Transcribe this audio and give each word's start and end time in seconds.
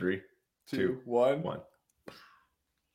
Three, 0.00 0.22
two, 0.66 0.76
two, 0.76 1.00
one. 1.04 1.42
one. 1.42 1.60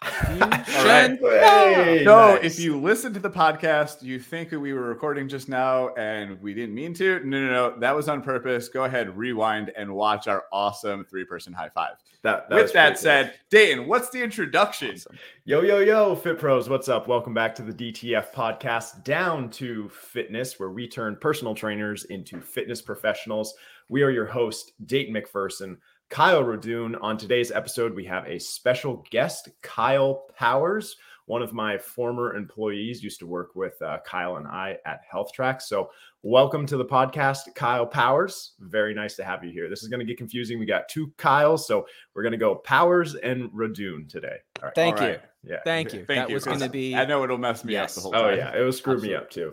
right. 0.32 1.18
Hey, 1.20 2.02
So, 2.04 2.36
nice. 2.36 2.44
if 2.44 2.60
you 2.60 2.80
listen 2.82 3.14
to 3.14 3.20
the 3.20 3.30
podcast, 3.30 4.02
you 4.02 4.20
think 4.20 4.50
that 4.50 4.60
we 4.60 4.74
were 4.74 4.82
recording 4.88 5.28
just 5.28 5.48
now 5.50 5.94
and 5.96 6.42
we 6.42 6.56
didn't 6.56 6.74
mean 6.74 6.96
to. 6.96 7.20
No, 7.24 7.40
no, 7.46 7.52
no. 7.52 7.80
That 7.80 7.96
was 7.96 8.10
on 8.10 8.24
purpose. 8.24 8.70
Go 8.70 8.86
ahead, 8.86 9.16
rewind, 9.16 9.72
and 9.78 9.94
watch 9.94 10.28
our 10.28 10.46
awesome 10.52 11.06
three 11.06 11.26
person 11.26 11.54
high 11.54 11.70
five. 11.70 11.94
that, 12.24 12.50
that 12.50 12.56
With 12.56 12.74
that 12.74 12.88
pretty 12.88 13.02
said, 13.02 13.34
Dayton, 13.52 13.88
what's 13.88 14.10
the 14.10 14.24
introduction? 14.24 14.96
Awesome. 14.96 15.18
Yo, 15.46 15.62
yo, 15.62 15.80
yo, 15.80 16.16
Fit 16.16 16.40
Pros, 16.40 16.70
what's 16.70 16.90
up? 16.90 17.08
Welcome 17.08 17.36
back 17.36 17.54
to 17.56 17.62
the 17.62 17.72
DTF 17.74 18.32
podcast, 18.34 19.04
Down 19.04 19.50
to 19.52 19.90
Fitness, 19.90 20.60
where 20.60 20.72
we 20.72 20.88
turn 20.88 21.18
personal 21.22 21.54
trainers 21.54 22.06
into 22.06 22.42
fitness 22.42 22.82
professionals. 22.82 23.54
We 23.90 24.02
are 24.02 24.10
your 24.10 24.26
host, 24.26 24.72
Dayton 24.88 25.14
McPherson, 25.14 25.78
Kyle 26.10 26.44
Radune. 26.44 26.96
On 27.02 27.18
today's 27.18 27.52
episode, 27.52 27.94
we 27.96 28.06
have 28.06 28.26
a 28.28 28.40
special 28.40 29.06
guest, 29.10 29.50
Kyle 29.62 30.26
Powers. 30.38 30.96
One 31.28 31.42
of 31.42 31.54
my 31.54 31.76
former 31.80 32.36
employees 32.36 33.02
used 33.04 33.18
to 33.20 33.26
work 33.26 33.56
with 33.56 33.82
uh, 33.82 33.98
Kyle 34.06 34.36
and 34.38 34.48
I 34.48 34.78
at 34.86 35.02
Health 35.10 35.34
Track. 35.34 35.60
So, 35.60 35.90
welcome 36.22 36.68
to 36.68 36.78
the 36.78 36.86
podcast, 36.86 37.56
Kyle 37.56 37.88
Powers. 37.88 38.52
Very 38.60 38.94
nice 38.94 39.16
to 39.16 39.24
have 39.24 39.44
you 39.44 39.50
here. 39.50 39.68
This 39.68 39.82
is 39.82 39.90
going 39.90 40.00
to 40.02 40.06
get 40.06 40.20
confusing. 40.20 40.60
We 40.60 40.68
got 40.68 40.88
two 40.88 41.12
Kyles, 41.18 41.66
so 41.68 41.88
we're 42.14 42.22
going 42.22 42.34
to 42.34 42.38
go 42.38 42.54
Powers 42.54 43.16
and 43.16 43.50
Radune 43.50 44.08
today. 44.08 44.38
All 44.62 44.66
right. 44.68 44.76
Thank 44.76 44.98
All 44.98 45.08
you. 45.08 45.10
right. 45.14 45.22
Yeah. 45.44 45.58
Thank 45.64 45.94
you. 45.94 46.06
Thank 46.06 46.20
that 46.20 46.30
you, 46.30 46.36
was 46.36 46.46
going 46.46 46.60
to 46.60 46.70
be. 46.70 46.96
I 46.96 47.06
know 47.06 47.24
it'll 47.24 47.40
mess 47.40 47.64
me 47.66 47.74
Yes. 47.74 47.98
up 47.98 48.04
the 48.04 48.10
whole 48.18 48.28
Oh 48.28 48.30
yeah, 48.30 48.56
it 48.56 48.62
was 48.62 48.78
screwed 48.78 49.02
me 49.02 49.16
up 49.16 49.32
too. 49.32 49.52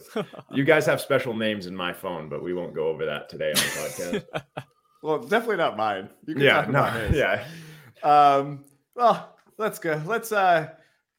You 0.51 0.65
guys 0.65 0.85
have 0.87 1.01
special 1.01 1.35
names 1.35 1.67
in 1.67 1.75
my 1.75 1.93
phone, 1.95 2.29
but 2.29 2.43
we 2.43 2.53
won't 2.53 2.75
go 2.75 2.89
over 2.89 3.07
that 3.07 3.31
today 3.31 3.49
on 3.49 3.55
the 3.55 3.61
podcast. 4.27 4.65
Well, 5.03 5.19
definitely 5.19 5.57
not 5.57 5.77
mine. 5.77 6.09
You 6.27 6.35
can 6.35 6.43
yeah, 6.43 6.67
no, 6.71 6.85
his. 6.85 7.17
yeah. 7.17 7.45
Um, 8.03 8.65
well, 8.95 9.37
let's 9.59 9.79
go. 9.79 10.01
Let's 10.07 10.33
uh 10.33 10.71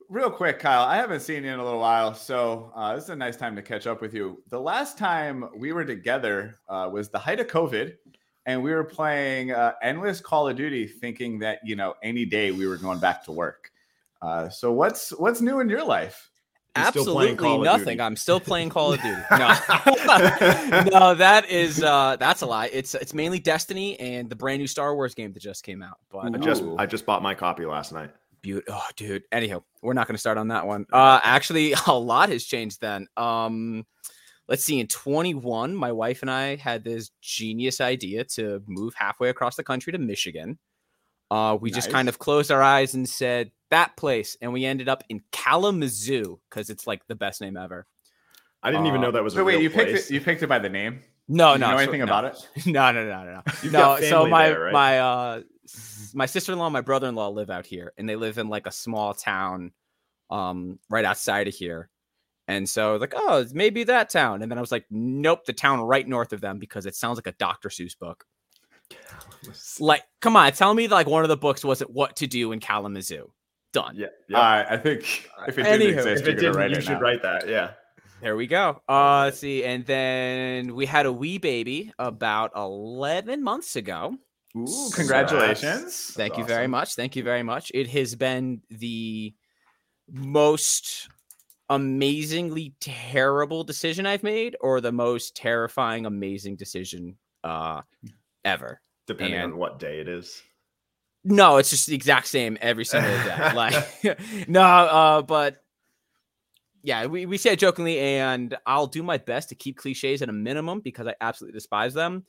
real 0.09 0.30
quick, 0.30 0.59
Kyle. 0.59 0.83
I 0.83 0.95
haven't 0.95 1.21
seen 1.21 1.44
you 1.44 1.52
in 1.52 1.59
a 1.59 1.63
little 1.63 1.80
while, 1.80 2.13
so 2.13 2.71
uh, 2.75 2.95
this 2.95 3.05
is 3.05 3.09
a 3.09 3.16
nice 3.16 3.35
time 3.35 3.55
to 3.55 3.61
catch 3.61 3.88
up 3.88 4.02
with 4.02 4.13
you. 4.13 4.41
The 4.49 4.59
last 4.59 4.97
time 4.97 5.49
we 5.55 5.73
were 5.73 5.85
together 5.85 6.59
uh, 6.69 6.89
was 6.91 7.09
the 7.09 7.19
height 7.19 7.39
of 7.39 7.47
COVID, 7.47 7.95
and 8.45 8.61
we 8.63 8.71
were 8.71 8.83
playing 8.83 9.52
uh, 9.52 9.73
endless 9.81 10.21
Call 10.21 10.47
of 10.47 10.55
Duty, 10.55 10.88
thinking 10.88 11.39
that 11.39 11.59
you 11.63 11.75
know 11.75 11.95
any 12.03 12.25
day 12.25 12.52
we 12.52 12.67
were 12.67 12.77
going 12.77 12.99
back 12.99 13.23
to 13.25 13.31
work. 13.31 13.71
Uh, 14.21 14.49
so 14.49 14.71
what's 14.71 15.09
what's 15.11 15.41
new 15.41 15.59
in 15.59 15.67
your 15.67 15.83
life? 15.86 16.30
He's 16.75 16.88
still 16.88 17.03
Absolutely 17.03 17.35
Call 17.35 17.61
nothing. 17.63 18.02
I'm 18.02 18.16
still 18.16 18.39
playing 18.39 18.69
Call 18.69 18.93
of 18.93 19.02
Duty. 19.02 19.21
No, 19.29 19.38
no, 20.91 21.13
that 21.15 21.45
is 21.47 21.83
uh, 21.83 22.15
that's 22.19 22.41
a 22.41 22.47
lie. 22.47 22.69
It's 22.73 22.95
it's 22.95 23.13
mainly 23.13 23.38
Destiny 23.38 23.99
and 23.99 24.27
the 24.27 24.35
brand 24.35 24.59
new 24.59 24.65
Star 24.65 24.95
Wars 24.95 25.13
game 25.13 25.33
that 25.33 25.39
just 25.39 25.63
came 25.63 25.83
out. 25.83 25.99
But 26.09 26.33
I 26.33 26.38
just 26.39 26.63
Ooh. 26.63 26.75
I 26.80 26.88
just 26.88 27.05
bought 27.05 27.21
my 27.21 27.35
copy 27.35 27.65
last 27.65 27.93
night. 27.93 28.09
Beaut- 28.41 28.65
oh, 28.69 28.85
dude. 28.95 29.23
Anyhow, 29.31 29.63
we're 29.83 29.93
not 29.93 30.07
going 30.07 30.15
to 30.15 30.19
start 30.19 30.39
on 30.39 30.47
that 30.47 30.65
one. 30.65 30.88
Uh, 30.91 31.19
actually, 31.23 31.75
a 31.88 31.93
lot 31.93 32.30
has 32.30 32.43
changed 32.43 32.81
then. 32.81 33.08
Um, 33.17 33.85
let's 34.47 34.63
see. 34.63 34.80
In 34.80 34.87
21, 34.87 35.75
my 35.75 35.91
wife 35.91 36.23
and 36.23 36.31
I 36.31 36.55
had 36.55 36.83
this 36.83 37.11
genius 37.21 37.81
idea 37.81 38.23
to 38.25 38.63
move 38.67 38.95
halfway 38.95 39.30
across 39.30 39.55
the 39.55 39.63
country 39.63 39.93
to 39.93 39.99
Michigan. 39.99 40.58
Uh, 41.30 41.58
we 41.59 41.71
just 41.71 41.89
kind 41.89 42.09
of 42.09 42.19
closed 42.19 42.52
our 42.52 42.61
eyes 42.61 42.93
and 42.93 43.09
said 43.09 43.52
that 43.73 43.97
place, 43.97 44.38
and 44.41 44.53
we 44.53 44.66
ended 44.66 44.88
up 44.88 45.03
in 45.09 45.21
Kalamazoo 45.31 46.39
because 46.49 46.69
it's 46.69 46.88
like 46.88 47.05
the 47.07 47.16
best 47.16 47.41
name 47.41 47.57
ever. 47.57 47.85
I 48.61 48.71
didn't 48.71 48.85
even 48.88 48.99
Uh, 49.02 49.05
know 49.05 49.11
that 49.11 49.23
was 49.23 49.33
so 49.33 49.41
a 49.41 49.43
wait, 49.43 49.53
real 49.55 49.63
you 49.63 49.69
place. 49.69 49.85
picked 49.93 50.11
it. 50.11 50.13
You 50.13 50.21
picked 50.21 50.43
it 50.43 50.47
by 50.47 50.59
the 50.59 50.69
name. 50.69 51.02
No, 51.27 51.53
Do 51.53 51.59
no. 51.59 51.65
you 51.67 51.71
know 51.71 51.77
so- 51.77 51.83
anything 51.83 51.99
no. 51.99 52.03
about 52.05 52.25
it? 52.25 52.49
No, 52.67 52.91
no, 52.91 53.05
no, 53.05 53.23
no, 53.23 53.33
no. 53.35 53.41
You've 53.61 53.73
no, 53.73 53.99
so 54.02 54.27
my 54.27 54.49
there, 54.49 54.59
right? 54.61 54.73
my 54.73 54.99
uh 54.99 55.41
my 56.13 56.25
sister-in-law, 56.25 56.67
and 56.67 56.73
my 56.73 56.81
brother-in-law 56.81 57.30
live 57.30 57.49
out 57.49 57.65
here, 57.65 57.93
and 57.97 58.07
they 58.07 58.15
live 58.15 58.38
in 58.38 58.47
like 58.49 58.67
a 58.67 58.71
small 58.71 59.13
town, 59.13 59.71
um, 60.30 60.77
right 60.89 61.05
outside 61.05 61.48
of 61.48 61.53
here. 61.55 61.89
And 62.48 62.67
so 62.67 62.89
I 62.89 62.92
was 62.92 63.02
like, 63.02 63.14
oh, 63.15 63.39
it's 63.42 63.53
maybe 63.53 63.86
that 63.86 64.09
town. 64.09 64.42
And 64.42 64.52
then 64.52 64.58
I 64.58 64.61
was 64.61 64.71
like, 64.71 64.86
nope, 64.92 65.45
the 65.45 65.53
town 65.53 65.80
right 65.80 66.05
north 66.08 66.33
of 66.33 66.42
them 66.42 66.59
because 66.59 66.86
it 66.86 66.93
sounds 66.95 67.17
like 67.17 67.27
a 67.27 67.31
Dr. 67.39 67.69
Seuss 67.69 67.98
book. 67.98 68.25
Like, 69.80 70.03
come 70.21 70.36
on, 70.36 70.52
tell 70.52 70.73
me 70.73 70.87
like 70.89 71.08
one 71.08 71.23
of 71.23 71.30
the 71.30 71.37
books 71.37 71.64
wasn't 71.64 71.92
what 71.92 72.17
to 72.17 72.27
do 72.27 72.52
in 72.52 72.59
Kalamazoo. 72.59 73.31
Done. 73.73 73.95
yeah, 73.98 74.08
yeah. 74.30 74.38
Uh, 74.39 74.66
I 74.70 74.78
think 74.78 75.30
if 75.48 75.58
it 75.58 75.64
didn't 75.64 75.82
Anywho. 75.82 75.98
exist, 75.98 76.22
if 76.22 76.28
you're 76.28 76.36
it 76.36 76.39
didn't, 76.39 76.56
write 76.56 76.72
you 76.72 76.78
it 76.78 76.84
should 76.84 76.94
now. 76.94 77.00
write 77.02 77.22
that. 77.23 77.50
Yeah. 77.50 77.72
There 78.22 78.36
we 78.38 78.48
go. 78.48 78.82
Uh, 78.88 79.23
let's 79.26 79.39
see. 79.39 79.66
And 79.66 79.86
then 79.86 80.76
we 80.76 80.86
had 80.86 81.06
a 81.06 81.11
wee 81.11 81.39
baby 81.39 81.92
about 82.00 82.52
11 82.56 83.44
months 83.44 83.76
ago. 83.76 84.16
Ooh, 84.56 84.67
So 84.67 84.95
congratulations! 84.95 86.11
Thank 86.14 86.38
you 86.38 86.44
awesome. 86.44 86.56
very 86.56 86.67
much. 86.67 86.94
Thank 86.95 87.16
you 87.16 87.23
very 87.23 87.42
much. 87.44 87.72
It 87.73 87.89
has 87.89 88.16
been 88.16 88.61
the 88.70 89.34
most 90.10 91.10
amazingly 91.70 92.73
terrible 92.80 93.64
decision 93.64 94.05
I've 94.05 94.23
made, 94.23 94.55
or 94.61 94.80
the 94.80 94.92
most 94.92 95.36
terrifying, 95.36 96.05
amazing 96.05 96.55
decision 96.55 97.17
uh 97.44 97.82
ever. 98.45 98.80
Depending 99.08 99.40
And- 99.40 99.54
on 99.54 99.58
what 99.60 99.80
day 99.80 100.00
it 100.00 100.08
is. 100.08 100.42
No, 101.23 101.58
it's 101.58 101.70
just 101.70 101.88
the 101.88 101.95
exact 101.95 102.28
same 102.28 102.58
every 102.61 102.86
single 102.86 103.11
day. 103.23 103.54
like 103.56 104.17
no, 104.48 104.61
uh, 104.61 105.22
but 105.22 105.64
yeah, 106.82 107.06
we, 107.06 107.26
we 107.26 107.38
say 107.38 107.54
it 107.54 107.60
jokingly, 107.60 107.98
and 107.98 108.58
I'll 108.66 108.88
do 108.88 109.04
my 109.04 109.17
best 109.17 109.50
to 109.50 109.56
keep 109.56 109.78
cliches 109.78 110.22
at 110.22 110.30
a 110.30 110.34
minimum 110.34 110.82
because 110.82 111.08
I 111.08 111.16
absolutely 111.22 111.58
despise 111.58 111.94
them. 111.94 112.26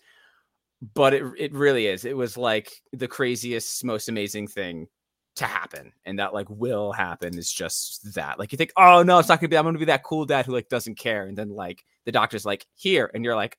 But 0.94 1.14
it 1.14 1.24
it 1.38 1.52
really 1.52 1.86
is. 1.86 2.04
It 2.04 2.16
was 2.16 2.36
like 2.36 2.70
the 2.92 3.08
craziest, 3.08 3.84
most 3.84 4.08
amazing 4.08 4.48
thing 4.48 4.86
to 5.36 5.46
happen, 5.46 5.92
and 6.04 6.18
that 6.20 6.34
like 6.34 6.48
will 6.48 6.92
happen 6.92 7.36
is 7.36 7.50
just 7.50 8.14
that. 8.14 8.38
Like 8.38 8.52
you 8.52 8.58
think, 8.58 8.72
oh 8.76 9.02
no, 9.02 9.18
it's 9.18 9.28
not 9.28 9.40
gonna 9.40 9.48
be. 9.48 9.56
I'm 9.56 9.64
gonna 9.64 9.78
be 9.78 9.86
that 9.86 10.04
cool 10.04 10.24
dad 10.24 10.46
who 10.46 10.52
like 10.52 10.68
doesn't 10.68 10.98
care, 10.98 11.26
and 11.26 11.36
then 11.36 11.48
like 11.48 11.84
the 12.04 12.12
doctor's 12.12 12.46
like 12.46 12.66
here, 12.74 13.10
and 13.12 13.24
you're 13.24 13.34
like 13.34 13.58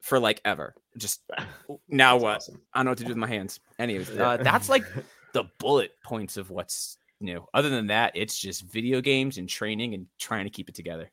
for 0.00 0.18
like 0.20 0.40
ever. 0.44 0.74
Just 0.96 1.20
now 1.88 2.14
That's 2.14 2.22
what? 2.22 2.36
awesome. 2.36 2.60
I 2.72 2.78
don't 2.78 2.84
know 2.86 2.90
what 2.92 2.98
to 2.98 3.04
do 3.04 3.08
with 3.10 3.16
my 3.18 3.26
hands. 3.28 3.60
Anyways, 3.78 4.10
uh, 4.10 4.38
that's 4.38 4.68
like 4.68 4.84
the 5.32 5.44
bullet 5.58 5.92
points 6.04 6.36
of 6.36 6.50
what's 6.50 6.96
new. 7.20 7.44
Other 7.52 7.68
than 7.68 7.88
that, 7.88 8.12
it's 8.14 8.38
just 8.38 8.62
video 8.62 9.00
games 9.00 9.38
and 9.38 9.48
training 9.48 9.94
and 9.94 10.06
trying 10.18 10.44
to 10.44 10.50
keep 10.50 10.68
it 10.68 10.74
together. 10.74 11.10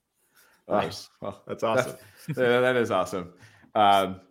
Oh, 0.68 0.78
Nice. 0.78 1.10
well, 1.22 1.44
That's 1.48 1.64
awesome. 1.64 1.96
that- 2.28 2.36
that 2.62 2.76
is 2.76 2.92
awesome. 2.92 3.34
Um, 3.76 4.22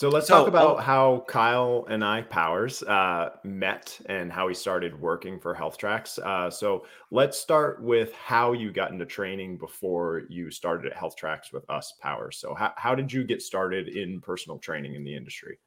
So 0.00 0.08
let's 0.08 0.28
So, 0.28 0.38
talk 0.38 0.48
about 0.48 0.76
oh- 0.78 0.80
how 0.80 1.24
Kyle 1.28 1.84
and 1.90 2.02
I 2.02 2.22
Powers 2.22 2.82
uh, 2.84 3.32
met 3.44 4.00
and 4.06 4.32
how 4.32 4.46
we 4.46 4.54
started 4.54 4.98
working 4.98 5.38
for 5.38 5.52
Health 5.52 5.76
Tracks. 5.76 6.18
Uh, 6.18 6.48
so 6.48 6.86
let's 7.10 7.38
start 7.38 7.82
with 7.82 8.10
how 8.14 8.52
you 8.52 8.72
got 8.72 8.92
into 8.92 9.04
training 9.04 9.58
before 9.58 10.22
you 10.30 10.50
started 10.50 10.90
at 10.90 10.96
Health 10.96 11.16
Tracks 11.16 11.52
with 11.52 11.68
us 11.68 11.92
Powers. 12.00 12.38
So 12.38 12.54
how, 12.54 12.72
how 12.78 12.94
did 12.94 13.12
you 13.12 13.24
get 13.24 13.42
started 13.42 13.88
in 13.88 14.22
personal 14.22 14.56
training 14.56 14.94
in 14.94 15.04
the 15.04 15.14
industry? 15.14 15.58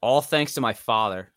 All 0.00 0.22
thanks 0.22 0.54
to 0.54 0.60
my 0.60 0.72
father. 0.72 1.32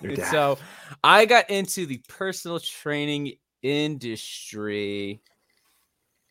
Your 0.00 0.12
dad. 0.14 0.30
so 0.30 0.58
I 1.02 1.26
got 1.26 1.50
into 1.50 1.86
the 1.86 2.00
personal 2.08 2.60
training 2.60 3.32
industry. 3.62 5.22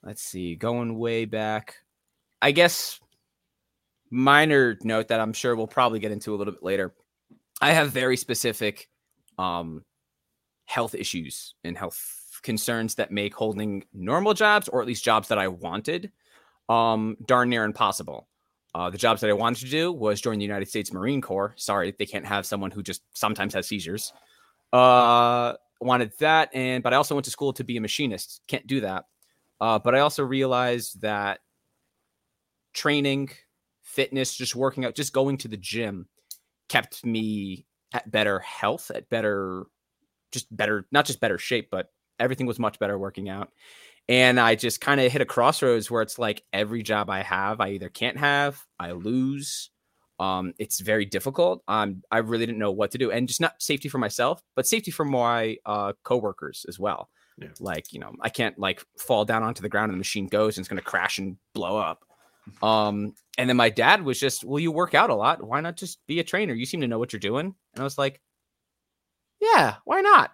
Let's 0.04 0.22
see, 0.22 0.56
going 0.56 0.98
way 0.98 1.26
back. 1.26 1.76
I 2.42 2.52
guess 2.54 3.02
minor 4.10 4.78
note 4.84 5.10
that 5.10 5.20
I'm 5.20 5.34
sure 5.34 5.56
we'll 5.56 5.68
probably 5.68 6.00
get 6.00 6.12
into 6.12 6.34
a 6.34 6.38
little 6.38 6.54
bit 6.54 6.64
later. 6.64 6.94
I 7.62 7.72
have 7.72 7.92
very 7.92 8.18
specific 8.18 8.90
um 9.38 9.84
health 10.66 10.94
issues 10.94 11.56
and 11.64 11.78
health 11.78 12.40
concerns 12.44 12.96
that 12.96 13.12
make 13.12 13.34
holding 13.34 13.84
normal 13.94 14.34
jobs 14.34 14.68
or 14.68 14.82
at 14.82 14.88
least 14.88 15.04
jobs 15.04 15.28
that 15.30 15.38
I 15.38 15.48
wanted 15.48 16.12
um 16.68 17.18
darn 17.26 17.50
near 17.50 17.64
impossible. 17.64 18.28
Uh, 18.76 18.90
the 18.90 18.98
jobs 18.98 19.22
that 19.22 19.30
I 19.30 19.34
wanted 19.34 19.66
to 19.66 19.72
do 19.72 19.92
was 19.92 20.22
join 20.22 20.38
the 20.38 20.46
United 20.46 20.68
States 20.68 20.94
Marine 20.94 21.22
Corps. 21.22 21.54
Sorry, 21.58 21.94
they 21.98 22.06
can't 22.06 22.26
have 22.26 22.46
someone 22.46 22.70
who 22.70 22.84
just 22.84 23.02
sometimes 23.14 23.56
has 23.56 23.68
seizures. 23.68 24.14
Uh, 24.72 25.54
wanted 25.82 26.12
that, 26.20 26.54
and 26.54 26.84
but 26.84 26.94
I 26.94 26.98
also 26.98 27.16
went 27.16 27.26
to 27.26 27.32
school 27.32 27.52
to 27.54 27.64
be 27.64 27.78
a 27.78 27.82
machinist. 27.82 28.42
Can't 28.48 28.68
do 28.68 28.82
that. 28.82 29.06
Uh, 29.60 29.80
but 29.80 29.96
I 29.96 30.00
also 30.00 30.24
realized 30.24 31.02
that 31.02 31.40
training, 32.74 33.30
fitness, 33.90 34.36
just 34.36 34.56
working 34.56 34.86
out, 34.86 34.96
just 34.96 35.14
going 35.14 35.38
to 35.38 35.48
the 35.48 35.58
gym 35.58 36.08
kept 36.70 37.04
me 37.06 37.66
at 37.94 38.10
better 38.10 38.40
health, 38.40 38.92
at 38.94 39.10
better, 39.10 39.66
just 40.32 40.56
better, 40.56 40.86
not 40.92 41.06
just 41.06 41.20
better 41.20 41.38
shape, 41.38 41.70
but 41.72 41.88
everything 42.20 42.46
was 42.46 42.60
much 42.60 42.80
better 42.80 42.98
working 42.98 43.28
out. 43.28 43.50
And 44.08 44.40
I 44.40 44.56
just 44.56 44.82
kind 44.82 45.02
of 45.02 45.12
hit 45.12 45.22
a 45.22 45.26
crossroads 45.26 45.90
where 45.90 46.02
it's 46.02 46.18
like 46.18 46.44
every 46.54 46.84
job 46.84 47.10
I 47.10 47.24
have, 47.24 47.60
I 47.60 47.72
either 47.72 47.90
can't 47.90 48.18
have, 48.18 48.64
I 48.80 48.92
lose. 48.92 49.72
Um, 50.20 50.54
it's 50.60 50.80
very 50.80 51.06
difficult. 51.06 51.64
Um, 51.68 52.04
I 52.12 52.18
really 52.20 52.46
didn't 52.46 52.60
know 52.60 52.72
what 52.72 52.92
to 52.92 52.98
do, 52.98 53.10
and 53.10 53.28
just 53.28 53.40
not 53.40 53.62
safety 53.62 53.88
for 53.88 54.00
myself, 54.00 54.42
but 54.56 54.68
safety 54.68 54.92
for 54.92 55.06
my 55.06 55.58
uh 55.66 55.94
coworkers 56.04 56.66
as 56.68 56.78
well. 56.78 57.10
Yeah. 57.38 57.48
Like 57.62 57.94
you 57.94 58.00
know, 58.00 58.12
I 58.20 58.28
can't 58.30 58.60
like 58.60 58.84
fall 58.98 59.24
down 59.24 59.44
onto 59.44 59.62
the 59.62 59.70
ground 59.70 59.92
and 59.92 59.94
the 59.94 60.00
machine 60.00 60.28
goes 60.28 60.58
and 60.58 60.64
it's 60.64 60.70
gonna 60.70 60.82
crash 60.82 61.20
and 61.20 61.38
blow 61.54 61.78
up. 61.78 62.04
Um, 62.62 63.14
and 63.38 63.50
then 63.50 63.58
my 63.58 63.70
dad 63.70 64.04
was 64.04 64.20
just, 64.20 64.44
"Well, 64.44 64.60
you 64.60 64.72
work 64.72 64.94
out 64.94 65.10
a 65.10 65.16
lot. 65.16 65.44
Why 65.44 65.62
not 65.62 65.78
just 65.78 66.06
be 66.08 66.20
a 66.20 66.24
trainer? 66.24 66.54
You 66.54 66.66
seem 66.66 66.82
to 66.82 66.88
know 66.88 67.00
what 67.00 67.14
you're 67.14 67.20
doing." 67.20 67.46
And 67.74 67.82
I 67.82 67.84
was 67.84 67.98
like, 67.98 68.22
yeah, 69.40 69.76
why 69.86 70.02
not? 70.02 70.32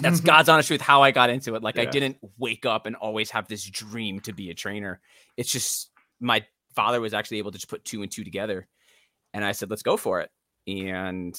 That's 0.00 0.20
God's 0.20 0.48
honest 0.48 0.68
truth. 0.68 0.80
How 0.80 1.02
I 1.02 1.10
got 1.10 1.30
into 1.30 1.54
it. 1.54 1.62
Like 1.62 1.78
I 1.78 1.86
didn't 1.86 2.18
wake 2.36 2.66
up 2.66 2.86
and 2.86 2.96
always 2.96 3.30
have 3.30 3.48
this 3.48 3.64
dream 3.64 4.20
to 4.20 4.32
be 4.32 4.50
a 4.50 4.54
trainer. 4.54 5.00
It's 5.36 5.50
just 5.50 5.90
my 6.20 6.44
father 6.74 7.00
was 7.00 7.14
actually 7.14 7.38
able 7.38 7.52
to 7.52 7.58
just 7.58 7.70
put 7.70 7.84
two 7.84 8.02
and 8.02 8.10
two 8.10 8.24
together, 8.24 8.66
and 9.32 9.44
I 9.44 9.52
said, 9.52 9.70
"Let's 9.70 9.82
go 9.82 9.96
for 9.96 10.20
it." 10.20 10.30
And 10.66 11.38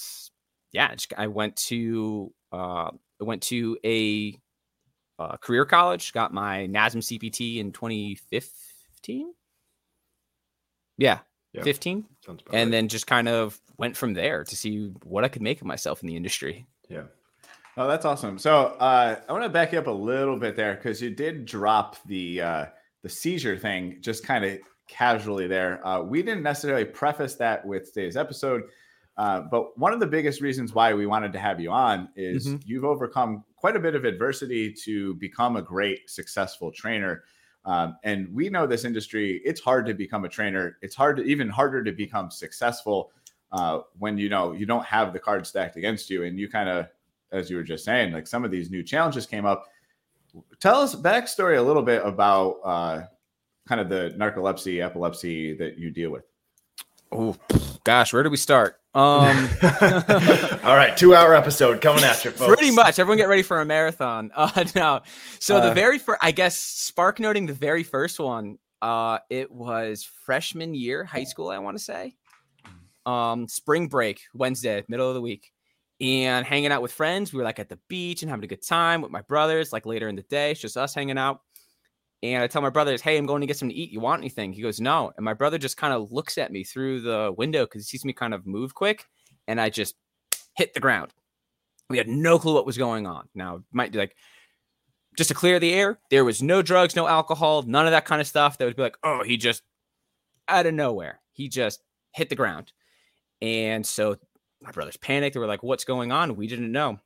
yeah, 0.71 0.95
I 1.17 1.27
went 1.27 1.55
to 1.67 2.33
uh, 2.51 2.91
I 3.21 3.23
went 3.23 3.43
to 3.43 3.77
a 3.85 4.35
uh, 5.19 5.37
career 5.37 5.65
college, 5.65 6.13
got 6.13 6.33
my 6.33 6.67
NASM 6.67 7.19
CPT 7.19 7.57
in 7.57 7.71
2015. 7.71 9.33
Yeah, 10.99 11.19
Yeah. 11.53 11.63
15 11.63 12.05
Sounds 12.25 12.41
about 12.41 12.53
and 12.55 12.67
right. 12.67 12.71
then 12.71 12.87
just 12.87 13.07
kind 13.07 13.27
of 13.27 13.59
went 13.77 13.95
from 13.97 14.13
there 14.13 14.43
to 14.43 14.55
see 14.55 14.91
what 15.03 15.23
I 15.23 15.29
could 15.29 15.41
make 15.41 15.61
of 15.61 15.67
myself 15.67 16.01
in 16.03 16.07
the 16.07 16.15
industry. 16.15 16.67
yeah. 16.89 17.03
Oh, 17.77 17.87
that's 17.87 18.03
awesome. 18.03 18.37
So 18.37 18.53
uh, 18.79 19.21
I 19.27 19.31
want 19.31 19.43
to 19.45 19.49
back 19.49 19.71
you 19.71 19.79
up 19.79 19.87
a 19.87 19.91
little 19.91 20.37
bit 20.37 20.57
there 20.57 20.75
because 20.75 21.01
you 21.01 21.11
did 21.11 21.45
drop 21.45 21.95
the 22.07 22.41
uh, 22.41 22.65
the 23.03 23.09
seizure 23.09 23.57
thing 23.57 23.99
just 24.01 24.25
kind 24.25 24.43
of 24.43 24.59
casually 24.89 25.47
there. 25.47 25.85
Uh, 25.87 26.01
we 26.01 26.21
didn't 26.21 26.43
necessarily 26.43 26.83
preface 26.83 27.35
that 27.35 27.65
with 27.65 27.93
today's 27.93 28.17
episode, 28.17 28.63
uh, 29.15 29.41
but 29.49 29.77
one 29.79 29.93
of 29.93 30.01
the 30.01 30.07
biggest 30.07 30.41
reasons 30.41 30.73
why 30.73 30.93
we 30.93 31.05
wanted 31.05 31.31
to 31.31 31.39
have 31.39 31.61
you 31.61 31.71
on 31.71 32.09
is 32.17 32.47
Mhm. 32.47 32.61
you've 32.65 32.83
overcome 32.83 33.45
quite 33.55 33.77
a 33.77 33.79
bit 33.79 33.95
of 33.95 34.03
adversity 34.03 34.73
to 34.83 35.13
become 35.15 35.55
a 35.55 35.61
great, 35.61 36.09
successful 36.09 36.71
trainer. 36.73 37.23
Um, 37.65 37.97
and 38.03 38.33
we 38.33 38.49
know 38.49 38.65
this 38.65 38.85
industry; 38.85 39.41
it's 39.43 39.61
hard 39.61 39.85
to 39.87 39.93
become 39.93 40.25
a 40.25 40.29
trainer. 40.29 40.77
It's 40.81 40.95
hard 40.95 41.17
to 41.17 41.23
even 41.23 41.49
harder 41.49 41.83
to 41.83 41.91
become 41.91 42.31
successful 42.31 43.11
uh, 43.51 43.81
when 43.97 44.17
you 44.17 44.29
know 44.29 44.53
you 44.53 44.65
don't 44.65 44.85
have 44.85 45.13
the 45.13 45.19
cards 45.19 45.49
stacked 45.49 45.75
against 45.75 46.09
you, 46.09 46.23
and 46.23 46.39
you 46.39 46.49
kind 46.49 46.69
of 46.69 46.87
as 47.31 47.49
you 47.49 47.57
were 47.57 47.63
just 47.63 47.85
saying, 47.85 48.11
like 48.11 48.27
some 48.27 48.43
of 48.43 48.51
these 48.51 48.71
new 48.71 48.83
challenges 48.83 49.25
came 49.25 49.45
up. 49.45 49.67
Tell 50.59 50.81
us 50.81 50.95
backstory 50.95 51.57
a 51.57 51.61
little 51.61 51.81
bit 51.81 52.05
about 52.05 52.59
uh, 52.63 53.01
kind 53.67 53.81
of 53.81 53.89
the 53.89 54.13
narcolepsy, 54.17 54.83
epilepsy 54.83 55.55
that 55.57 55.77
you 55.77 55.91
deal 55.91 56.11
with. 56.11 56.25
Oh 57.11 57.35
gosh, 57.83 58.13
where 58.13 58.23
do 58.23 58.29
we 58.29 58.37
start? 58.37 58.78
Um 58.95 59.47
All 60.63 60.75
right, 60.75 60.93
two 60.97 61.13
hour 61.13 61.35
episode 61.35 61.79
coming 61.81 62.03
at 62.03 62.25
you, 62.25 62.31
folks. 62.31 62.55
pretty 62.55 62.71
much 62.73 62.97
everyone 62.97 63.17
get 63.17 63.27
ready 63.29 63.43
for 63.43 63.61
a 63.61 63.65
marathon. 63.65 64.31
Uh 64.35 64.65
no. 64.75 65.01
So 65.39 65.59
the 65.61 65.71
Uh, 65.71 65.73
very 65.75 65.99
first 65.99 66.19
I 66.23 66.31
guess 66.31 66.57
spark 66.57 67.19
noting 67.19 67.45
the 67.45 67.53
very 67.53 67.83
first 67.83 68.19
one, 68.19 68.57
uh 68.81 69.19
it 69.29 69.51
was 69.51 70.03
freshman 70.25 70.73
year, 70.73 71.03
high 71.03 71.23
school, 71.25 71.49
I 71.49 71.59
want 71.59 71.77
to 71.77 71.83
say. 71.83 72.15
Um 73.05 73.47
spring 73.47 73.87
break, 73.87 74.21
Wednesday, 74.33 74.83
middle 74.87 75.07
of 75.07 75.13
the 75.15 75.21
week. 75.21 75.51
And 76.01 76.45
hanging 76.45 76.71
out 76.71 76.81
with 76.81 76.93
friends. 76.93 77.33
We 77.33 77.37
were 77.39 77.43
like 77.43 77.59
at 77.59 77.67
the 77.69 77.77
beach 77.89 78.21
and 78.23 78.29
having 78.29 78.45
a 78.45 78.47
good 78.47 78.65
time 78.65 79.01
with 79.01 79.11
my 79.11 79.21
brothers, 79.21 79.73
like 79.73 79.85
later 79.85 80.07
in 80.07 80.15
the 80.15 80.21
day. 80.23 80.51
It's 80.51 80.61
just 80.61 80.77
us 80.77 80.93
hanging 80.95 81.17
out. 81.17 81.41
And 82.21 82.43
I 82.43 82.47
tell 82.47 82.61
my 82.61 82.69
brothers, 82.69 83.01
hey, 83.01 83.17
I'm 83.17 83.25
going 83.25 83.41
to 83.41 83.47
get 83.47 83.57
something 83.57 83.75
to 83.75 83.81
eat. 83.81 83.91
You 83.91 84.01
want 84.01 84.21
anything? 84.21 84.51
He 84.51 84.61
goes, 84.61 84.81
no. 84.81 85.11
And 85.15 85.23
my 85.23 85.33
brother 85.33 85.57
just 85.57 85.77
kind 85.77 85.93
of 85.93 86.11
looks 86.11 86.37
at 86.37 86.51
me 86.51 86.63
through 86.63 87.01
the 87.01 87.33
window 87.37 87.65
because 87.65 87.87
he 87.87 87.97
sees 87.97 88.05
me 88.05 88.13
kind 88.13 88.33
of 88.33 88.45
move 88.45 88.75
quick. 88.75 89.05
And 89.47 89.59
I 89.59 89.69
just 89.69 89.95
hit 90.55 90.73
the 90.73 90.81
ground. 90.81 91.13
We 91.89 91.97
had 91.97 92.07
no 92.09 92.37
clue 92.37 92.53
what 92.53 92.65
was 92.65 92.77
going 92.77 93.07
on. 93.07 93.29
Now, 93.33 93.55
it 93.55 93.61
might 93.71 93.91
be 93.91 93.99
like, 93.99 94.15
just 95.17 95.29
to 95.29 95.33
clear 95.33 95.59
the 95.59 95.73
air, 95.73 95.99
there 96.11 96.25
was 96.25 96.41
no 96.41 96.61
drugs, 96.61 96.95
no 96.95 97.07
alcohol, 97.07 97.63
none 97.63 97.85
of 97.85 97.91
that 97.91 98.05
kind 98.05 98.21
of 98.21 98.27
stuff 98.27 98.57
that 98.57 98.65
would 98.65 98.75
be 98.75 98.81
like, 98.81 98.97
oh, 99.03 99.23
he 99.23 99.37
just 99.37 99.63
out 100.47 100.65
of 100.65 100.73
nowhere, 100.73 101.19
he 101.31 101.47
just 101.47 101.81
hit 102.13 102.29
the 102.29 102.35
ground. 102.35 102.71
And 103.41 103.85
so 103.85 104.17
my 104.61 104.71
brothers 104.71 104.97
panicked. 104.97 105.33
They 105.33 105.39
were 105.39 105.47
like, 105.47 105.63
what's 105.63 105.85
going 105.85 106.11
on? 106.11 106.35
We 106.35 106.47
didn't 106.47 106.71
know. 106.71 106.99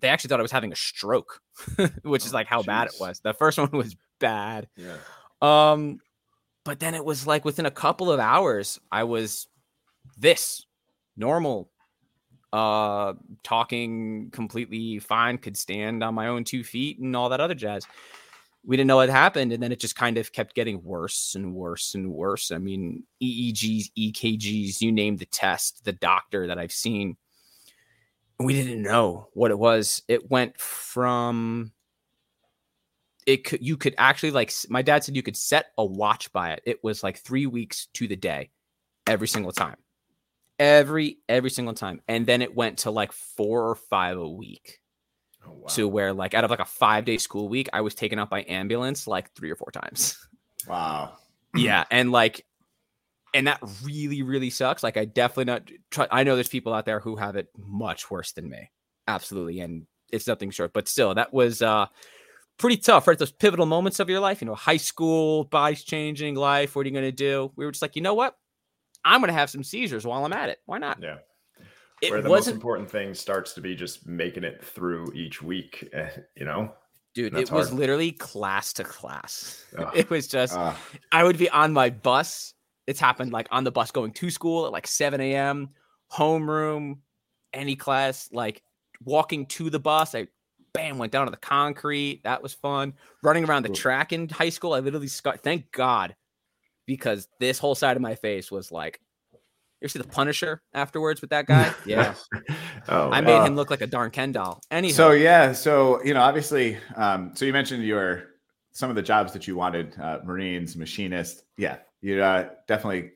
They 0.00 0.08
actually 0.08 0.28
thought 0.28 0.40
I 0.40 0.42
was 0.42 0.52
having 0.52 0.72
a 0.72 0.76
stroke, 0.76 1.40
which 2.02 2.24
is 2.26 2.32
Oh, 2.32 2.36
like 2.36 2.46
how 2.46 2.62
bad 2.62 2.88
it 2.88 2.94
was. 3.00 3.20
The 3.20 3.34
first 3.34 3.58
one 3.58 3.70
was 3.70 3.96
bad. 4.18 4.68
Yeah. 4.76 4.96
Um, 5.42 6.00
but 6.64 6.80
then 6.80 6.94
it 6.94 7.04
was 7.04 7.26
like 7.26 7.44
within 7.44 7.66
a 7.66 7.70
couple 7.70 8.10
of 8.10 8.18
hours, 8.18 8.80
I 8.90 9.04
was 9.04 9.46
this 10.18 10.66
normal, 11.16 11.70
uh, 12.52 13.14
talking 13.44 14.30
completely 14.32 14.98
fine, 14.98 15.38
could 15.38 15.56
stand 15.56 16.02
on 16.02 16.14
my 16.14 16.26
own 16.28 16.44
two 16.44 16.64
feet 16.64 16.98
and 16.98 17.14
all 17.14 17.28
that 17.28 17.40
other 17.40 17.54
jazz. 17.54 17.86
We 18.64 18.76
didn't 18.76 18.88
know 18.88 18.96
what 18.96 19.10
happened, 19.10 19.52
and 19.52 19.62
then 19.62 19.70
it 19.70 19.78
just 19.78 19.94
kind 19.94 20.18
of 20.18 20.32
kept 20.32 20.56
getting 20.56 20.82
worse 20.82 21.36
and 21.36 21.54
worse 21.54 21.94
and 21.94 22.10
worse. 22.10 22.50
I 22.50 22.58
mean, 22.58 23.04
EEGs, 23.22 23.92
EKGs, 23.96 24.80
you 24.80 24.90
name 24.90 25.16
the 25.16 25.26
test, 25.26 25.84
the 25.84 25.92
doctor 25.92 26.48
that 26.48 26.58
I've 26.58 26.72
seen. 26.72 27.16
We 28.40 28.54
didn't 28.54 28.82
know 28.82 29.28
what 29.34 29.52
it 29.52 29.58
was. 29.58 30.02
It 30.08 30.28
went 30.32 30.58
from 30.58 31.70
it 33.26 33.44
could 33.44 33.60
you 33.60 33.76
could 33.76 33.94
actually 33.98 34.30
like 34.30 34.52
my 34.68 34.82
dad 34.82 35.02
said 35.02 35.16
you 35.16 35.22
could 35.22 35.36
set 35.36 35.72
a 35.76 35.84
watch 35.84 36.32
by 36.32 36.52
it. 36.52 36.62
It 36.64 36.82
was 36.82 37.02
like 37.02 37.18
three 37.18 37.46
weeks 37.46 37.88
to 37.94 38.06
the 38.06 38.16
day 38.16 38.50
every 39.06 39.28
single 39.28 39.52
time. 39.52 39.76
Every 40.58 41.18
every 41.28 41.50
single 41.50 41.74
time. 41.74 42.00
And 42.06 42.24
then 42.24 42.40
it 42.40 42.54
went 42.54 42.78
to 42.78 42.90
like 42.92 43.12
four 43.12 43.68
or 43.68 43.74
five 43.74 44.16
a 44.16 44.28
week. 44.28 44.78
Oh, 45.44 45.52
wow. 45.52 45.66
to 45.68 45.86
where 45.86 46.12
like 46.12 46.34
out 46.34 46.42
of 46.42 46.50
like 46.50 46.58
a 46.58 46.64
five 46.64 47.04
day 47.04 47.18
school 47.18 47.48
week 47.48 47.68
i 47.72 47.80
was 47.80 47.94
taken 47.94 48.18
out 48.18 48.28
by 48.28 48.44
ambulance 48.48 49.06
like 49.06 49.32
three 49.34 49.50
or 49.50 49.56
four 49.56 49.70
times. 49.70 50.16
Wow. 50.66 51.18
yeah 51.54 51.84
and 51.90 52.10
like 52.10 52.44
and 53.34 53.46
that 53.46 53.60
really 53.84 54.22
really 54.22 54.50
sucks. 54.50 54.82
Like 54.82 54.96
i 54.96 55.04
definitely 55.04 55.44
not 55.44 55.70
try 55.90 56.06
i 56.10 56.22
know 56.22 56.36
there's 56.36 56.48
people 56.48 56.72
out 56.72 56.84
there 56.84 57.00
who 57.00 57.16
have 57.16 57.36
it 57.36 57.48
much 57.56 58.10
worse 58.10 58.32
than 58.32 58.48
me. 58.48 58.70
Absolutely 59.08 59.60
and 59.60 59.86
it's 60.12 60.28
nothing 60.28 60.50
short 60.50 60.72
but 60.72 60.86
still 60.86 61.14
that 61.14 61.32
was 61.32 61.62
uh 61.62 61.86
pretty 62.58 62.76
tough 62.76 63.06
right 63.06 63.18
those 63.18 63.32
pivotal 63.32 63.66
moments 63.66 64.00
of 64.00 64.08
your 64.08 64.20
life 64.20 64.40
you 64.40 64.46
know 64.46 64.54
high 64.54 64.76
school 64.76 65.44
body's 65.44 65.82
changing 65.82 66.34
life 66.34 66.74
what 66.74 66.86
are 66.86 66.88
you 66.88 66.94
going 66.94 67.04
to 67.04 67.12
do 67.12 67.52
we 67.56 67.64
were 67.64 67.70
just 67.70 67.82
like 67.82 67.96
you 67.96 68.02
know 68.02 68.14
what 68.14 68.34
i'm 69.04 69.20
going 69.20 69.28
to 69.28 69.34
have 69.34 69.50
some 69.50 69.62
seizures 69.62 70.06
while 70.06 70.24
i'm 70.24 70.32
at 70.32 70.48
it 70.48 70.58
why 70.66 70.78
not 70.78 70.98
yeah. 71.02 71.16
it 72.02 72.10
Where 72.10 72.22
the 72.22 72.28
most 72.28 72.48
important 72.48 72.90
thing 72.90 73.14
starts 73.14 73.52
to 73.54 73.60
be 73.60 73.74
just 73.74 74.06
making 74.06 74.44
it 74.44 74.64
through 74.64 75.12
each 75.14 75.42
week, 75.42 75.88
eh, 75.92 76.10
you 76.34 76.44
know? 76.44 76.72
dude 77.14 77.34
it 77.34 77.50
was 77.50 77.68
hard. 77.68 77.80
literally 77.80 78.12
class 78.12 78.74
to 78.74 78.84
class 78.84 79.64
Ugh. 79.78 79.90
it 79.94 80.10
was 80.10 80.28
just 80.28 80.54
Uh, 80.54 80.74
I 81.10 81.24
would 81.24 81.38
be 81.38 81.48
on 81.48 81.72
my 81.72 81.90
bus. 81.90 82.52
It's 82.86 83.00
happened 83.00 83.32
like 83.32 83.48
on 83.50 83.64
the 83.64 83.72
bus 83.72 83.90
going 83.90 84.12
to 84.12 84.30
school 84.30 84.66
at 84.66 84.72
like 84.72 84.86
7 84.86 85.20
a.m., 85.20 85.70
homeroom, 86.12 86.98
any 87.52 87.74
class, 87.74 88.28
like 88.32 88.62
walking 89.02 89.46
to 89.46 89.70
the 89.70 89.80
bus. 89.80 90.14
I 90.14 90.28
bam 90.76 90.98
went 90.98 91.12
down 91.12 91.26
to 91.26 91.30
the 91.30 91.36
concrete. 91.36 92.20
That 92.24 92.42
was 92.42 92.54
fun. 92.54 92.94
Running 93.22 93.44
around 93.44 93.64
the 93.64 93.70
track 93.70 94.12
in 94.12 94.28
high 94.28 94.50
school, 94.50 94.72
I 94.74 94.80
literally 94.80 95.08
scar- 95.08 95.36
thank 95.36 95.72
God 95.72 96.14
because 96.86 97.28
this 97.40 97.58
whole 97.58 97.74
side 97.74 97.96
of 97.96 98.02
my 98.02 98.14
face 98.14 98.50
was 98.50 98.70
like, 98.70 99.00
you 99.80 99.88
see 99.88 99.98
the 99.98 100.06
Punisher 100.08 100.62
afterwards 100.72 101.20
with 101.20 101.30
that 101.30 101.46
guy? 101.52 101.72
Yeah. 101.84 102.14
oh, 102.88 103.10
I 103.10 103.20
made 103.20 103.36
Uh, 103.36 103.44
him 103.44 103.56
look 103.56 103.70
like 103.70 103.80
a 103.82 103.86
darn 103.86 104.10
Ken 104.10 104.32
doll. 104.32 104.60
Anyhow, 104.70 104.94
so 104.94 105.10
yeah, 105.12 105.52
so 105.52 106.02
you 106.04 106.14
know, 106.14 106.20
obviously, 106.22 106.78
um, 106.96 107.32
so 107.34 107.44
you 107.44 107.52
mentioned 107.52 107.84
your 107.84 108.24
some 108.72 108.90
of 108.90 108.96
the 108.96 109.02
jobs 109.02 109.32
that 109.32 109.46
you 109.46 109.56
wanted, 109.56 109.98
uh, 110.00 110.18
Marines, 110.24 110.76
machinist. 110.76 111.44
Yeah, 111.56 111.78
you 112.02 112.22
uh, 112.22 112.50
definitely 112.68 113.12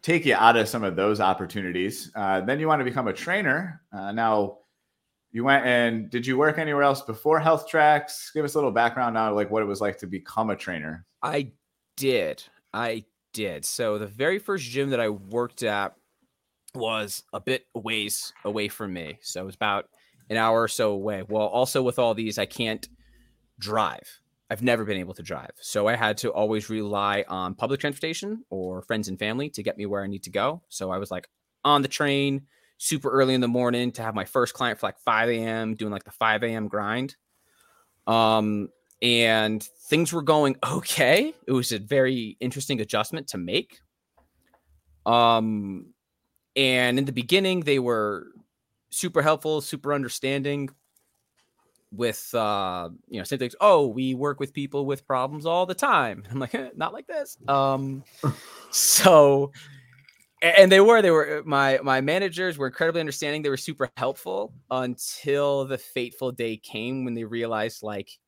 take 0.00 0.24
you 0.24 0.34
out 0.34 0.56
of 0.56 0.68
some 0.68 0.84
of 0.84 0.96
those 0.96 1.20
opportunities. 1.20 2.10
Uh, 2.14 2.40
then 2.40 2.60
you 2.60 2.68
want 2.68 2.80
to 2.80 2.84
become 2.84 3.08
a 3.08 3.12
trainer. 3.12 3.80
Uh, 3.92 4.12
now, 4.12 4.58
you 5.32 5.44
went 5.44 5.64
and 5.64 6.10
did 6.10 6.26
you 6.26 6.36
work 6.36 6.58
anywhere 6.58 6.82
else 6.82 7.00
before 7.02 7.40
Health 7.40 7.66
Tracks? 7.66 8.30
Give 8.32 8.44
us 8.44 8.54
a 8.54 8.58
little 8.58 8.70
background 8.70 9.16
on 9.16 9.34
like 9.34 9.50
what 9.50 9.62
it 9.62 9.66
was 9.66 9.80
like 9.80 9.98
to 9.98 10.06
become 10.06 10.50
a 10.50 10.56
trainer. 10.56 11.06
I 11.22 11.52
did. 11.96 12.42
I 12.72 13.04
did. 13.32 13.64
So 13.64 13.98
the 13.98 14.06
very 14.06 14.38
first 14.38 14.64
gym 14.64 14.90
that 14.90 15.00
I 15.00 15.08
worked 15.08 15.62
at 15.62 15.94
was 16.74 17.24
a 17.32 17.40
bit 17.40 17.66
ways 17.74 18.32
away 18.44 18.68
from 18.68 18.92
me. 18.92 19.18
So 19.22 19.42
it 19.42 19.46
was 19.46 19.54
about 19.54 19.86
an 20.28 20.36
hour 20.36 20.62
or 20.62 20.68
so 20.68 20.92
away. 20.92 21.22
Well, 21.26 21.46
also 21.46 21.82
with 21.82 21.98
all 21.98 22.14
these, 22.14 22.38
I 22.38 22.46
can't 22.46 22.86
drive. 23.58 24.20
I've 24.50 24.62
never 24.62 24.84
been 24.84 24.98
able 24.98 25.14
to 25.14 25.22
drive. 25.22 25.52
So 25.60 25.88
I 25.88 25.96
had 25.96 26.18
to 26.18 26.30
always 26.30 26.68
rely 26.68 27.24
on 27.26 27.54
public 27.54 27.80
transportation 27.80 28.44
or 28.50 28.82
friends 28.82 29.08
and 29.08 29.18
family 29.18 29.48
to 29.50 29.62
get 29.62 29.78
me 29.78 29.86
where 29.86 30.02
I 30.02 30.06
need 30.08 30.24
to 30.24 30.30
go. 30.30 30.62
So 30.68 30.90
I 30.90 30.98
was 30.98 31.10
like 31.10 31.26
on 31.64 31.80
the 31.80 31.88
train 31.88 32.42
super 32.82 33.08
early 33.10 33.32
in 33.32 33.40
the 33.40 33.48
morning 33.48 33.92
to 33.92 34.02
have 34.02 34.12
my 34.12 34.24
first 34.24 34.54
client 34.54 34.80
for 34.80 34.86
like 34.88 34.98
5 34.98 35.28
a.m., 35.28 35.76
doing 35.76 35.92
like 35.92 36.02
the 36.02 36.10
5 36.10 36.42
a.m. 36.42 36.66
grind. 36.66 37.14
Um, 38.08 38.70
and 39.00 39.62
things 39.88 40.12
were 40.12 40.22
going 40.22 40.56
okay. 40.66 41.32
It 41.46 41.52
was 41.52 41.70
a 41.70 41.78
very 41.78 42.36
interesting 42.40 42.80
adjustment 42.80 43.28
to 43.28 43.38
make. 43.38 43.80
Um, 45.06 45.94
and 46.56 46.98
in 46.98 47.04
the 47.04 47.12
beginning, 47.12 47.60
they 47.60 47.78
were 47.78 48.26
super 48.90 49.22
helpful, 49.22 49.60
super 49.60 49.94
understanding 49.94 50.68
with 51.94 52.34
uh 52.34 52.88
you 53.06 53.18
know 53.18 53.24
same 53.24 53.38
things 53.38 53.54
oh 53.60 53.86
we 53.86 54.14
work 54.14 54.40
with 54.40 54.54
people 54.54 54.86
with 54.86 55.06
problems 55.06 55.44
all 55.44 55.66
the 55.66 55.74
time 55.74 56.24
i'm 56.30 56.38
like 56.38 56.54
"Eh, 56.54 56.70
not 56.74 56.94
like 56.94 57.06
this 57.06 57.36
um 57.48 58.02
so 58.70 59.52
and 60.42 60.72
they 60.72 60.80
were 60.80 61.00
they 61.00 61.10
were 61.10 61.38
uh, 61.38 61.42
my 61.44 61.78
my 61.82 62.00
managers 62.00 62.58
were 62.58 62.66
incredibly 62.66 63.00
understanding. 63.00 63.42
They 63.42 63.48
were 63.48 63.56
super 63.56 63.88
helpful 63.96 64.52
until 64.70 65.64
the 65.64 65.78
fateful 65.78 66.32
day 66.32 66.56
came 66.56 67.04
when 67.04 67.14
they 67.14 67.24
realized 67.24 67.82
like 67.82 68.18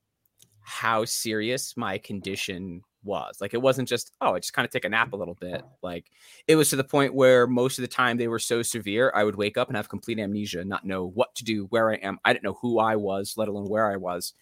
how 0.61 1.05
serious 1.05 1.77
my 1.77 1.99
condition 1.99 2.83
was. 3.03 3.39
Like 3.41 3.53
it 3.53 3.61
wasn't 3.61 3.89
just 3.89 4.13
oh 4.21 4.35
i 4.35 4.39
just 4.39 4.55
kind 4.55 4.65
of 4.65 4.71
take 4.73 4.85
a 4.85 4.89
nap 4.89 5.13
a 5.13 5.17
little 5.17 5.35
bit. 5.35 5.63
Like 5.83 6.07
it 6.47 6.57
was 6.57 6.71
to 6.71 6.77
the 6.77 6.85
point 6.85 7.15
where 7.15 7.47
most 7.47 7.79
of 7.79 7.83
the 7.83 7.89
time 7.89 8.17
they 8.17 8.29
were 8.29 8.39
so 8.39 8.63
severe 8.63 9.13
i 9.15 9.25
would 9.25 9.37
wake 9.37 9.59
up 9.59 9.69
and 9.69 9.77
have 9.77 9.89
complete 9.89 10.19
amnesia 10.19 10.65
not 10.65 10.87
know 10.87 11.07
what 11.07 11.35
to 11.35 11.45
do 11.45 11.65
where 11.67 11.91
i 11.91 11.97
am. 11.97 12.19
I 12.25 12.33
didn't 12.33 12.45
know 12.45 12.59
who 12.63 12.79
i 12.79 12.97
was 12.97 13.35
let 13.37 13.49
alone 13.49 13.69
where 13.69 13.91
i 13.91 13.97
was. 13.97 14.35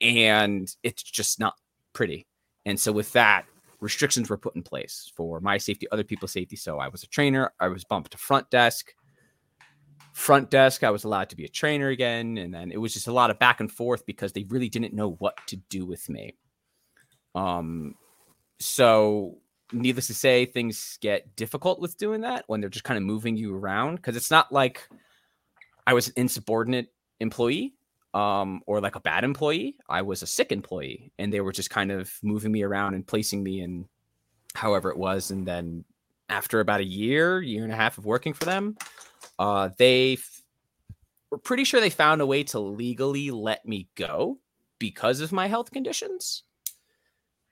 And 0.00 0.68
it's 0.82 1.02
just 1.02 1.40
not 1.40 1.54
pretty. 1.92 2.26
And 2.66 2.78
so 2.78 2.92
with 2.92 3.12
that 3.12 3.46
restrictions 3.84 4.30
were 4.30 4.38
put 4.38 4.56
in 4.56 4.62
place 4.62 5.12
for 5.14 5.40
my 5.40 5.58
safety, 5.58 5.86
other 5.92 6.02
people's 6.02 6.32
safety. 6.32 6.56
So 6.56 6.78
I 6.78 6.88
was 6.88 7.02
a 7.02 7.06
trainer. 7.06 7.52
I 7.60 7.68
was 7.68 7.84
bumped 7.84 8.12
to 8.12 8.18
front 8.18 8.50
desk. 8.50 8.94
Front 10.14 10.50
desk, 10.50 10.82
I 10.82 10.90
was 10.90 11.04
allowed 11.04 11.28
to 11.30 11.36
be 11.36 11.44
a 11.44 11.48
trainer 11.48 11.88
again. 11.88 12.38
And 12.38 12.52
then 12.52 12.72
it 12.72 12.78
was 12.78 12.94
just 12.94 13.08
a 13.08 13.12
lot 13.12 13.30
of 13.30 13.38
back 13.38 13.60
and 13.60 13.70
forth 13.70 14.06
because 14.06 14.32
they 14.32 14.44
really 14.44 14.70
didn't 14.70 14.94
know 14.94 15.10
what 15.18 15.36
to 15.48 15.56
do 15.56 15.84
with 15.84 16.08
me. 16.08 16.34
Um, 17.34 17.94
so 18.58 19.36
needless 19.70 20.06
to 20.06 20.14
say, 20.14 20.46
things 20.46 20.98
get 21.02 21.36
difficult 21.36 21.78
with 21.78 21.98
doing 21.98 22.22
that 22.22 22.44
when 22.46 22.60
they're 22.62 22.70
just 22.70 22.84
kind 22.84 22.96
of 22.96 23.04
moving 23.04 23.36
you 23.36 23.54
around 23.54 23.96
because 23.96 24.16
it's 24.16 24.30
not 24.30 24.50
like 24.50 24.88
I 25.86 25.92
was 25.92 26.08
an 26.08 26.14
insubordinate 26.16 26.88
employee 27.20 27.74
um, 28.14 28.62
or 28.66 28.80
like 28.80 28.94
a 28.94 29.00
bad 29.00 29.24
employee. 29.24 29.76
I 29.88 30.02
was 30.02 30.22
a 30.22 30.26
sick 30.26 30.52
employee, 30.52 31.12
and 31.18 31.32
they 31.32 31.40
were 31.40 31.52
just 31.52 31.68
kind 31.68 31.90
of 31.90 32.10
moving 32.22 32.52
me 32.52 32.62
around 32.62 32.94
and 32.94 33.06
placing 33.06 33.42
me 33.42 33.60
in 33.60 33.88
however 34.54 34.90
it 34.90 34.96
was. 34.96 35.32
And 35.32 35.46
then 35.46 35.84
after 36.28 36.60
about 36.60 36.80
a 36.80 36.84
year, 36.84 37.42
year 37.42 37.64
and 37.64 37.72
a 37.72 37.76
half 37.76 37.98
of 37.98 38.06
working 38.06 38.32
for 38.32 38.44
them, 38.44 38.76
uh, 39.38 39.70
they 39.78 40.14
f- 40.14 40.42
were 41.30 41.38
pretty 41.38 41.64
sure 41.64 41.80
they 41.80 41.90
found 41.90 42.20
a 42.20 42.26
way 42.26 42.44
to 42.44 42.60
legally 42.60 43.32
let 43.32 43.66
me 43.66 43.88
go 43.96 44.38
because 44.78 45.20
of 45.20 45.32
my 45.32 45.48
health 45.48 45.72
conditions. 45.72 46.44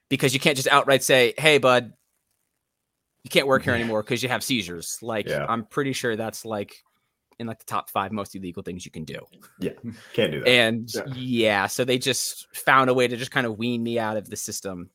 Because 0.09 0.33
you 0.33 0.41
can't 0.41 0.57
just 0.57 0.69
outright 0.69 1.03
say, 1.03 1.35
"Hey, 1.39 1.59
bud, 1.59 1.93
you 3.25 3.31
can't 3.31 3.47
work 3.47 3.65
here 3.65 3.75
anymore 3.75 4.03
because 4.03 4.23
you 4.23 4.29
have 4.29 4.45
seizures." 4.45 4.99
Like, 5.03 5.27
Yeah. 5.27 5.47
I'm 5.49 5.65
pretty 5.65 5.93
sure 5.93 6.15
that's 6.15 6.45
like 6.45 6.85
in 7.39 7.47
like 7.47 7.59
the 7.59 7.65
top 7.65 7.91
five 7.91 8.13
most 8.13 8.35
illegal 8.35 8.63
things 8.63 8.85
you 8.85 8.91
can 8.91 9.05
do. 9.05 9.19
Yeah, 9.59 9.73
can't 10.13 10.33
do 10.33 10.41
that. 10.41 10.49
And 10.49 10.91
Yeah. 10.95 11.03
yeah. 11.15 11.67
so 11.67 11.85
they 11.85 11.99
just 11.99 12.47
found 12.57 12.91
a 12.91 12.95
way 12.95 13.09
to 13.09 13.17
just 13.17 13.31
kind 13.31 13.47
of 13.47 13.59
wean 13.59 13.83
me 13.83 13.99
out 13.99 14.17
of 14.17 14.29
the 14.31 14.37
system. 14.37 14.91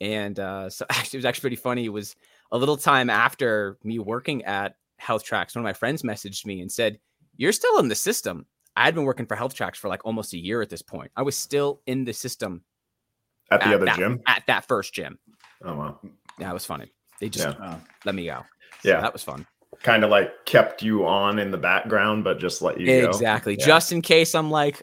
And 0.00 0.38
uh, 0.40 0.70
so 0.70 0.84
actually, 0.90 1.18
it 1.18 1.20
was 1.20 1.24
actually 1.26 1.42
pretty 1.42 1.56
funny. 1.56 1.84
It 1.84 1.90
was 1.92 2.16
a 2.50 2.58
little 2.58 2.76
time 2.76 3.10
after 3.10 3.78
me 3.84 3.98
working 3.98 4.44
at 4.44 4.76
Health 4.96 5.24
Tracks. 5.24 5.54
One 5.54 5.62
of 5.62 5.64
my 5.64 5.72
friends 5.72 6.02
messaged 6.02 6.44
me 6.46 6.60
and 6.60 6.70
said, 6.70 6.98
"You're 7.36 7.52
still 7.52 7.78
in 7.78 7.88
the 7.88 7.94
system." 7.94 8.46
I 8.76 8.84
had 8.86 8.94
been 8.94 9.04
working 9.04 9.26
for 9.26 9.36
Health 9.36 9.54
Tracks 9.54 9.78
for 9.78 9.88
like 9.88 10.04
almost 10.06 10.32
a 10.32 10.38
year 10.38 10.62
at 10.62 10.70
this 10.70 10.80
point. 10.82 11.10
I 11.16 11.22
was 11.22 11.36
still 11.36 11.82
in 11.86 12.04
the 12.04 12.12
system 12.14 12.62
At 13.50 13.60
the 13.60 13.66
at 13.66 13.74
other 13.74 13.84
that, 13.84 13.96
gym. 13.98 14.20
at 14.26 14.44
that 14.46 14.66
first 14.66 14.94
gym. 14.94 15.18
Oh 15.62 15.74
wow. 15.76 16.00
Yeah, 16.38 16.50
it 16.50 16.54
was 16.54 16.64
funny. 16.64 16.90
They 17.20 17.28
just 17.28 17.46
Yeah. 17.46 17.78
Let 18.06 18.14
me 18.14 18.24
go. 18.26 18.40
So 18.80 18.88
Yeah. 18.88 19.00
that 19.02 19.12
was 19.12 19.22
fun. 19.22 19.46
Kind 19.82 20.04
of 20.04 20.10
like 20.10 20.44
kept 20.44 20.82
you 20.82 21.06
on 21.06 21.38
in 21.38 21.50
the 21.50 21.58
background, 21.58 22.24
but 22.24 22.38
just 22.38 22.62
let 22.62 22.78
you 22.80 22.86
go. 22.86 23.08
Exactly. 23.08 23.56
Yeah. 23.58 23.66
Just 23.66 23.92
in 23.92 24.02
case 24.02 24.34
I'm 24.34 24.50
like, 24.50 24.82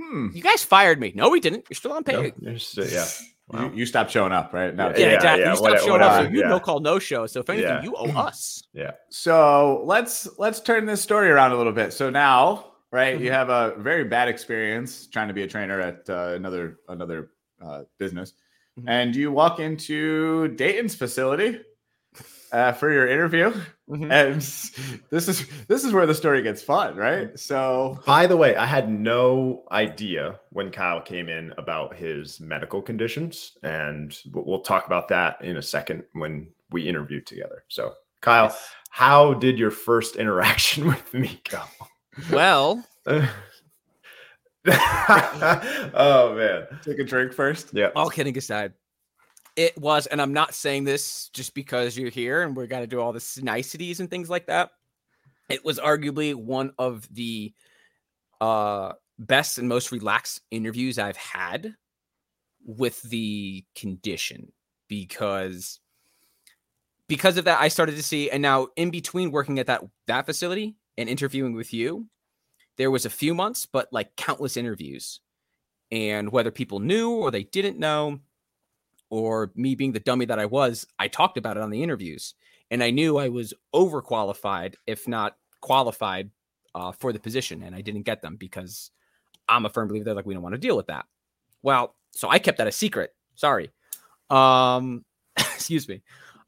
Hmm. 0.00 0.28
you 0.32 0.42
guys 0.42 0.62
fired 0.62 0.98
me. 1.00 1.12
No, 1.14 1.28
we 1.28 1.40
didn't. 1.40 1.66
You're 1.68 1.74
still 1.74 1.92
on 1.92 2.04
No, 2.06 2.22
pay. 2.22 2.32
you're 2.40 2.54
just- 2.54 2.76
yeah. 2.78 3.06
Wow. 3.48 3.64
You, 3.66 3.78
you 3.80 3.86
stopped 3.86 4.10
showing 4.12 4.32
up, 4.32 4.52
right? 4.54 4.74
Now, 4.74 4.90
Yeah, 4.90 4.96
Yeah, 4.98 5.06
yeah, 5.08 5.14
exactly. 5.16 5.42
yeah, 5.42 5.50
you 5.50 5.56
stopped 5.56 5.70
what- 5.72 5.82
showing 5.84 6.02
up, 6.02 6.24
so 6.24 6.30
you 6.30 6.40
yeah. 6.40 6.48
no 6.48 6.60
call, 6.60 6.80
no 6.80 6.98
show. 7.00 7.26
So 7.26 7.40
if 7.40 7.50
anything, 7.50 7.68
Yeah. 7.68 7.82
you 7.82 7.94
owe 7.96 8.10
us. 8.16 8.62
Yeah. 8.72 8.92
So 9.10 9.82
let's 9.84 10.28
let's 10.38 10.60
turn 10.60 10.86
this 10.86 11.02
story 11.02 11.28
around 11.28 11.50
a 11.50 11.56
little 11.56 11.72
bit. 11.72 11.92
So 11.92 12.08
now, 12.10 12.66
right, 12.92 13.20
you 13.20 13.32
have 13.32 13.48
a 13.50 13.74
very 13.78 14.04
bad 14.04 14.28
experience 14.28 15.08
trying 15.08 15.26
to 15.28 15.34
be 15.34 15.42
a 15.42 15.48
trainer 15.48 15.80
at 15.80 16.08
uh, 16.08 16.34
another 16.36 16.78
another 16.88 17.30
uh, 17.60 17.82
business, 17.98 18.32
Mhm. 18.78 18.84
and 18.86 19.16
you 19.16 19.32
walk 19.32 19.58
into 19.58 20.48
Dayton's 20.54 20.94
facility 20.94 21.60
uh, 22.52 22.72
for 22.72 22.90
your 22.92 23.06
interview, 23.08 23.52
Mhm. 23.88 24.10
and 24.10 24.40
this 25.10 25.28
is 25.28 25.46
this 25.68 25.84
is 25.84 25.92
where 25.92 26.06
the 26.06 26.14
story 26.14 26.42
gets 26.42 26.62
fun, 26.62 26.96
right? 26.96 27.38
So 27.38 27.98
By 28.06 28.26
the 28.26 28.36
way, 28.36 28.56
I 28.56 28.66
had 28.66 28.88
no 28.90 29.64
idea 29.72 30.40
when 30.50 30.70
Kyle 30.70 31.00
came 31.00 31.28
in 31.28 31.52
about 31.58 31.96
his 31.96 32.40
medical 32.40 32.82
conditions, 32.82 33.56
and 33.62 34.16
we'll 34.32 34.44
we'll 34.46 34.60
talk 34.60 34.86
about 34.86 35.08
that 35.08 35.42
in 35.42 35.56
a 35.56 35.62
second 35.62 36.04
when 36.12 36.48
we 36.70 36.88
interview 36.88 37.20
together. 37.20 37.64
So, 37.68 37.94
Kyle, 38.20 38.56
how 38.90 39.34
did 39.34 39.58
your 39.58 39.70
first 39.70 40.16
interaction 40.16 40.86
with 40.92 41.14
me 41.14 41.40
go? 41.48 41.62
Well, 42.32 42.84
oh 44.66 46.34
man, 46.36 46.66
take 46.84 46.98
a 46.98 47.04
drink 47.04 47.32
first. 47.32 47.70
yeah. 47.72 47.90
all 47.96 48.10
kidding 48.10 48.36
aside, 48.36 48.72
it 49.60 49.76
was, 49.76 50.06
and 50.06 50.22
I'm 50.22 50.32
not 50.32 50.54
saying 50.54 50.84
this 50.84 51.28
just 51.34 51.52
because 51.52 51.94
you're 51.94 52.08
here 52.08 52.40
and 52.40 52.56
we're 52.56 52.66
got 52.66 52.80
to 52.80 52.86
do 52.86 52.98
all 52.98 53.12
the 53.12 53.40
niceties 53.42 54.00
and 54.00 54.08
things 54.08 54.30
like 54.30 54.46
that. 54.46 54.70
It 55.50 55.62
was 55.66 55.78
arguably 55.78 56.34
one 56.34 56.72
of 56.78 57.06
the 57.12 57.52
uh, 58.40 58.92
best 59.18 59.58
and 59.58 59.68
most 59.68 59.92
relaxed 59.92 60.40
interviews 60.50 60.98
I've 60.98 61.18
had 61.18 61.74
with 62.64 63.02
the 63.02 63.62
condition 63.74 64.50
because 64.88 65.80
because 67.06 67.36
of 67.36 67.44
that 67.44 67.60
I 67.60 67.68
started 67.68 67.96
to 67.96 68.02
see 68.02 68.30
and 68.30 68.40
now 68.40 68.68
in 68.76 68.90
between 68.90 69.30
working 69.30 69.58
at 69.58 69.66
that 69.66 69.82
that 70.06 70.24
facility 70.26 70.76
and 70.96 71.08
interviewing 71.08 71.54
with 71.54 71.72
you 71.72 72.06
there 72.76 72.90
was 72.90 73.06
a 73.06 73.10
few 73.10 73.34
months 73.34 73.66
but 73.66 73.88
like 73.92 74.14
countless 74.16 74.56
interviews 74.56 75.20
and 75.90 76.30
whether 76.30 76.50
people 76.50 76.80
knew 76.80 77.10
or 77.10 77.30
they 77.30 77.44
didn't 77.44 77.78
know 77.78 78.20
or 79.10 79.52
me 79.54 79.74
being 79.74 79.92
the 79.92 80.00
dummy 80.00 80.24
that 80.24 80.38
I 80.38 80.46
was 80.46 80.86
I 80.98 81.08
talked 81.08 81.36
about 81.36 81.56
it 81.56 81.62
on 81.62 81.70
the 81.70 81.82
interviews 81.82 82.34
and 82.70 82.82
I 82.82 82.90
knew 82.90 83.18
I 83.18 83.28
was 83.28 83.52
overqualified 83.74 84.76
if 84.86 85.06
not 85.06 85.36
qualified 85.60 86.30
uh, 86.74 86.92
for 86.92 87.12
the 87.12 87.18
position 87.18 87.62
and 87.62 87.74
I 87.74 87.80
didn't 87.80 88.02
get 88.02 88.22
them 88.22 88.36
because 88.36 88.90
I'm 89.48 89.66
a 89.66 89.68
firm 89.68 89.88
believer 89.88 90.04
they're 90.04 90.14
like 90.14 90.26
we 90.26 90.34
don't 90.34 90.42
want 90.42 90.54
to 90.54 90.60
deal 90.60 90.76
with 90.76 90.86
that. 90.86 91.06
Well 91.62 91.94
so 92.12 92.28
I 92.28 92.38
kept 92.38 92.58
that 92.58 92.66
a 92.66 92.72
secret 92.72 93.14
sorry. 93.34 93.70
Um 94.30 95.04
excuse 95.36 95.88
me. 95.88 96.02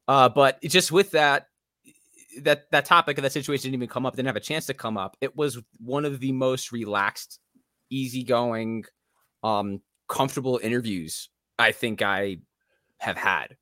Uh 0.07 0.29
but 0.29 0.61
just 0.63 0.91
with 0.91 1.11
that 1.11 1.47
that 2.41 2.69
that 2.71 2.85
topic 2.85 3.17
of 3.17 3.23
that 3.23 3.31
situation 3.31 3.63
didn't 3.63 3.75
even 3.75 3.87
come 3.87 4.05
up 4.05 4.15
didn't 4.15 4.27
have 4.27 4.35
a 4.35 4.41
chance 4.41 4.65
to 4.65 4.73
come 4.73 4.97
up 4.97 5.15
it 5.21 5.35
was 5.35 5.59
one 5.79 6.05
of 6.05 6.19
the 6.19 6.31
most 6.31 6.71
relaxed 6.71 7.39
easygoing 7.89 8.83
um 9.43 9.81
comfortable 10.07 10.59
interviews 10.63 11.29
i 11.59 11.71
think 11.71 12.01
i 12.01 12.37
have 13.03 13.17
had 13.17 13.57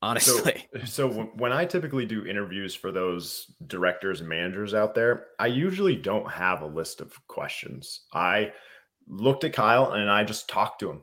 honestly 0.00 0.66
So 0.86 1.08
w- 1.08 1.30
when 1.34 1.52
I 1.52 1.66
typically 1.66 2.06
do 2.06 2.26
interviews 2.26 2.74
for 2.74 2.90
those 2.90 3.52
directors 3.66 4.20
and 4.20 4.28
managers 4.28 4.72
out 4.72 4.94
there, 4.94 5.26
I 5.38 5.48
usually 5.48 5.96
don't 5.96 6.30
have 6.30 6.62
a 6.62 6.66
list 6.66 7.00
of 7.00 7.14
questions. 7.26 8.00
I 8.12 8.52
looked 9.06 9.44
at 9.44 9.52
Kyle 9.52 9.92
and 9.92 10.10
I 10.10 10.24
just 10.24 10.48
talked 10.48 10.80
to 10.80 10.90
him. 10.90 11.02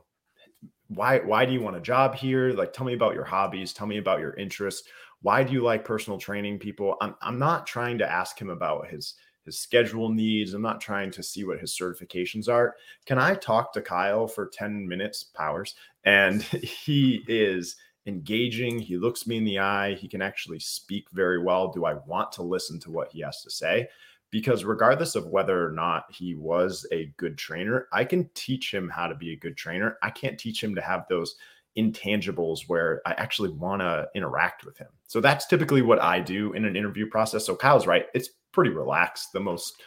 Why 0.88 1.20
why 1.20 1.46
do 1.46 1.52
you 1.52 1.62
want 1.62 1.76
a 1.76 1.80
job 1.80 2.16
here? 2.16 2.52
Like 2.52 2.72
tell 2.72 2.86
me 2.86 2.94
about 2.94 3.14
your 3.14 3.24
hobbies, 3.24 3.72
tell 3.72 3.86
me 3.86 3.98
about 3.98 4.20
your 4.20 4.34
interests. 4.34 4.88
Why 5.20 5.44
do 5.44 5.52
you 5.52 5.62
like 5.62 5.84
personal 5.84 6.18
training 6.18 6.58
people? 6.58 6.96
I'm 7.00 7.14
I'm 7.22 7.38
not 7.38 7.66
trying 7.66 7.98
to 7.98 8.10
ask 8.10 8.36
him 8.36 8.50
about 8.50 8.88
his 8.88 9.14
his 9.44 9.58
schedule 9.58 10.08
needs. 10.08 10.54
I'm 10.54 10.62
not 10.62 10.80
trying 10.80 11.10
to 11.12 11.22
see 11.22 11.44
what 11.44 11.60
his 11.60 11.76
certifications 11.76 12.48
are. 12.48 12.76
Can 13.06 13.18
I 13.18 13.34
talk 13.34 13.72
to 13.72 13.82
Kyle 13.82 14.26
for 14.26 14.48
10 14.52 14.86
minutes, 14.86 15.24
powers? 15.24 15.74
And 16.04 16.42
he 16.62 17.24
is 17.28 17.76
engaging. 18.06 18.78
He 18.78 18.96
looks 18.96 19.26
me 19.26 19.36
in 19.36 19.44
the 19.44 19.58
eye. 19.58 19.94
He 19.94 20.08
can 20.08 20.22
actually 20.22 20.58
speak 20.58 21.06
very 21.12 21.42
well. 21.42 21.70
Do 21.70 21.84
I 21.84 21.94
want 22.06 22.32
to 22.32 22.42
listen 22.42 22.80
to 22.80 22.90
what 22.90 23.12
he 23.12 23.20
has 23.20 23.42
to 23.42 23.50
say? 23.50 23.88
Because 24.30 24.64
regardless 24.64 25.14
of 25.14 25.26
whether 25.26 25.66
or 25.66 25.72
not 25.72 26.06
he 26.10 26.34
was 26.34 26.86
a 26.90 27.12
good 27.18 27.36
trainer, 27.36 27.88
I 27.92 28.04
can 28.04 28.30
teach 28.34 28.72
him 28.72 28.88
how 28.88 29.06
to 29.06 29.14
be 29.14 29.32
a 29.32 29.36
good 29.36 29.56
trainer. 29.56 29.98
I 30.02 30.10
can't 30.10 30.38
teach 30.38 30.62
him 30.62 30.74
to 30.74 30.80
have 30.80 31.04
those 31.08 31.36
intangibles 31.76 32.60
where 32.68 33.00
I 33.06 33.12
actually 33.12 33.50
want 33.50 33.80
to 33.82 34.06
interact 34.14 34.64
with 34.64 34.76
him. 34.78 34.88
So 35.06 35.20
that's 35.20 35.46
typically 35.46 35.82
what 35.82 36.00
I 36.02 36.20
do 36.20 36.52
in 36.52 36.64
an 36.64 36.76
interview 36.76 37.06
process. 37.08 37.46
So 37.46 37.54
Kyle's 37.56 37.86
right. 37.86 38.06
It's 38.14 38.28
pretty 38.52 38.70
relaxed 38.70 39.32
the 39.32 39.40
most 39.40 39.82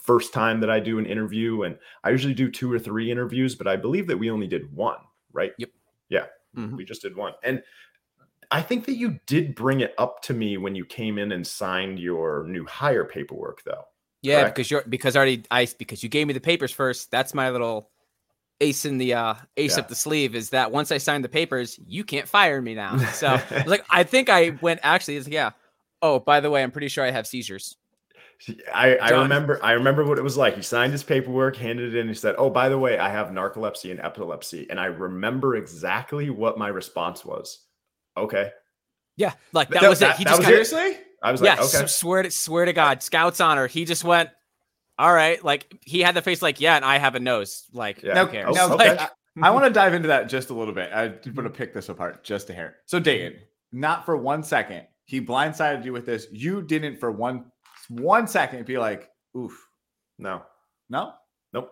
first 0.00 0.32
time 0.32 0.60
that 0.60 0.70
I 0.70 0.80
do 0.80 0.98
an 0.98 1.06
interview. 1.06 1.62
And 1.62 1.78
I 2.04 2.10
usually 2.10 2.34
do 2.34 2.50
two 2.50 2.72
or 2.72 2.78
three 2.78 3.10
interviews, 3.10 3.54
but 3.54 3.66
I 3.66 3.76
believe 3.76 4.06
that 4.08 4.16
we 4.18 4.30
only 4.30 4.46
did 4.46 4.74
one, 4.74 4.98
right? 5.32 5.52
Yep. 5.58 5.70
Yeah. 6.08 6.26
Mhm. 6.56 6.76
We 6.76 6.84
just 6.84 7.02
did 7.02 7.14
one. 7.16 7.34
And 7.44 7.62
I 8.50 8.62
think 8.62 8.86
that 8.86 8.96
you 8.96 9.20
did 9.26 9.54
bring 9.54 9.80
it 9.80 9.94
up 9.98 10.22
to 10.22 10.34
me 10.34 10.56
when 10.56 10.74
you 10.74 10.84
came 10.86 11.18
in 11.18 11.32
and 11.32 11.46
signed 11.46 11.98
your 11.98 12.44
new 12.48 12.64
hire 12.66 13.04
paperwork, 13.04 13.62
though. 13.64 13.84
yeah 14.22 14.40
correct. 14.40 14.56
because 14.56 14.70
you're 14.70 14.82
because 14.88 15.14
already 15.16 15.44
i 15.52 15.68
because 15.78 16.02
you 16.02 16.08
gave 16.08 16.26
me 16.26 16.32
the 16.32 16.40
papers 16.40 16.72
first 16.72 17.08
that's 17.12 17.34
my 17.34 17.50
little 17.50 17.88
ace 18.60 18.84
in 18.84 18.98
the 18.98 19.14
uh 19.14 19.34
ace 19.56 19.76
Yeah. 19.76 19.82
up 19.82 19.88
the 19.88 19.94
sleeve 19.94 20.34
is 20.34 20.50
that 20.50 20.72
once 20.72 20.90
i 20.90 20.98
signed 20.98 21.22
the 21.24 21.28
papers 21.28 21.78
you 21.86 22.02
can't 22.02 22.26
fire 22.28 22.60
me 22.60 22.74
now 22.74 22.98
so 23.12 23.28
I 23.28 23.42
was 23.50 23.66
like 23.66 23.84
i 23.90 24.02
think 24.02 24.28
i 24.28 24.50
went 24.60 24.80
actually 24.82 25.16
it's- 25.16 25.32
yeah 25.32 25.50
Oh, 26.00 26.20
by 26.20 26.40
the 26.40 26.50
way, 26.50 26.62
I'm 26.62 26.70
pretty 26.70 26.88
sure 26.88 27.04
I 27.04 27.10
have 27.10 27.26
seizures. 27.26 27.76
I, 28.72 28.96
I 28.96 29.10
remember 29.10 29.58
I 29.64 29.72
remember 29.72 30.04
what 30.04 30.16
it 30.16 30.22
was 30.22 30.36
like. 30.36 30.54
He 30.54 30.62
signed 30.62 30.92
his 30.92 31.02
paperwork, 31.02 31.56
handed 31.56 31.92
it 31.94 31.98
in. 31.98 32.06
He 32.06 32.14
said, 32.14 32.36
"Oh, 32.38 32.50
by 32.50 32.68
the 32.68 32.78
way, 32.78 32.96
I 32.96 33.08
have 33.08 33.28
narcolepsy 33.28 33.90
and 33.90 33.98
epilepsy." 33.98 34.68
And 34.70 34.78
I 34.78 34.86
remember 34.86 35.56
exactly 35.56 36.30
what 36.30 36.56
my 36.56 36.68
response 36.68 37.24
was. 37.24 37.64
Okay. 38.16 38.52
Yeah, 39.16 39.32
like 39.52 39.70
that, 39.70 39.80
that 39.80 39.88
was 39.90 39.98
that, 39.98 40.14
it. 40.14 40.18
He 40.18 40.24
just 40.24 40.42
seriously. 40.44 40.98
I 41.20 41.32
was 41.32 41.42
like, 41.42 41.58
yeah, 41.58 41.64
okay. 41.64 41.88
swear 41.88 42.22
to 42.22 42.30
swear 42.30 42.64
to 42.64 42.72
God, 42.72 43.02
Scouts 43.02 43.40
honor. 43.40 43.66
He 43.66 43.84
just 43.84 44.04
went, 44.04 44.30
all 44.98 45.12
right. 45.12 45.42
Like 45.42 45.78
he 45.82 46.00
had 46.00 46.14
the 46.14 46.22
face, 46.22 46.42
like, 46.42 46.60
yeah, 46.60 46.76
and 46.76 46.84
I 46.84 46.98
have 46.98 47.14
a 47.14 47.20
nose. 47.20 47.64
Like, 47.72 48.02
yeah. 48.02 48.14
now, 48.14 48.26
cares? 48.26 48.54
Now, 48.54 48.66
okay. 48.74 48.90
like, 48.90 49.00
I, 49.00 49.08
I 49.42 49.50
want 49.50 49.64
to 49.66 49.70
dive 49.70 49.94
into 49.94 50.08
that 50.08 50.28
just 50.28 50.50
a 50.50 50.54
little 50.54 50.74
bit. 50.74 50.90
I 50.92 51.08
want 51.08 51.44
to 51.44 51.50
pick 51.50 51.72
this 51.72 51.88
apart 51.88 52.24
just 52.24 52.50
a 52.50 52.52
hair. 52.52 52.76
So, 52.86 52.98
Dayton, 52.98 53.38
not 53.72 54.04
for 54.04 54.16
one 54.16 54.42
second, 54.42 54.86
he 55.04 55.20
blindsided 55.20 55.84
you 55.84 55.92
with 55.92 56.06
this. 56.06 56.26
You 56.32 56.62
didn't 56.62 56.98
for 56.98 57.10
one 57.12 57.46
one 57.88 58.26
second 58.26 58.66
be 58.66 58.78
like, 58.78 59.10
oof. 59.36 59.66
No. 60.18 60.42
No? 60.90 61.12
Nope. 61.52 61.70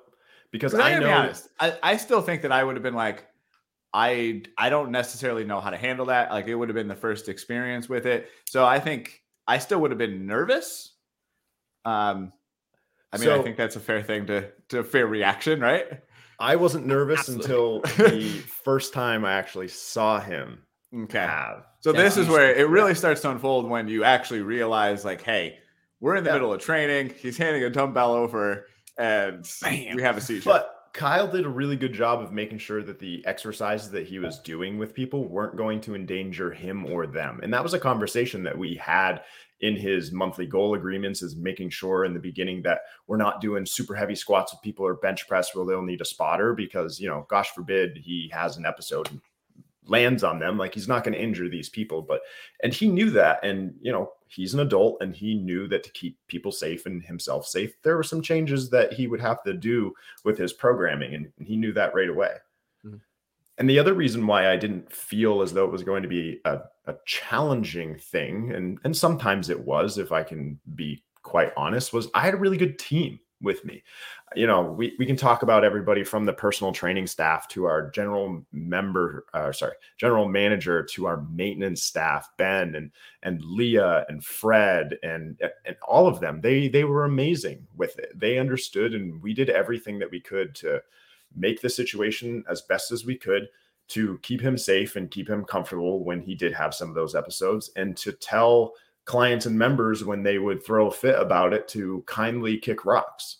Because 0.52 0.74
I, 0.74 0.92
I 0.92 0.98
know 0.98 1.06
be 1.06 1.12
honest, 1.12 1.48
I, 1.60 1.78
I 1.82 1.96
still 1.96 2.22
think 2.22 2.42
that 2.42 2.52
I 2.52 2.64
would 2.64 2.76
have 2.76 2.82
been 2.82 2.94
like, 2.94 3.26
I 3.92 4.42
I 4.58 4.68
don't 4.68 4.90
necessarily 4.90 5.44
know 5.44 5.60
how 5.60 5.70
to 5.70 5.76
handle 5.76 6.06
that. 6.06 6.30
Like 6.30 6.46
it 6.48 6.54
would 6.54 6.68
have 6.68 6.74
been 6.74 6.88
the 6.88 6.94
first 6.94 7.28
experience 7.28 7.88
with 7.88 8.06
it. 8.06 8.28
So 8.46 8.64
I 8.64 8.78
think 8.78 9.22
I 9.46 9.58
still 9.58 9.80
would 9.80 9.90
have 9.90 9.98
been 9.98 10.26
nervous. 10.26 10.92
Um 11.84 12.32
I 13.16 13.24
mean, 13.24 13.34
so, 13.34 13.40
I 13.40 13.42
think 13.42 13.56
that's 13.56 13.76
a 13.76 13.80
fair 13.80 14.02
thing 14.02 14.26
to 14.26 14.50
to 14.68 14.84
fair 14.84 15.06
reaction, 15.06 15.60
right? 15.60 16.00
I 16.38 16.56
wasn't 16.56 16.86
nervous 16.86 17.20
Absolutely. 17.20 17.44
until 17.44 17.80
the 18.08 18.28
first 18.40 18.92
time 18.92 19.24
I 19.24 19.32
actually 19.32 19.68
saw 19.68 20.20
him. 20.20 20.62
Okay. 20.94 21.18
Have. 21.18 21.66
So 21.80 21.92
this 21.92 22.16
is 22.16 22.28
where 22.28 22.54
it 22.54 22.68
really 22.68 22.94
starts 22.94 23.20
to 23.22 23.30
unfold 23.30 23.68
when 23.68 23.88
you 23.88 24.04
actually 24.04 24.42
realize, 24.42 25.04
like, 25.04 25.22
hey, 25.22 25.58
we're 26.00 26.16
in 26.16 26.24
the 26.24 26.30
yeah. 26.30 26.34
middle 26.34 26.52
of 26.52 26.60
training. 26.60 27.14
He's 27.18 27.36
handing 27.36 27.64
a 27.64 27.70
dumbbell 27.70 28.12
over, 28.12 28.66
and 28.98 29.48
Bam. 29.62 29.96
we 29.96 30.02
have 30.02 30.16
a 30.16 30.20
seizure. 30.20 30.50
But 30.50 30.76
Kyle 30.96 31.28
did 31.28 31.44
a 31.44 31.48
really 31.48 31.76
good 31.76 31.92
job 31.92 32.22
of 32.22 32.32
making 32.32 32.58
sure 32.58 32.82
that 32.82 32.98
the 32.98 33.24
exercises 33.26 33.90
that 33.90 34.06
he 34.06 34.18
was 34.18 34.38
doing 34.38 34.78
with 34.78 34.94
people 34.94 35.28
weren't 35.28 35.56
going 35.56 35.80
to 35.82 35.94
endanger 35.94 36.50
him 36.50 36.86
or 36.86 37.06
them. 37.06 37.40
And 37.42 37.52
that 37.52 37.62
was 37.62 37.74
a 37.74 37.78
conversation 37.78 38.42
that 38.44 38.56
we 38.56 38.76
had 38.76 39.20
in 39.60 39.76
his 39.76 40.12
monthly 40.12 40.46
goal 40.46 40.74
agreements 40.74 41.22
is 41.22 41.36
making 41.36 41.70
sure 41.70 42.04
in 42.04 42.14
the 42.14 42.20
beginning 42.20 42.62
that 42.62 42.80
we're 43.06 43.16
not 43.16 43.40
doing 43.40 43.64
super 43.64 43.94
heavy 43.94 44.14
squats 44.14 44.52
with 44.52 44.62
people 44.62 44.86
or 44.86 44.94
bench 44.94 45.26
press 45.26 45.54
where 45.54 45.64
they'll 45.64 45.82
need 45.82 46.00
a 46.00 46.04
spotter 46.04 46.52
because, 46.54 47.00
you 47.00 47.08
know, 47.08 47.26
gosh 47.28 47.50
forbid 47.50 47.96
he 47.96 48.30
has 48.32 48.56
an 48.56 48.66
episode 48.66 49.08
lands 49.88 50.24
on 50.24 50.38
them 50.38 50.58
like 50.58 50.74
he's 50.74 50.88
not 50.88 51.04
going 51.04 51.14
to 51.14 51.22
injure 51.22 51.48
these 51.48 51.68
people 51.68 52.02
but 52.02 52.20
and 52.62 52.74
he 52.74 52.88
knew 52.88 53.10
that 53.10 53.38
and 53.44 53.72
you 53.80 53.92
know 53.92 54.10
he's 54.26 54.52
an 54.52 54.60
adult 54.60 54.96
and 55.00 55.14
he 55.14 55.34
knew 55.34 55.68
that 55.68 55.84
to 55.84 55.92
keep 55.92 56.18
people 56.26 56.50
safe 56.50 56.86
and 56.86 57.04
himself 57.04 57.46
safe 57.46 57.80
there 57.82 57.96
were 57.96 58.02
some 58.02 58.20
changes 58.20 58.68
that 58.68 58.92
he 58.92 59.06
would 59.06 59.20
have 59.20 59.42
to 59.44 59.52
do 59.52 59.92
with 60.24 60.36
his 60.36 60.52
programming 60.52 61.14
and 61.14 61.32
he 61.38 61.56
knew 61.56 61.72
that 61.72 61.94
right 61.94 62.08
away. 62.08 62.34
And 63.58 63.68
the 63.68 63.78
other 63.78 63.94
reason 63.94 64.26
why 64.26 64.50
i 64.50 64.56
didn't 64.56 64.90
feel 64.92 65.42
as 65.42 65.52
though 65.52 65.64
it 65.64 65.72
was 65.72 65.82
going 65.82 66.02
to 66.02 66.08
be 66.08 66.40
a, 66.44 66.60
a 66.86 66.94
challenging 67.04 67.96
thing 67.96 68.52
and 68.52 68.78
and 68.84 68.96
sometimes 68.96 69.48
it 69.48 69.60
was 69.60 69.98
if 69.98 70.12
i 70.12 70.22
can 70.22 70.58
be 70.74 71.02
quite 71.22 71.52
honest 71.56 71.92
was 71.92 72.08
i 72.14 72.20
had 72.20 72.34
a 72.34 72.38
really 72.38 72.58
good 72.58 72.78
team 72.78 73.18
with 73.40 73.64
me. 73.64 73.82
You 74.34 74.46
know, 74.46 74.62
we, 74.62 74.94
we 74.98 75.06
can 75.06 75.16
talk 75.16 75.42
about 75.42 75.64
everybody 75.64 76.04
from 76.04 76.24
the 76.24 76.32
personal 76.32 76.72
training 76.72 77.06
staff 77.06 77.48
to 77.48 77.64
our 77.64 77.90
general 77.90 78.44
member, 78.52 79.24
uh, 79.34 79.52
sorry, 79.52 79.74
general 79.98 80.28
manager 80.28 80.82
to 80.82 81.06
our 81.06 81.22
maintenance 81.30 81.82
staff, 81.82 82.28
Ben 82.36 82.74
and 82.74 82.90
and 83.22 83.40
Leah 83.42 84.04
and 84.08 84.24
Fred 84.24 84.98
and 85.02 85.40
and 85.64 85.76
all 85.86 86.06
of 86.06 86.20
them. 86.20 86.40
They 86.40 86.68
they 86.68 86.84
were 86.84 87.04
amazing 87.04 87.66
with 87.76 87.98
it. 87.98 88.18
They 88.18 88.38
understood, 88.38 88.94
and 88.94 89.22
we 89.22 89.32
did 89.32 89.48
everything 89.48 89.98
that 90.00 90.10
we 90.10 90.20
could 90.20 90.54
to 90.56 90.82
make 91.34 91.60
the 91.60 91.70
situation 91.70 92.44
as 92.48 92.62
best 92.62 92.92
as 92.92 93.04
we 93.04 93.16
could 93.16 93.48
to 93.88 94.18
keep 94.22 94.40
him 94.40 94.58
safe 94.58 94.96
and 94.96 95.10
keep 95.10 95.28
him 95.28 95.44
comfortable 95.44 96.04
when 96.04 96.20
he 96.20 96.34
did 96.34 96.52
have 96.52 96.74
some 96.74 96.88
of 96.88 96.94
those 96.94 97.14
episodes, 97.14 97.70
and 97.76 97.96
to 97.96 98.12
tell 98.12 98.72
clients 99.04 99.46
and 99.46 99.56
members 99.56 100.04
when 100.04 100.22
they 100.22 100.38
would 100.38 100.64
throw 100.64 100.88
a 100.88 100.92
fit 100.92 101.18
about 101.18 101.52
it 101.52 101.68
to 101.68 102.02
kindly 102.06 102.58
kick 102.58 102.84
rocks. 102.84 103.38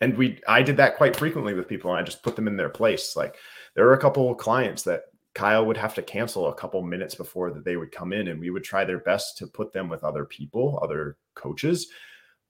And 0.00 0.16
we 0.16 0.40
I 0.46 0.62
did 0.62 0.76
that 0.76 0.96
quite 0.96 1.16
frequently 1.16 1.54
with 1.54 1.68
people 1.68 1.90
and 1.90 1.98
I 1.98 2.02
just 2.02 2.22
put 2.22 2.36
them 2.36 2.46
in 2.46 2.56
their 2.56 2.68
place. 2.68 3.16
Like 3.16 3.36
there 3.74 3.84
were 3.84 3.94
a 3.94 4.00
couple 4.00 4.30
of 4.30 4.38
clients 4.38 4.82
that 4.84 5.04
Kyle 5.34 5.66
would 5.66 5.76
have 5.76 5.94
to 5.94 6.02
cancel 6.02 6.48
a 6.48 6.54
couple 6.54 6.80
minutes 6.82 7.16
before 7.16 7.50
that 7.50 7.64
they 7.64 7.76
would 7.76 7.90
come 7.90 8.12
in 8.12 8.28
and 8.28 8.38
we 8.38 8.50
would 8.50 8.62
try 8.62 8.84
their 8.84 9.00
best 9.00 9.36
to 9.38 9.46
put 9.48 9.72
them 9.72 9.88
with 9.88 10.04
other 10.04 10.24
people, 10.24 10.78
other 10.82 11.16
coaches. 11.34 11.88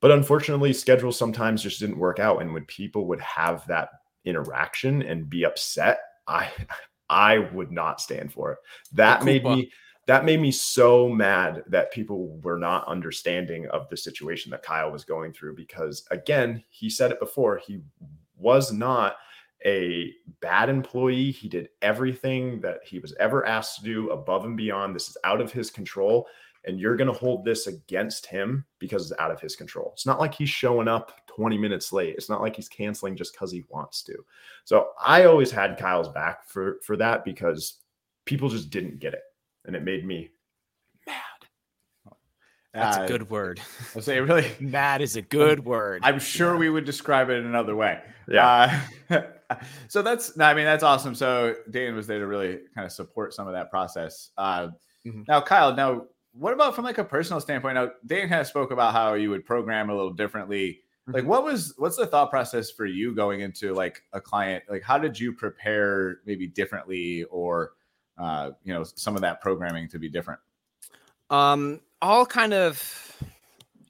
But 0.00 0.10
unfortunately, 0.10 0.74
schedules 0.74 1.18
sometimes 1.18 1.62
just 1.62 1.80
didn't 1.80 1.98
work 1.98 2.18
out. 2.18 2.42
And 2.42 2.52
when 2.52 2.66
people 2.66 3.06
would 3.06 3.20
have 3.20 3.66
that 3.68 3.88
interaction 4.24 5.02
and 5.02 5.28
be 5.28 5.44
upset, 5.44 6.00
I 6.26 6.50
I 7.10 7.38
would 7.38 7.70
not 7.70 8.00
stand 8.00 8.32
for 8.32 8.52
it. 8.52 8.58
That 8.92 9.24
made 9.24 9.44
me 9.44 9.70
that 10.06 10.24
made 10.24 10.40
me 10.40 10.50
so 10.50 11.08
mad 11.08 11.64
that 11.68 11.92
people 11.92 12.38
were 12.42 12.58
not 12.58 12.86
understanding 12.86 13.66
of 13.68 13.88
the 13.88 13.96
situation 13.96 14.50
that 14.50 14.62
Kyle 14.62 14.90
was 14.90 15.04
going 15.04 15.32
through 15.32 15.56
because 15.56 16.06
again, 16.10 16.62
he 16.68 16.90
said 16.90 17.10
it 17.10 17.20
before, 17.20 17.58
he 17.58 17.80
was 18.36 18.72
not 18.72 19.16
a 19.64 20.12
bad 20.40 20.68
employee. 20.68 21.30
He 21.30 21.48
did 21.48 21.70
everything 21.80 22.60
that 22.60 22.80
he 22.84 22.98
was 22.98 23.14
ever 23.18 23.46
asked 23.46 23.78
to 23.78 23.84
do 23.84 24.10
above 24.10 24.44
and 24.44 24.56
beyond. 24.56 24.94
This 24.94 25.08
is 25.08 25.16
out 25.24 25.40
of 25.40 25.52
his 25.52 25.70
control. 25.70 26.26
And 26.66 26.80
you're 26.80 26.96
going 26.96 27.12
to 27.12 27.18
hold 27.18 27.44
this 27.44 27.66
against 27.66 28.26
him 28.26 28.64
because 28.78 29.10
it's 29.10 29.20
out 29.20 29.30
of 29.30 29.40
his 29.40 29.54
control. 29.56 29.90
It's 29.92 30.06
not 30.06 30.20
like 30.20 30.34
he's 30.34 30.48
showing 30.48 30.88
up 30.88 31.12
20 31.26 31.58
minutes 31.58 31.92
late. 31.92 32.14
It's 32.16 32.28
not 32.30 32.40
like 32.40 32.56
he's 32.56 32.68
canceling 32.68 33.16
just 33.16 33.32
because 33.32 33.52
he 33.52 33.64
wants 33.68 34.02
to. 34.04 34.14
So 34.64 34.90
I 35.04 35.24
always 35.24 35.50
had 35.50 35.78
Kyle's 35.78 36.08
back 36.08 36.48
for, 36.48 36.78
for 36.82 36.96
that 36.96 37.24
because 37.24 37.80
people 38.24 38.48
just 38.48 38.70
didn't 38.70 38.98
get 38.98 39.14
it 39.14 39.22
and 39.64 39.76
it 39.76 39.82
made 39.82 40.06
me 40.06 40.30
mad. 41.06 41.14
That's 42.72 42.98
uh, 42.98 43.02
a 43.02 43.06
good 43.06 43.30
word. 43.30 43.60
I'll 43.94 44.02
say 44.02 44.20
really 44.20 44.50
mad 44.60 45.00
is 45.00 45.16
a 45.16 45.22
good 45.22 45.64
word. 45.64 46.02
I'm 46.04 46.18
sure 46.18 46.54
yeah. 46.54 46.58
we 46.58 46.70
would 46.70 46.84
describe 46.84 47.30
it 47.30 47.44
another 47.44 47.76
way. 47.76 48.00
Yeah. 48.28 48.80
Uh, 49.10 49.22
so 49.88 50.02
that's 50.02 50.38
I 50.40 50.54
mean 50.54 50.64
that's 50.64 50.82
awesome. 50.82 51.14
So 51.14 51.54
Dan 51.70 51.94
was 51.94 52.06
there 52.06 52.18
to 52.18 52.26
really 52.26 52.60
kind 52.74 52.84
of 52.84 52.92
support 52.92 53.32
some 53.34 53.46
of 53.46 53.52
that 53.54 53.70
process. 53.70 54.30
Uh, 54.36 54.68
mm-hmm. 55.06 55.22
Now, 55.28 55.40
Kyle, 55.40 55.74
now 55.74 56.06
what 56.36 56.52
about 56.52 56.74
from 56.74 56.84
like 56.84 56.98
a 56.98 57.04
personal 57.04 57.40
standpoint? 57.40 57.76
Now, 57.76 57.90
Dan 58.06 58.28
kind 58.28 58.40
of 58.40 58.46
spoke 58.46 58.70
about 58.70 58.92
how 58.92 59.14
you 59.14 59.30
would 59.30 59.44
program 59.44 59.90
a 59.90 59.94
little 59.94 60.12
differently. 60.12 60.80
Like, 61.06 61.22
mm-hmm. 61.22 61.28
what 61.28 61.44
was 61.44 61.74
what's 61.76 61.96
the 61.96 62.06
thought 62.06 62.30
process 62.30 62.70
for 62.70 62.86
you 62.86 63.14
going 63.14 63.40
into 63.40 63.74
like 63.74 64.02
a 64.12 64.20
client? 64.20 64.64
Like, 64.68 64.82
how 64.82 64.98
did 64.98 65.18
you 65.18 65.32
prepare 65.32 66.18
maybe 66.26 66.46
differently 66.46 67.24
or 67.24 67.72
uh, 68.18 68.50
you 68.64 68.72
know 68.72 68.84
some 68.84 69.14
of 69.14 69.20
that 69.22 69.40
programming 69.40 69.88
to 69.88 69.98
be 69.98 70.08
different? 70.08 70.40
Um, 71.30 71.80
all 72.00 72.26
kind 72.26 72.54
of 72.54 73.22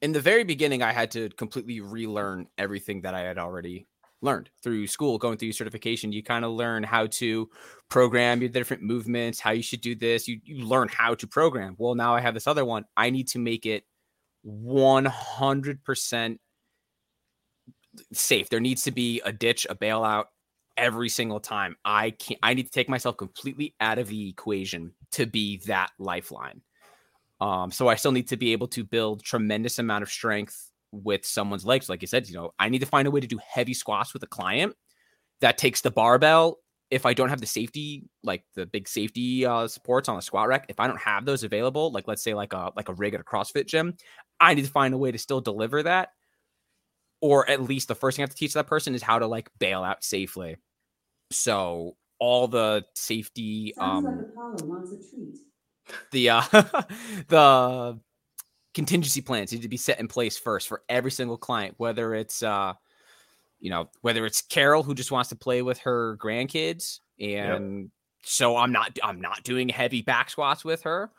in 0.02 0.12
the 0.12 0.20
very 0.20 0.44
beginning, 0.44 0.82
I 0.82 0.92
had 0.92 1.10
to 1.12 1.30
completely 1.30 1.80
relearn 1.80 2.48
everything 2.58 3.00
that 3.02 3.14
I 3.14 3.20
had 3.20 3.38
already 3.38 3.86
learned 4.24 4.50
through 4.62 4.86
school, 4.86 5.18
going 5.18 5.38
through 5.38 5.52
certification. 5.52 6.12
You 6.12 6.22
kind 6.22 6.44
of 6.44 6.52
learn 6.52 6.82
how 6.82 7.06
to 7.06 7.48
program 7.88 8.40
your 8.40 8.48
different 8.48 8.82
movements, 8.82 9.38
how 9.38 9.52
you 9.52 9.62
should 9.62 9.80
do 9.80 9.94
this. 9.94 10.26
You 10.26 10.40
you 10.44 10.66
learn 10.66 10.88
how 10.88 11.14
to 11.14 11.26
program. 11.26 11.76
Well, 11.78 11.94
now 11.94 12.14
I 12.14 12.20
have 12.20 12.34
this 12.34 12.46
other 12.46 12.64
one. 12.64 12.84
I 12.96 13.10
need 13.10 13.28
to 13.28 13.38
make 13.38 13.66
it 13.66 13.84
100% 14.46 16.38
safe. 18.12 18.48
There 18.48 18.60
needs 18.60 18.82
to 18.84 18.90
be 18.90 19.20
a 19.24 19.32
ditch, 19.32 19.66
a 19.70 19.74
bailout, 19.74 20.24
every 20.76 21.08
single 21.08 21.40
time. 21.40 21.76
I 21.84 22.10
can't 22.10 22.40
I 22.42 22.54
need 22.54 22.64
to 22.64 22.72
take 22.72 22.88
myself 22.88 23.16
completely 23.16 23.74
out 23.80 23.98
of 23.98 24.08
the 24.08 24.28
equation 24.28 24.92
to 25.12 25.26
be 25.26 25.58
that 25.66 25.90
lifeline. 25.98 26.62
Um, 27.40 27.70
so 27.70 27.88
I 27.88 27.96
still 27.96 28.12
need 28.12 28.28
to 28.28 28.36
be 28.36 28.52
able 28.52 28.68
to 28.68 28.84
build 28.84 29.22
tremendous 29.22 29.78
amount 29.78 30.02
of 30.02 30.08
strength 30.08 30.70
with 31.02 31.24
someone's 31.26 31.66
legs. 31.66 31.88
Like 31.88 32.02
you 32.02 32.08
said, 32.08 32.28
you 32.28 32.34
know, 32.34 32.52
I 32.58 32.68
need 32.68 32.80
to 32.80 32.86
find 32.86 33.08
a 33.08 33.10
way 33.10 33.20
to 33.20 33.26
do 33.26 33.38
heavy 33.46 33.74
squats 33.74 34.12
with 34.14 34.22
a 34.22 34.26
client 34.28 34.74
that 35.40 35.58
takes 35.58 35.80
the 35.80 35.90
barbell. 35.90 36.58
If 36.90 37.06
I 37.06 37.14
don't 37.14 37.30
have 37.30 37.40
the 37.40 37.46
safety, 37.46 38.04
like 38.22 38.44
the 38.54 38.66
big 38.66 38.88
safety 38.88 39.46
uh, 39.46 39.66
supports 39.68 40.08
on 40.08 40.16
the 40.16 40.22
squat 40.22 40.48
rack, 40.48 40.66
if 40.68 40.80
I 40.80 40.86
don't 40.86 41.00
have 41.00 41.24
those 41.24 41.42
available, 41.44 41.90
like 41.92 42.06
let's 42.08 42.22
say 42.22 42.34
like 42.34 42.52
a 42.52 42.72
like 42.76 42.88
a 42.88 42.94
rig 42.94 43.14
at 43.14 43.20
a 43.20 43.24
CrossFit 43.24 43.66
gym, 43.66 43.96
I 44.40 44.54
need 44.54 44.64
to 44.66 44.70
find 44.70 44.94
a 44.94 44.98
way 44.98 45.10
to 45.12 45.18
still 45.18 45.40
deliver 45.40 45.82
that 45.84 46.10
or 47.20 47.48
at 47.48 47.62
least 47.62 47.88
the 47.88 47.94
first 47.94 48.16
thing 48.16 48.22
I 48.22 48.24
have 48.24 48.30
to 48.30 48.36
teach 48.36 48.54
that 48.54 48.66
person 48.66 48.94
is 48.94 49.02
how 49.02 49.18
to 49.18 49.26
like 49.26 49.50
bail 49.58 49.82
out 49.82 50.04
safely. 50.04 50.56
So 51.30 51.96
all 52.18 52.48
the 52.48 52.84
safety 52.94 53.74
Sounds 53.76 54.04
um 54.04 54.26
like 54.56 54.66
wants 54.66 54.92
a 54.92 54.96
treat. 55.10 55.38
the 56.12 56.30
uh 56.30 56.42
the 57.28 57.98
contingency 58.74 59.20
plans 59.20 59.52
need 59.52 59.62
to 59.62 59.68
be 59.68 59.76
set 59.76 60.00
in 60.00 60.08
place 60.08 60.36
first 60.36 60.68
for 60.68 60.82
every 60.88 61.10
single 61.10 61.38
client, 61.38 61.74
whether 61.78 62.14
it's 62.14 62.42
uh 62.42 62.74
you 63.60 63.70
know, 63.70 63.88
whether 64.02 64.26
it's 64.26 64.42
Carol 64.42 64.82
who 64.82 64.94
just 64.94 65.10
wants 65.10 65.30
to 65.30 65.36
play 65.36 65.62
with 65.62 65.78
her 65.78 66.18
grandkids 66.18 67.00
and 67.18 67.80
yep. 67.80 67.88
so 68.24 68.56
I'm 68.56 68.72
not 68.72 68.98
I'm 69.02 69.20
not 69.20 69.42
doing 69.42 69.68
heavy 69.68 70.02
back 70.02 70.28
squats 70.30 70.64
with 70.64 70.82
her 70.82 71.10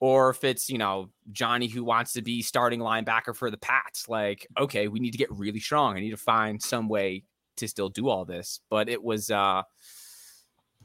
or 0.00 0.30
if 0.30 0.44
it's 0.44 0.68
you 0.68 0.76
know 0.76 1.08
Johnny 1.32 1.68
who 1.68 1.84
wants 1.84 2.12
to 2.14 2.22
be 2.22 2.42
starting 2.42 2.80
linebacker 2.80 3.34
for 3.34 3.50
the 3.50 3.56
Pats. 3.56 4.08
Like, 4.08 4.46
okay, 4.58 4.88
we 4.88 5.00
need 5.00 5.12
to 5.12 5.18
get 5.18 5.30
really 5.30 5.60
strong. 5.60 5.96
I 5.96 6.00
need 6.00 6.10
to 6.10 6.16
find 6.16 6.60
some 6.60 6.88
way 6.88 7.24
to 7.56 7.68
still 7.68 7.88
do 7.88 8.08
all 8.08 8.24
this. 8.24 8.60
But 8.68 8.88
it 8.88 9.02
was 9.02 9.30
uh 9.30 9.62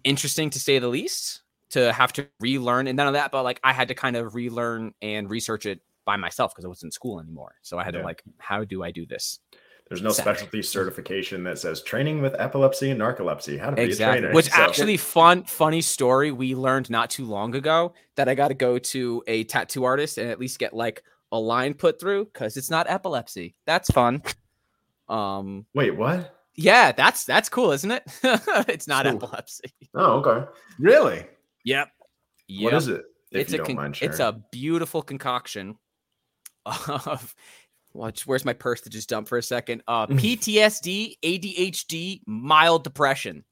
interesting 0.03 0.49
to 0.51 0.59
say 0.59 0.79
the 0.79 0.87
least 0.87 1.41
to 1.71 1.91
have 1.91 2.13
to 2.13 2.27
relearn 2.39 2.87
and 2.87 2.95
none 2.95 3.07
of 3.07 3.13
that, 3.13 3.31
but 3.31 3.43
like 3.43 3.59
I 3.63 3.73
had 3.73 3.89
to 3.89 3.95
kind 3.95 4.15
of 4.15 4.35
relearn 4.35 4.93
and 5.01 5.29
research 5.29 5.65
it 5.65 5.81
by 6.11 6.17
myself 6.17 6.51
because 6.51 6.65
I 6.65 6.67
wasn't 6.69 6.87
in 6.87 6.91
school 6.91 7.19
anymore. 7.19 7.53
So 7.61 7.77
I 7.77 7.83
had 7.83 7.93
Yeah. 7.93 7.99
to 8.01 8.05
like, 8.05 8.23
how 8.39 8.63
do 8.63 8.83
I 8.83 8.89
do 8.91 9.05
this? 9.05 9.39
There's 9.87 10.01
no 10.01 10.09
Exactly. 10.09 10.33
specialty 10.33 10.61
certification 10.63 11.43
that 11.43 11.57
says 11.59 11.81
training 11.83 12.21
with 12.21 12.33
epilepsy 12.39 12.89
and 12.91 12.99
narcolepsy. 12.99 13.59
How 13.59 13.69
to 13.71 13.75
be 13.75 13.81
a 13.83 13.85
Exactly. 13.85 14.21
trainer. 14.21 14.33
Which 14.35 14.49
So- 14.49 14.61
actually 14.61 14.97
fun 14.97 15.43
funny 15.43 15.81
story 15.81 16.31
we 16.31 16.55
learned 16.55 16.89
not 16.89 17.09
too 17.11 17.25
long 17.25 17.53
ago 17.55 17.93
that 18.15 18.27
I 18.27 18.33
got 18.35 18.47
to 18.47 18.53
go 18.55 18.79
to 18.93 19.23
a 19.27 19.43
tattoo 19.43 19.83
artist 19.83 20.17
and 20.17 20.29
at 20.31 20.39
least 20.39 20.57
get 20.57 20.73
like 20.73 21.03
a 21.31 21.39
line 21.39 21.73
put 21.75 21.99
through 21.99 22.25
because 22.25 22.57
it's 22.57 22.69
not 22.71 22.89
epilepsy. 22.89 23.55
That's 23.67 23.89
fun. 23.91 24.23
Um 25.07 25.65
Wait, 25.73 25.91
what? 25.95 26.35
yeah, 26.55 26.91
that's 26.91 27.23
that's 27.25 27.49
cool, 27.49 27.71
isn't 27.71 27.91
it? 27.91 28.03
it's 28.67 28.87
not 28.87 29.05
Cool. 29.05 29.15
epilepsy. 29.15 29.71
Oh, 29.95 30.19
okay. 30.23 30.47
Really? 30.79 31.25
Yep. 31.65 31.87
What 32.61 32.73
is 32.73 32.87
it? 32.87 33.03
If 33.31 33.41
it's 33.41 33.51
you 33.53 33.55
a 33.55 33.57
don't 33.59 33.67
con- 33.67 33.75
mind 33.75 33.97
it's 34.01 34.19
a 34.19 34.31
beautiful 34.51 35.01
concoction 35.03 35.77
of 36.89 37.35
watch 37.93 38.25
where's 38.27 38.45
my 38.45 38.53
purse 38.53 38.81
to 38.81 38.89
just 38.89 39.09
dump 39.09 39.27
for 39.27 39.37
a 39.37 39.43
second 39.43 39.81
uh 39.87 40.05
ptsd 40.07 41.15
adhd 41.23 42.21
mild 42.27 42.83
depression 42.83 43.43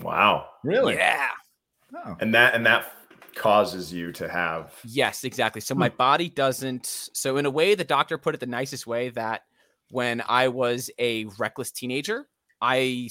wow. 0.00 0.46
Really? 0.62 0.94
yeah 0.94 1.28
Oh. 1.94 2.16
And 2.20 2.34
that 2.34 2.54
and 2.54 2.64
that 2.64 2.90
causes 3.34 3.92
you 3.92 4.12
to 4.12 4.28
have 4.28 4.72
yes 4.84 5.24
exactly 5.24 5.60
so 5.60 5.74
Hmm. 5.74 5.80
my 5.80 5.88
body 5.90 6.28
doesn't 6.30 6.86
so 7.12 7.36
in 7.36 7.46
a 7.46 7.50
way 7.50 7.74
the 7.74 7.84
doctor 7.84 8.16
put 8.18 8.34
it 8.34 8.40
the 8.40 8.46
nicest 8.46 8.86
way 8.86 9.10
that 9.10 9.42
when 9.90 10.22
i 10.28 10.48
was 10.48 10.90
a 10.98 11.24
reckless 11.38 11.70
teenager 11.70 12.26
i 12.62 13.08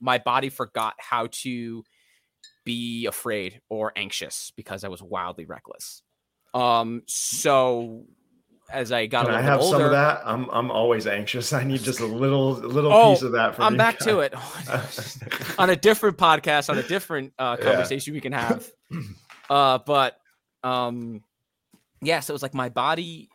my 0.00 0.18
body 0.18 0.48
forgot 0.48 0.94
how 0.98 1.28
to 1.30 1.84
be 2.64 3.06
afraid 3.06 3.60
or 3.68 3.92
anxious 3.96 4.52
because 4.56 4.82
i 4.84 4.88
was 4.88 5.02
wildly 5.02 5.44
reckless 5.44 6.02
um 6.54 7.02
so 7.06 8.04
as 8.72 8.90
i 8.92 9.06
got 9.06 9.26
Can 9.26 9.34
a 9.34 9.36
I 9.36 9.40
little 9.40 9.50
have 9.52 9.60
older 9.60 9.76
some 9.76 9.84
of 9.86 9.90
that? 9.92 10.22
I'm 10.24 10.48
I'm 10.50 10.70
always 10.70 11.06
anxious. 11.06 11.52
I 11.52 11.64
need 11.64 11.82
just 11.82 12.00
a 12.00 12.06
little 12.06 12.52
little 12.52 12.92
Oh, 12.92 13.12
piece 13.12 13.22
of 13.22 13.32
that 13.32 13.54
from 13.54 13.64
I'm 13.64 13.76
back 13.76 13.98
to 14.00 14.16
guys. 14.28 15.18
it 15.22 15.54
on 15.58 15.70
a 15.70 15.76
different 15.76 16.16
podcast, 16.18 16.70
on 16.70 16.78
a 16.78 16.82
different 16.82 17.32
uh, 17.38 17.56
Yeah. 17.58 17.64
conversation 17.64 18.14
we 18.14 18.20
can 18.20 18.32
have. 18.32 18.68
Uh, 19.50 19.76
but 19.84 20.16
um, 20.64 21.22
yeah, 22.00 22.20
so 22.20 22.32
it 22.32 22.34
was 22.34 22.42
like 22.42 22.54
my 22.54 22.70
body 22.70 23.28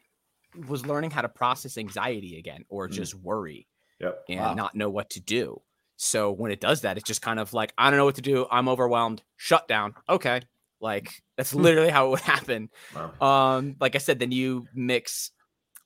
was 0.68 0.84
learning 0.86 1.12
how 1.12 1.22
to 1.22 1.30
process 1.30 1.78
anxiety 1.78 2.40
again, 2.40 2.64
or 2.70 2.88
Mm. 2.88 2.94
just 2.94 3.14
worry 3.14 3.68
Yep. 4.00 4.24
and 4.30 4.40
Wow. 4.40 4.54
not 4.56 4.74
know 4.76 4.90
what 4.90 5.12
to 5.12 5.20
do. 5.20 5.62
So 5.98 6.32
when 6.32 6.52
it 6.52 6.60
does 6.60 6.82
that, 6.82 6.98
it's 6.98 7.06
just 7.08 7.22
kind 7.22 7.40
of 7.40 7.54
like 7.54 7.72
I 7.78 7.90
don't 7.92 7.98
know 7.98 8.06
what 8.06 8.16
to 8.16 8.22
do. 8.22 8.48
I'm 8.50 8.68
overwhelmed. 8.68 9.22
Shut 9.36 9.68
down. 9.68 9.94
Okay, 10.10 10.42
like 10.80 11.12
that's 11.38 11.54
literally 11.54 11.90
how 11.90 12.08
it 12.08 12.10
would 12.12 12.20
happen. 12.22 12.70
Wow. 12.96 13.56
Um, 13.58 13.76
like 13.80 13.96
I 13.96 14.00
said, 14.00 14.20
then 14.20 14.32
you 14.32 14.68
mix, 14.74 15.32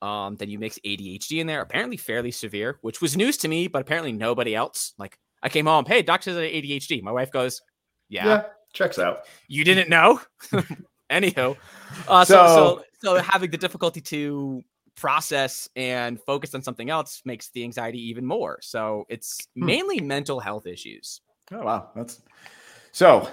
um, 0.02 0.36
then 0.38 0.50
you 0.50 0.58
mix 0.60 0.80
ADHD 0.86 1.40
in 1.40 1.48
there. 1.48 1.62
Apparently, 1.62 1.98
fairly 1.98 2.32
severe, 2.32 2.78
which 2.82 3.02
was 3.02 3.16
news 3.18 3.38
to 3.38 3.48
me, 3.48 3.68
but 3.68 3.82
apparently 3.82 4.12
nobody 4.12 4.56
else. 4.56 4.94
Like 4.98 5.18
I 5.44 5.50
came 5.50 5.66
home, 5.66 5.86
hey, 5.86 6.02
doctor 6.02 6.32
says 6.32 6.38
I 6.38 6.44
have 6.44 6.52
ADHD. 6.64 7.02
My 7.04 7.12
wife 7.12 7.32
goes, 7.32 7.62
Yeah. 8.10 8.26
yeah, 8.26 8.44
Checks 8.74 9.00
out. 9.00 9.22
you 9.48 9.64
didn't 9.64 9.90
know. 9.90 10.22
Anywho, 11.12 11.58
uh, 12.08 12.24
so, 12.26 12.34
so 12.36 12.46
So- 12.46 12.84
so 13.04 13.16
having 13.18 13.50
the 13.52 13.58
difficulty 13.58 14.00
to 14.02 14.62
process 14.96 15.68
and 15.76 16.20
focus 16.22 16.54
on 16.54 16.62
something 16.62 16.90
else 16.92 17.22
makes 17.26 17.50
the 17.50 17.64
anxiety 17.64 17.98
even 18.10 18.26
more. 18.26 18.60
So 18.62 19.06
it's 19.10 19.40
Hmm. 19.56 19.66
mainly 19.66 20.00
mental 20.02 20.40
health 20.40 20.68
issues. 20.68 21.20
Oh 21.52 21.64
wow, 21.64 21.90
that's 21.96 22.22
so. 22.92 23.28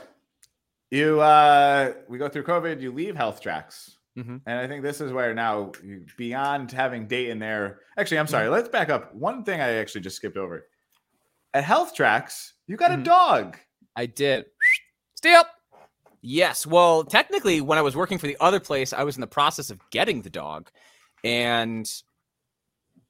You 0.91 1.21
uh, 1.21 1.93
we 2.09 2.19
go 2.19 2.29
through 2.29 2.45
COVID. 2.45 2.81
You 2.81 2.93
leave 2.93 3.15
Health 3.15 3.41
Tracks, 3.43 3.99
Mhm. 4.17 4.41
and 4.47 4.59
I 4.59 4.67
think 4.67 4.83
this 4.83 5.01
is 5.01 5.13
where 5.13 5.35
now 5.35 5.73
beyond 6.17 6.73
having 6.73 7.07
Dayton 7.07 7.39
there. 7.39 7.81
Actually, 7.99 8.21
I'm 8.21 8.27
sorry. 8.27 8.49
Let's 8.49 8.69
back 8.69 8.89
up. 8.89 9.15
One 9.15 9.45
thing 9.45 9.61
I 9.61 9.75
actually 9.75 10.01
just 10.01 10.17
skipped 10.17 10.37
over. 10.39 10.67
At 11.53 11.65
Health 11.65 11.95
Tracks, 11.95 12.55
you 12.67 12.77
got 12.77 12.91
Mhm. 12.91 13.01
a 13.01 13.05
dog. 13.05 13.59
I 13.97 14.07
did. 14.07 14.47
Steel. 15.17 15.45
Yes. 16.23 16.67
Well, 16.67 17.05
technically, 17.05 17.61
when 17.61 17.79
I 17.79 17.83
was 17.83 17.95
working 17.95 18.19
for 18.19 18.27
the 18.27 18.37
other 18.41 18.61
place, 18.61 18.93
I 18.93 19.05
was 19.05 19.17
in 19.17 19.21
the 19.21 19.27
process 19.27 19.71
of 19.71 19.79
getting 19.91 20.23
the 20.23 20.31
dog, 20.31 20.71
and 21.23 21.87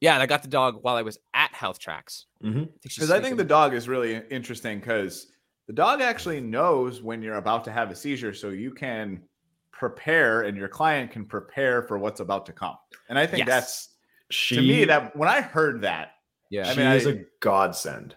yeah, 0.00 0.14
and 0.14 0.22
I 0.22 0.26
got 0.26 0.42
the 0.42 0.48
dog 0.48 0.82
while 0.82 0.96
I 0.96 1.02
was 1.02 1.18
at 1.34 1.52
Health 1.54 1.78
Tracks. 1.78 2.26
Mhm. 2.42 2.50
I 2.50 2.54
think 2.54 2.82
Because 2.82 3.10
I 3.10 3.20
think 3.20 3.36
the 3.36 3.44
dog 3.44 3.72
is 3.74 3.88
really 3.88 4.16
interesting 4.30 4.80
because 4.80 5.30
the 5.68 5.72
dog 5.72 6.00
actually 6.00 6.40
knows 6.40 7.00
when 7.02 7.22
you're 7.22 7.36
about 7.36 7.62
to 7.64 7.70
have 7.70 7.90
a 7.92 7.94
seizure, 7.94 8.34
so 8.34 8.48
you 8.48 8.72
can 8.72 9.22
prepare 9.70 10.42
and 10.42 10.56
your 10.56 10.66
client 10.68 11.10
can 11.12 11.24
prepare 11.24 11.82
for 11.82 11.98
what's 11.98 12.18
about 12.20 12.44
to 12.46 12.52
come. 12.52 12.76
And 13.08 13.16
I 13.18 13.26
think 13.26 13.46
Yes. 13.46 13.48
that's 13.48 13.88
She 14.30 14.56
to 14.56 14.62
me 14.62 14.84
that 14.86 15.14
when 15.14 15.28
I 15.28 15.40
heard 15.40 15.82
that, 15.82 16.14
yeah, 16.50 16.68
I 16.68 16.72
she 16.72 16.80
mean, 16.80 16.92
is 16.92 17.06
I- 17.06 17.10
a 17.10 17.24
godsend 17.40 18.16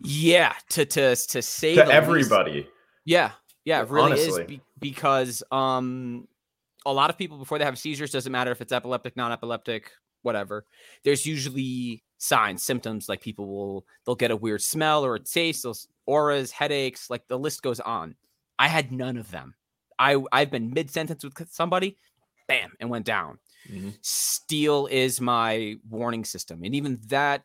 yeah. 0.00 0.52
To 0.70 0.84
to 0.84 1.16
to 1.16 1.42
say 1.42 1.74
to 1.74 1.80
the 1.80 1.86
least. 1.86 1.94
everybody. 1.94 2.68
Yeah, 3.06 3.30
yeah, 3.64 3.80
it 3.82 3.88
really 3.88 4.12
Honestly. 4.12 4.42
is 4.42 4.46
be- 4.48 4.60
because 4.78 5.42
um, 5.50 6.28
a 6.84 6.92
lot 6.92 7.08
of 7.08 7.16
people 7.16 7.38
before 7.38 7.58
they 7.58 7.64
have 7.64 7.78
seizures 7.78 8.10
doesn't 8.10 8.30
matter 8.30 8.50
if 8.50 8.60
it's 8.60 8.72
epileptic, 8.72 9.16
non-epileptic, 9.16 9.90
whatever. 10.26 10.66
There's 11.04 11.24
usually 11.26 12.04
signs, 12.18 12.62
symptoms 12.62 13.08
like 13.08 13.22
people 13.22 13.46
will 13.48 13.86
they'll 14.04 14.14
get 14.14 14.30
a 14.30 14.36
weird 14.36 14.62
smell 14.62 15.04
or 15.04 15.14
a 15.14 15.20
taste, 15.20 15.62
those 15.62 15.88
auras, 16.06 16.50
headaches, 16.50 17.08
like 17.10 17.26
the 17.28 17.38
list 17.38 17.62
goes 17.62 17.80
on. 17.80 18.16
I 18.58 18.68
had 18.68 18.92
none 18.92 19.16
of 19.16 19.30
them. 19.30 19.54
I 19.98 20.22
I've 20.32 20.50
been 20.50 20.72
mid 20.74 20.90
sentence 20.90 21.24
with 21.24 21.34
somebody, 21.50 21.96
bam, 22.48 22.72
and 22.80 22.90
went 22.90 23.06
down. 23.06 23.38
Mhm. 23.70 23.96
Steel 24.02 24.86
is 24.90 25.20
my 25.20 25.76
warning 25.88 26.24
system, 26.24 26.62
and 26.64 26.74
even 26.74 27.00
that 27.08 27.44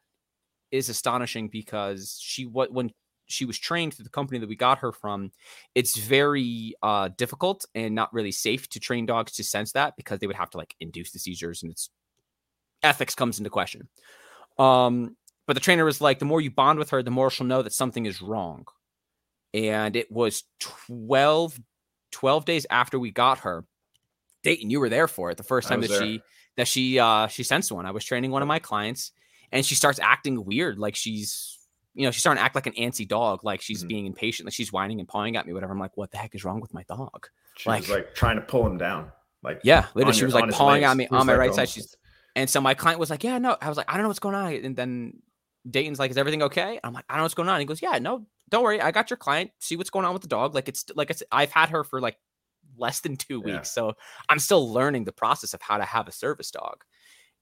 is 0.72 0.90
astonishing 0.90 1.50
because 1.50 2.18
she 2.22 2.46
what 2.46 2.72
when 2.72 2.92
she 3.28 3.46
was 3.46 3.58
trained 3.58 3.94
through 3.94 4.04
the 4.04 4.10
company 4.10 4.40
that 4.40 4.50
we 4.50 4.56
got 4.58 4.80
her 4.80 4.92
from, 4.92 5.32
it's 5.74 5.98
very 5.98 6.74
uh, 6.84 7.10
difficult 7.18 7.66
and 7.74 7.96
not 7.96 8.14
really 8.14 8.32
safe 8.32 8.68
to 8.70 8.80
train 8.80 9.06
dogs 9.06 9.32
to 9.34 9.44
sense 9.44 9.72
that 9.72 9.96
because 9.96 10.20
they 10.20 10.28
would 10.28 10.36
have 10.36 10.50
to 10.50 10.58
like 10.58 10.76
induce 10.82 11.12
the 11.12 11.20
seizures 11.20 11.64
and 11.64 11.72
it's 11.72 11.90
ethics 12.84 13.16
comes 13.16 13.38
into 13.40 13.50
question. 13.50 13.88
Um, 14.58 15.16
but 15.48 15.54
the 15.54 15.60
trainer 15.60 15.86
was 15.86 16.02
like, 16.02 16.20
the 16.20 16.26
more 16.26 16.42
you 16.42 16.52
bond 16.52 16.80
with 16.80 16.92
her, 16.92 17.02
the 17.04 17.12
more 17.12 17.30
she'll 17.30 17.48
know 17.48 17.62
that 17.62 17.74
something 17.74 18.06
is 18.06 18.22
wrong. 18.22 18.66
And 19.54 19.96
it 19.96 20.12
was 20.12 20.44
12, 20.60 21.60
12 22.12 22.46
days 22.46 22.66
after 22.70 22.98
we 23.00 23.12
got 23.12 23.40
her. 23.40 23.66
Dayton, 24.44 24.70
you 24.70 24.80
were 24.80 24.90
there 24.90 25.08
for 25.08 25.30
it. 25.30 25.38
The 25.38 25.44
first 25.44 25.68
time 25.68 25.82
that 25.82 25.90
there. 25.90 26.02
she 26.02 26.22
that 26.58 26.68
she 26.68 27.00
uh 27.00 27.28
she 27.28 27.44
sensed 27.44 27.72
one. 27.72 27.86
I 27.86 27.92
was 27.92 28.04
training 28.04 28.32
one 28.32 28.42
of 28.42 28.48
my 28.48 28.60
clients 28.60 29.12
and 29.52 29.66
she 29.66 29.76
starts 29.76 30.00
acting 30.00 30.44
weird, 30.46 30.78
like 30.80 30.96
she's 30.96 31.58
you 31.94 32.06
know, 32.06 32.12
she's 32.12 32.22
starting 32.22 32.40
to 32.40 32.46
act 32.46 32.56
like 32.56 32.68
an 32.68 32.74
antsy 32.74 33.06
dog, 33.08 33.44
like 33.44 33.62
she's 33.62 33.84
Mhm. 33.84 33.88
being 33.90 34.06
impatient, 34.08 34.48
like 34.48 34.54
she's 34.54 34.72
whining 34.72 35.00
and 35.00 35.08
pawing 35.08 35.36
at 35.36 35.46
me, 35.46 35.52
whatever. 35.54 35.74
I'm 35.74 35.80
like, 35.80 35.96
what 35.98 36.10
the 36.12 36.18
heck 36.18 36.34
is 36.34 36.44
wrong 36.46 36.60
with 36.62 36.74
my 36.74 36.84
dog? 36.84 37.28
She 37.58 37.70
was 37.70 37.90
Like- 37.90 37.98
like 37.98 38.16
trying 38.16 38.38
to 38.38 38.42
pull 38.42 38.66
him 38.66 38.78
down. 38.78 39.12
Like 39.44 39.60
Yeah, 39.64 39.88
literally, 39.94 40.18
she 40.18 40.26
was 40.26 40.34
like 40.34 40.50
pawing 40.52 40.84
at 40.86 40.96
me 40.98 41.08
on 41.08 41.26
my 41.28 41.34
like, 41.34 41.40
right 41.40 41.54
side. 41.54 41.70
She's 41.70 41.96
and 42.36 42.50
so 42.50 42.62
my 42.62 42.74
client 42.74 43.00
was 43.00 43.10
like, 43.10 43.24
"Yeah, 43.24 43.38
no." 43.38 43.58
I 43.62 43.68
was 43.70 43.78
like, 43.78 43.90
"I 43.90 43.94
don't 43.94 44.04
know 44.04 44.08
what's 44.10 44.20
going 44.20 44.36
on." 44.36 44.54
And 44.54 44.76
then 44.76 45.22
Dayton's 45.70 46.00
like, 46.00 46.12
"Is 46.12 46.18
everything 46.18 46.44
okay?" 46.44 46.80
I'm 46.84 46.94
like, 46.94 47.06
"I 47.10 47.14
don't 47.14 47.20
know 47.20 47.24
what's 47.26 47.34
going 47.36 47.50
on." 47.50 47.60
he 47.60 47.66
goes, 47.66 47.82
"Yeah, 47.82 47.98
no, 48.00 48.26
don't 48.50 48.64
worry. 48.64 48.82
I 48.82 48.92
got 48.92 49.10
your 49.10 49.18
client. 49.18 49.52
See 49.60 49.76
what's 49.78 49.90
going 49.90 50.06
on 50.06 50.14
with 50.14 50.22
the 50.22 50.28
dog. 50.28 50.56
Like 50.56 50.70
it's 50.70 50.86
like 50.96 51.12
I 51.12 51.14
said, 51.16 51.28
I've 51.32 51.52
had 51.52 51.70
her 51.70 51.84
for 51.84 52.00
like 52.02 52.18
less 52.78 53.02
than 53.02 53.18
two 53.18 53.42
Yeah. 53.42 53.66
weeks, 53.66 53.72
so 53.72 53.94
I'm 54.30 54.40
still 54.40 54.72
learning 54.72 55.06
the 55.06 55.12
process 55.12 55.54
of 55.54 55.62
how 55.62 55.78
to 55.78 55.86
have 55.86 56.08
a 56.08 56.12
service 56.12 56.52
dog." 56.52 56.84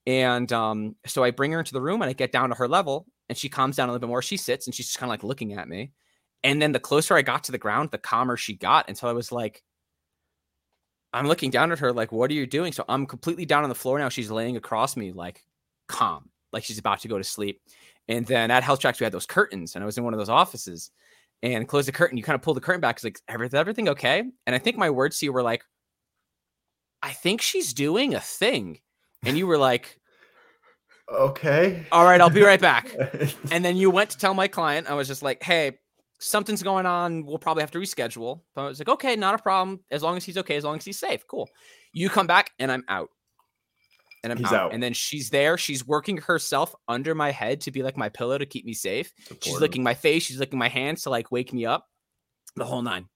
And 0.06 0.52
um, 0.52 0.96
so 1.06 1.22
I 1.24 1.30
bring 1.30 1.52
her 1.52 1.58
into 1.58 1.72
the 1.72 1.80
room 1.82 2.02
and 2.02 2.08
I 2.08 2.14
get 2.14 2.32
down 2.32 2.48
to 2.50 2.54
her 2.56 2.68
level, 2.68 3.06
and 3.28 3.36
she 3.36 3.48
calms 3.48 3.76
down 3.76 3.88
a 3.88 3.92
little 3.92 4.06
bit 4.06 4.10
more. 4.10 4.22
She 4.22 4.36
sits 4.36 4.66
and 4.66 4.74
she's 4.74 4.86
just 4.86 4.98
kind 4.98 5.08
of 5.08 5.12
like 5.12 5.24
looking 5.24 5.52
at 5.54 5.68
me. 5.68 5.92
And 6.42 6.60
then 6.60 6.72
the 6.72 6.80
closer 6.80 7.14
I 7.16 7.22
got 7.22 7.44
to 7.44 7.52
the 7.52 7.58
ground, 7.58 7.90
the 7.90 7.98
calmer 7.98 8.36
she 8.36 8.56
got 8.56 8.88
until 8.88 9.10
I 9.10 9.12
was 9.12 9.30
like, 9.30 9.62
I'm 11.12 11.26
looking 11.26 11.50
down 11.50 11.72
at 11.72 11.78
her 11.80 11.92
like, 11.92 12.12
what 12.12 12.30
are 12.30 12.34
you 12.34 12.46
doing? 12.46 12.72
So 12.72 12.84
I'm 12.88 13.06
completely 13.06 13.44
down 13.44 13.62
on 13.64 13.68
the 13.68 13.74
floor 13.74 13.98
now. 13.98 14.08
She's 14.08 14.30
laying 14.30 14.56
across 14.56 14.96
me, 14.96 15.12
like 15.12 15.44
calm, 15.88 16.30
like 16.52 16.64
she's 16.64 16.78
about 16.78 17.00
to 17.00 17.08
go 17.08 17.18
to 17.18 17.24
sleep. 17.24 17.60
And 18.08 18.26
then 18.26 18.50
at 18.50 18.62
Health 18.62 18.80
Tracks, 18.80 19.00
we 19.00 19.04
had 19.04 19.12
those 19.12 19.26
curtains, 19.26 19.74
and 19.74 19.82
I 19.82 19.86
was 19.86 19.96
in 19.98 20.04
one 20.04 20.14
of 20.14 20.18
those 20.18 20.28
offices 20.28 20.90
and 21.42 21.66
closed 21.68 21.88
the 21.88 21.92
curtain. 21.92 22.16
You 22.16 22.24
kind 22.24 22.34
of 22.34 22.42
pull 22.42 22.54
the 22.54 22.60
curtain 22.60 22.80
back. 22.80 22.96
It's 22.96 23.04
like, 23.04 23.20
everything, 23.28 23.58
everything 23.58 23.88
okay? 23.90 24.22
And 24.46 24.54
I 24.54 24.58
think 24.58 24.76
my 24.76 24.90
words 24.90 25.18
to 25.18 25.26
you 25.26 25.32
were 25.32 25.42
like, 25.42 25.64
I 27.02 27.12
think 27.12 27.40
she's 27.40 27.72
doing 27.72 28.14
a 28.14 28.20
thing. 28.20 28.80
And 29.24 29.36
you 29.38 29.46
were 29.46 29.58
like, 29.58 29.98
Okay. 31.12 31.84
all 31.90 32.04
right, 32.04 32.20
I'll 32.20 32.30
be 32.30 32.42
right 32.42 32.60
back. 32.60 32.94
And 33.50 33.64
then 33.64 33.76
you 33.76 33.90
went 33.90 34.10
to 34.10 34.18
tell 34.18 34.34
my 34.34 34.48
client, 34.48 34.88
I 34.88 34.94
was 34.94 35.08
just 35.08 35.22
like, 35.22 35.42
hey, 35.42 35.78
something's 36.20 36.62
going 36.62 36.86
on. 36.86 37.24
We'll 37.24 37.38
probably 37.38 37.62
have 37.62 37.70
to 37.72 37.78
reschedule. 37.78 38.42
But 38.54 38.62
I 38.62 38.68
was 38.68 38.78
like, 38.78 38.88
okay, 38.88 39.16
not 39.16 39.34
a 39.34 39.38
problem. 39.38 39.80
As 39.90 40.02
long 40.02 40.16
as 40.16 40.24
he's 40.24 40.38
okay, 40.38 40.56
as 40.56 40.64
long 40.64 40.76
as 40.76 40.84
he's 40.84 40.98
safe. 40.98 41.26
Cool. 41.26 41.48
You 41.92 42.08
come 42.08 42.26
back 42.26 42.52
and 42.58 42.70
I'm 42.70 42.84
out. 42.88 43.08
And 44.22 44.32
I'm 44.32 44.44
out. 44.44 44.52
out. 44.52 44.74
And 44.74 44.82
then 44.82 44.92
she's 44.92 45.30
there. 45.30 45.56
She's 45.56 45.86
working 45.86 46.18
herself 46.18 46.74
under 46.86 47.14
my 47.14 47.30
head 47.30 47.62
to 47.62 47.70
be 47.70 47.82
like 47.82 47.96
my 47.96 48.10
pillow 48.10 48.36
to 48.36 48.44
keep 48.46 48.66
me 48.66 48.74
safe. 48.74 49.12
She's 49.40 49.58
licking 49.58 49.82
my 49.82 49.94
face. 49.94 50.24
She's 50.24 50.38
licking 50.38 50.58
my 50.58 50.68
hands 50.68 51.02
to 51.02 51.10
like 51.10 51.32
wake 51.32 51.52
me 51.52 51.64
up. 51.64 51.86
The 52.54 52.66
whole 52.66 52.82
nine. 52.82 53.08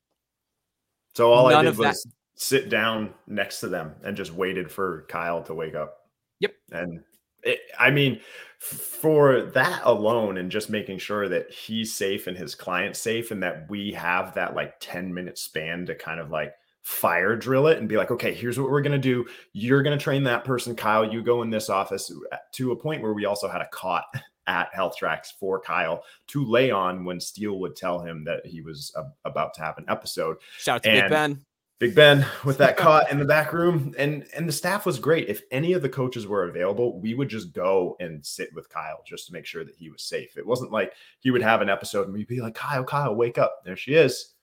So 1.15 1.31
all 1.31 1.47
I 1.47 1.63
did 1.63 1.69
of 1.69 1.77
that- 1.77 1.89
was 1.89 2.07
sit 2.37 2.69
down 2.69 3.15
next 3.27 3.61
to 3.61 3.69
them 3.69 3.95
and 4.03 4.17
just 4.17 4.33
waited 4.33 4.71
for 4.71 5.05
Kyle 5.09 5.43
to 5.45 5.55
wake 5.55 5.75
up. 5.75 5.99
Yep. 6.41 6.53
And 6.73 7.05
it, 7.45 7.61
I 7.79 7.91
mean, 7.91 8.21
for 8.59 9.43
that 9.43 9.83
alone 9.85 10.39
and 10.39 10.51
just 10.51 10.71
making 10.71 10.99
sure 10.99 11.29
that 11.29 11.53
he's 11.53 11.95
safe 11.95 12.27
and 12.27 12.37
his 12.37 12.55
client's 12.55 12.99
safe 12.99 13.31
and 13.31 13.43
that 13.43 13.69
we 13.69 13.93
have 13.93 14.35
that 14.35 14.55
like 14.55 14.75
10 14.81 15.13
minute 15.13 15.39
span 15.39 15.85
to 15.87 15.95
kind 15.95 16.19
of 16.19 16.31
like 16.31 16.55
fire 16.81 17.37
drill 17.37 17.67
it 17.67 17.79
and 17.79 17.89
be 17.89 17.97
like, 17.97 18.11
okay, 18.11 18.33
here's 18.33 18.59
what 18.59 18.71
we're 18.71 18.83
going 18.83 18.93
to 18.93 18.99
do. 18.99 19.27
You're 19.53 19.83
going 19.83 19.99
to 19.99 20.03
train 20.03 20.23
that 20.25 20.45
person, 20.45 20.75
Kyle. 20.75 21.11
You 21.11 21.23
go 21.23 21.43
in 21.43 21.51
this 21.51 21.69
office 21.69 22.11
uh, 22.33 22.37
to 22.53 22.73
a 22.73 22.77
point 22.77 23.03
where 23.03 23.13
we 23.13 23.27
also 23.27 23.49
had 23.49 23.61
a 23.61 23.69
cot 23.69 24.05
at 24.47 24.69
Health 24.73 24.97
Tracks 24.97 25.33
for 25.39 25.61
Kyle 25.61 26.03
to 26.29 26.45
lay 26.45 26.71
on 26.71 27.05
when 27.05 27.21
Steel 27.21 27.59
would 27.61 27.77
tell 27.77 28.01
him 28.01 28.25
that 28.25 28.47
he 28.47 28.61
was 28.61 28.93
uh, 28.97 29.05
about 29.25 29.55
to 29.55 29.63
have 29.63 29.79
an 29.79 29.87
episode. 29.89 30.37
Shout 30.59 30.77
out 30.77 30.83
to 30.85 30.91
Big 30.91 31.11
Ben. 31.11 31.45
Big 31.79 31.95
Ben 31.95 32.25
with 32.45 32.59
that 32.59 32.77
cot 32.79 33.11
in 33.11 33.19
the 33.19 33.25
back 33.25 33.53
room, 33.53 33.95
and 33.99 34.27
and 34.37 34.49
the 34.49 34.53
staff 34.53 34.87
was 34.87 34.99
great. 34.99 35.29
If 35.29 35.43
any 35.51 35.73
of 35.73 35.83
the 35.83 35.89
coaches 35.89 36.27
were 36.27 36.49
available, 36.49 37.01
we 37.01 37.15
would 37.15 37.29
just 37.29 37.53
go 37.53 37.97
and 38.01 38.25
sit 38.25 38.55
with 38.55 38.69
Kyle 38.69 39.03
just 39.07 39.27
to 39.27 39.33
make 39.33 39.47
sure 39.47 39.65
that 39.65 39.75
he 39.77 39.91
was 39.91 40.03
safe. 40.03 40.37
It 40.37 40.47
wasn't 40.47 40.73
like 40.73 40.93
he 41.21 41.31
would 41.31 41.43
have 41.43 41.63
an 41.63 41.69
episode 41.69 42.07
and 42.07 42.15
we'd 42.15 42.29
be 42.29 42.41
like, 42.41 42.55
Kyle, 42.55 42.85
Kyle, 42.85 43.15
wake 43.15 43.39
up! 43.39 43.61
There 43.65 43.77
she 43.77 43.95
is, 43.95 44.35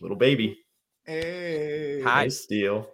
little 0.00 0.16
baby. 0.16 0.58
Hey. 1.04 2.00
Hi. 2.02 2.24
Hey, 2.24 2.28
Steel. 2.30 2.88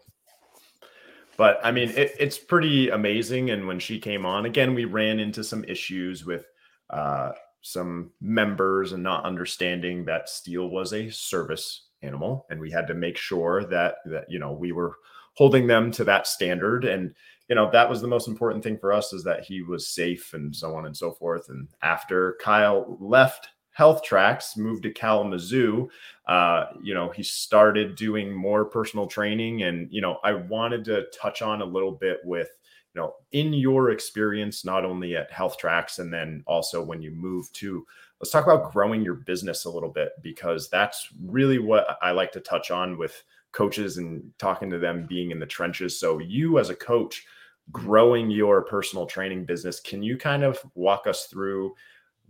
But 1.37 1.61
I 1.63 1.71
mean, 1.71 1.91
it, 1.91 2.17
it's 2.19 2.39
pretty 2.39 2.91
amazing. 2.91 3.51
And 3.51 3.67
when 3.67 3.79
she 3.79 3.99
came 3.99 4.27
on, 4.27 4.45
again, 4.45 4.75
we 4.75 4.85
ran 4.85 5.21
into 5.21 5.45
some 5.45 5.65
issues 5.65 6.25
with 6.25 6.45
uh, 6.91 7.33
some 7.63 8.11
members 8.21 8.93
and 8.93 9.03
not 9.03 9.25
understanding 9.25 10.05
that 10.07 10.29
Steel 10.29 10.69
was 10.69 10.93
a 10.93 11.11
service 11.11 11.88
animal, 12.03 12.47
and 12.51 12.61
we 12.61 12.71
had 12.71 12.87
to 12.89 12.95
make 12.95 13.17
sure 13.17 13.65
that 13.65 13.97
that 14.07 14.25
you 14.29 14.39
know 14.39 14.53
we 14.53 14.73
were 14.73 14.97
holding 15.35 15.67
them 15.67 15.91
to 15.93 16.05
that 16.05 16.27
standard. 16.27 16.85
And 16.85 17.15
you 17.49 17.55
know 17.55 17.71
that 17.71 17.89
was 17.89 18.01
the 18.01 18.09
most 18.09 18.29
important 18.29 18.65
thing 18.65 18.79
for 18.79 18.93
us 18.93 19.13
is 19.13 19.25
that 19.25 19.45
he 19.45 19.63
was 19.63 19.89
safe 19.89 20.33
and 20.35 20.55
so 20.55 20.75
on 20.75 20.87
and 20.87 20.97
so 20.97 21.13
forth. 21.13 21.49
And 21.49 21.69
after 21.83 22.37
Kyle 22.41 22.97
left 23.01 23.49
Health 23.79 24.03
Tracks, 24.03 24.57
moved 24.57 24.83
to 24.83 24.91
Kalamazoo, 24.91 25.89
uh, 26.27 26.65
you 26.83 26.95
know, 26.95 27.11
he 27.11 27.23
started 27.23 27.95
doing 27.95 28.35
more 28.35 28.65
personal 28.65 29.07
training. 29.07 29.63
And, 29.63 29.87
you 29.93 30.01
know, 30.01 30.19
I 30.25 30.33
wanted 30.33 30.85
to 30.87 31.07
touch 31.17 31.43
on 31.43 31.63
a 31.63 31.65
little 31.65 31.93
bit 31.93 32.19
with, 32.25 32.49
you 32.93 33.01
know, 33.01 33.15
in 33.31 33.53
your 33.53 33.91
experience, 33.91 34.65
not 34.65 34.85
only 34.85 35.15
at 35.15 35.31
Health 35.31 35.59
Tracks 35.59 36.01
and 36.01 36.13
then 36.13 36.43
also 36.45 36.83
when 36.83 37.01
you 37.01 37.13
move 37.13 37.53
to, 37.53 37.87
let's 38.21 38.31
talk 38.31 38.45
about 38.47 38.73
growing 38.73 39.03
your 39.03 39.15
business 39.15 39.65
a 39.65 39.71
little 39.71 39.91
bit, 39.91 40.13
because 40.23 40.69
that's 40.69 41.09
really 41.25 41.59
what 41.59 41.99
I 42.03 42.11
like 42.11 42.33
to 42.33 42.41
touch 42.41 42.71
on 42.71 42.99
with 42.99 43.23
coaches 43.53 43.99
and 43.99 44.33
talking 44.39 44.71
to 44.71 44.79
them 44.79 45.07
being 45.09 45.31
in 45.31 45.39
the 45.39 45.47
trenches. 45.47 45.99
So, 45.99 46.19
you 46.19 46.59
as 46.59 46.71
a 46.71 46.75
coach, 46.75 47.27
growing 47.71 48.31
your 48.31 48.63
personal 48.63 49.07
training 49.07 49.45
business, 49.45 49.81
can 49.81 50.03
you 50.03 50.17
kind 50.17 50.43
of 50.43 50.59
walk 50.75 51.07
us 51.07 51.27
through? 51.27 51.75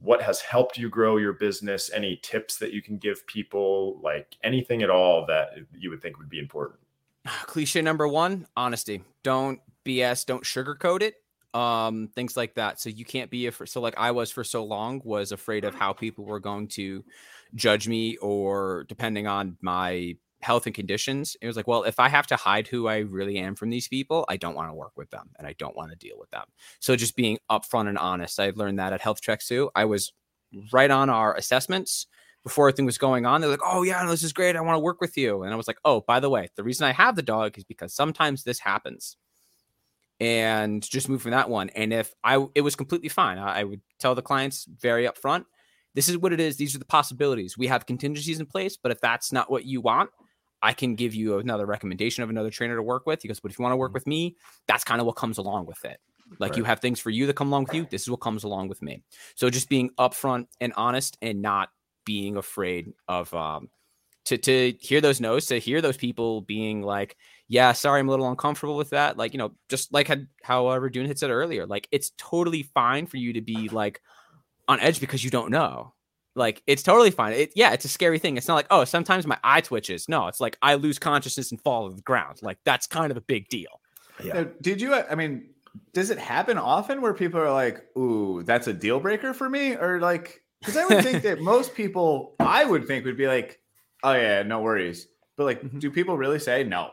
what 0.01 0.23
has 0.23 0.41
helped 0.41 0.79
you 0.79 0.89
grow 0.89 1.17
your 1.17 1.33
business 1.33 1.91
any 1.93 2.21
tips 2.23 2.57
that 2.57 2.73
you 2.73 2.81
can 2.81 2.99
give 2.99 3.27
people 3.27 3.99
like 4.01 4.37
anything 4.45 4.85
at 4.85 4.91
all 4.91 5.27
that 5.27 5.49
you 5.77 5.91
would 5.91 6.01
think 6.01 6.17
would 6.19 6.29
be 6.29 6.39
important 6.39 6.79
Cliche 7.47 7.83
number 7.83 8.09
one: 8.09 8.47
honesty. 8.57 9.03
Don't 9.23 9.61
BS. 9.85 10.27
Don't 10.27 10.45
sugarcoat 10.45 11.03
it. 11.03 11.17
Um, 11.55 12.09
things 12.15 12.37
like 12.37 12.55
that. 12.55 12.79
So 12.79 12.91
you 12.91 13.05
can't 13.05 13.31
be 13.31 13.47
a 13.47 13.67
so 13.67 13.81
like 13.81 13.95
I 13.97 14.11
was 14.11 14.31
for 14.31 14.45
so 14.45 14.65
long 14.65 15.01
was 15.05 15.33
afraid 15.33 15.65
of 15.65 15.75
how 15.75 15.93
people 15.93 16.25
were 16.25 16.41
going 16.41 16.69
to 16.69 17.03
judge 17.55 17.89
me 17.89 18.17
or 18.19 18.85
depending 18.89 19.27
on 19.27 19.57
my 19.63 20.17
health 20.41 20.67
and 20.67 20.75
conditions. 20.75 21.37
It 21.41 21.47
was 21.47 21.57
like, 21.57 21.67
well, 21.67 21.85
if 21.85 21.99
I 21.99 22.09
have 22.09 22.27
to 22.29 22.37
hide 22.37 22.67
who 22.67 22.87
I 22.87 22.99
really 22.99 23.39
am 23.39 23.55
from 23.55 23.71
these 23.71 23.89
people, 23.89 24.25
I 24.29 24.37
don't 24.37 24.55
want 24.55 24.71
to 24.71 24.75
work 24.75 24.93
with 24.97 25.11
them 25.11 25.31
and 25.39 25.47
I 25.47 25.55
don't 25.59 25.77
want 25.77 25.91
to 25.91 25.97
deal 25.97 26.17
with 26.19 26.31
them. 26.31 26.45
So 26.81 26.95
just 26.97 27.17
being 27.17 27.39
upfront 27.51 27.89
and 27.89 27.99
honest. 27.99 28.39
I 28.39 28.53
learned 28.55 28.79
that 28.79 28.93
at 28.93 29.01
Health 29.01 29.21
Tracks 29.21 29.49
too. 29.49 29.71
I 29.75 29.85
was 29.85 30.13
right 30.73 30.91
on 30.91 31.11
our 31.11 31.35
assessments 31.35 32.07
before 32.45 32.69
everything 32.69 32.87
was 32.87 32.99
going 32.99 33.27
on. 33.27 33.41
They're 33.41 33.51
like, 33.51 33.61
oh 33.65 33.83
yeah, 33.83 34.07
this 34.07 34.23
is 34.23 34.33
great. 34.33 34.57
I 34.57 34.61
want 34.61 34.77
to 34.77 34.81
work 34.81 35.01
with 35.01 35.17
you. 35.17 35.43
And 35.43 35.53
I 35.53 35.57
was 35.57 35.67
like, 35.67 35.79
oh, 35.85 36.03
by 36.03 36.21
the 36.21 36.31
way, 36.31 36.49
the 36.57 36.63
reason 36.63 36.87
I 36.87 36.93
have 36.93 37.17
the 37.17 37.23
dog 37.23 37.59
is 37.59 37.65
because 37.65 37.93
sometimes 37.93 38.45
this 38.45 38.61
happens. 38.61 39.17
And 40.21 40.83
just 40.83 41.09
move 41.09 41.23
from 41.23 41.31
that 41.31 41.49
one. 41.49 41.71
And 41.71 41.93
if 41.93 42.13
I 42.25 42.45
it 42.55 42.63
was 42.63 42.75
completely 42.75 43.09
fine. 43.09 43.39
I, 43.39 43.61
I 43.61 43.65
would 43.65 43.81
tell 44.01 44.15
the 44.15 44.23
clients 44.23 44.65
very 44.65 45.07
upfront, 45.07 45.45
this 45.95 46.09
is 46.09 46.19
what 46.19 46.33
it 46.33 46.41
is. 46.41 46.57
These 46.57 46.75
are 46.75 46.79
the 46.81 46.85
possibilities. 46.85 47.57
We 47.57 47.69
have 47.69 47.87
contingencies 47.87 48.41
in 48.41 48.47
place, 48.47 48.77
but 48.77 48.91
if 48.91 49.01
that's 49.01 49.33
not 49.33 49.51
what 49.51 49.65
you 49.65 49.81
want, 49.81 50.11
I 50.61 50.73
can 50.73 50.97
give 50.97 51.15
you 51.15 51.39
another 51.39 51.67
recommendation 51.67 52.25
of 52.25 52.31
another 52.31 52.51
trainer 52.51 52.75
to 52.77 52.83
work 52.83 53.07
with. 53.07 53.23
He 53.23 53.29
goes, 53.29 53.39
but 53.39 53.53
if 53.53 53.59
you 53.59 53.63
want 53.63 53.73
to 53.75 53.77
work 53.77 53.93
Mhm. 53.93 53.95
with 53.95 54.07
me, 54.09 54.37
that's 54.67 54.83
kind 54.83 55.01
of 55.01 55.07
what 55.07 55.15
comes 55.15 55.39
along 55.39 55.67
with 55.67 55.85
it. 55.85 56.01
Like 56.41 56.57
you 56.57 56.65
have 56.65 56.81
things 56.81 56.99
for 57.01 57.11
you 57.11 57.27
that 57.27 57.37
come 57.37 57.49
along 57.49 57.65
with 57.65 57.75
you. 57.75 57.87
This 57.87 58.03
is 58.03 58.11
what 58.11 58.19
comes 58.21 58.43
along 58.45 58.69
with 58.69 58.83
me. 58.83 59.03
So 59.37 59.51
just 59.51 59.69
being 59.69 59.91
upfront 59.99 60.49
and 60.61 60.73
honest 60.77 61.17
and 61.23 61.43
not 61.43 61.71
being 62.05 62.37
afraid 62.37 62.93
of 63.07 63.33
um 63.35 63.71
to 64.27 64.37
to 64.39 64.75
hear 64.81 65.01
those 65.01 65.21
no's, 65.21 65.47
to 65.47 65.59
hear 65.59 65.81
those 65.81 65.97
people 65.97 66.43
being 66.43 66.83
like, 66.83 67.17
yeah, 67.49 67.73
sorry, 67.73 68.01
I'm 68.01 68.09
a 68.09 68.11
little 68.11 68.29
uncomfortable 68.29 68.77
with 68.77 68.91
that. 68.91 69.17
Like, 69.17 69.33
you 69.33 69.39
know, 69.39 69.53
just 69.69 69.93
like 69.93 70.07
had 70.07 70.29
however 70.43 70.91
Dune 70.91 71.07
had 71.07 71.19
said 71.19 71.31
earlier, 71.31 71.67
like 71.67 71.89
it's 71.91 72.13
totally 72.19 72.63
fine 72.63 73.07
for 73.07 73.17
you 73.17 73.33
to 73.33 73.41
be 73.41 73.69
like 73.71 74.01
on 74.69 74.81
edge 74.81 75.01
because 75.01 75.25
you 75.25 75.31
don't 75.31 75.51
know. 75.51 75.95
Like 76.35 76.63
it's 76.67 76.83
totally 76.83 77.11
fine. 77.11 77.33
It, 77.33 77.53
yeah, 77.57 77.73
it's 77.73 77.85
a 77.85 77.89
scary 77.89 78.19
thing. 78.19 78.37
It's 78.37 78.47
not 78.47 78.55
like, 78.55 78.69
oh, 78.71 78.85
sometimes 78.85 79.27
my 79.27 79.39
eye 79.43 79.63
twitches. 79.63 80.09
No, 80.09 80.29
it's 80.29 80.41
like 80.41 80.57
I 80.63 80.75
lose 80.75 80.99
consciousness 80.99 81.51
and 81.51 81.61
fall 81.61 81.89
to 81.89 81.97
the 81.97 82.03
ground. 82.03 82.39
Like 82.43 82.59
that's 82.65 82.87
kind 82.87 83.11
of 83.11 83.17
a 83.17 83.23
big 83.23 83.49
deal. 83.49 83.81
yeah 84.23 84.35
Now, 84.35 84.47
did 84.61 84.81
you? 84.81 84.95
I 84.95 85.15
mean, 85.15 85.51
does 85.95 86.11
it 86.11 86.19
happen 86.19 86.59
often 86.59 87.01
where 87.01 87.15
people 87.15 87.41
are 87.41 87.51
like, 87.53 87.85
"Ooh, 87.97 88.43
that's 88.45 88.67
a 88.69 88.73
deal 88.73 89.01
breaker 89.01 89.33
for 89.33 89.49
me," 89.49 89.73
or 89.75 90.01
like, 90.01 90.43
because 90.61 90.77
I 90.77 90.85
would 90.87 91.03
think 91.03 91.23
that 91.23 91.41
most 91.41 91.75
people, 91.75 92.37
I 92.41 92.65
would 92.65 92.87
think, 92.87 93.05
would 93.05 93.17
be 93.17 93.27
like, 93.27 93.59
"Oh 94.03 94.13
yeah, 94.13 94.43
no 94.43 94.61
worries." 94.61 95.09
But 95.37 95.45
like, 95.45 95.63
Mhm. 95.63 95.81
do 95.81 95.91
people 95.91 96.17
really 96.17 96.39
say 96.39 96.63
no? 96.63 96.91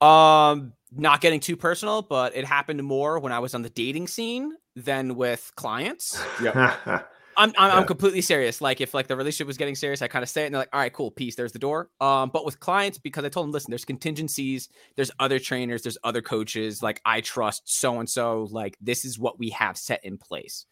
Um, 0.00 0.72
not 0.92 1.20
getting 1.20 1.40
too 1.40 1.56
personal, 1.56 2.02
but 2.02 2.36
it 2.36 2.44
happened 2.44 2.82
more 2.82 3.18
when 3.18 3.32
I 3.32 3.38
was 3.38 3.54
on 3.54 3.62
the 3.62 3.70
dating 3.70 4.08
scene 4.08 4.52
than 4.74 5.16
with 5.16 5.50
clients. 5.56 6.22
I'm 7.38 7.52
I'm, 7.58 7.70
I'm 7.70 7.84
completely 7.84 8.22
serious. 8.22 8.60
Like 8.60 8.80
if 8.80 8.94
like 8.94 9.08
the 9.08 9.16
relationship 9.16 9.46
was 9.46 9.56
getting 9.56 9.74
serious, 9.74 10.00
I 10.00 10.08
kind 10.08 10.22
of 10.22 10.28
say 10.28 10.42
it 10.42 10.46
and 10.46 10.54
they're 10.54 10.62
like, 10.62 10.70
all 10.72 10.80
right, 10.80 10.92
cool, 10.92 11.10
peace. 11.10 11.34
There's 11.34 11.52
the 11.52 11.58
door. 11.58 11.90
Um, 12.00 12.30
but 12.30 12.44
with 12.44 12.60
clients, 12.60 12.98
because 12.98 13.24
I 13.24 13.28
told 13.28 13.44
them, 13.44 13.52
listen, 13.52 13.70
there's 13.70 13.84
contingencies, 13.84 14.68
there's 14.96 15.10
other 15.18 15.38
trainers, 15.38 15.82
there's 15.82 15.98
other 16.02 16.22
coaches. 16.22 16.82
Like 16.82 17.00
I 17.04 17.20
trust 17.20 17.62
so 17.66 18.00
and 18.00 18.08
so. 18.08 18.48
Like 18.50 18.76
this 18.80 19.04
is 19.04 19.18
what 19.18 19.38
we 19.38 19.50
have 19.50 19.76
set 19.76 20.04
in 20.04 20.18
place. 20.18 20.64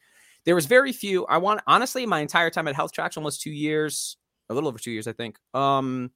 There 0.45 0.55
was 0.55 0.67
very 0.67 0.93
few. 0.93 1.27
I 1.27 1.39
want 1.39 1.61
honestly, 1.67 2.07
my 2.07 2.21
entire 2.21 2.51
time 2.51 2.69
at 2.69 2.75
Health 2.75 2.93
Tracks, 2.93 3.17
almost 3.17 3.43
two 3.43 3.53
years, 3.53 4.17
a 4.49 4.55
little 4.55 4.69
over 4.69 4.79
two 4.79 4.91
years, 4.91 5.07
I 5.07 5.13
think. 5.13 5.39
Um, 5.53 6.11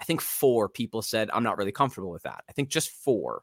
I 0.00 0.04
think 0.04 0.20
four 0.20 0.68
people 0.68 1.02
said 1.02 1.30
I'm 1.32 1.42
not 1.42 1.58
really 1.58 1.72
comfortable 1.72 2.10
with 2.10 2.22
that. 2.22 2.44
I 2.48 2.52
think 2.52 2.68
just 2.68 2.90
four. 2.90 3.42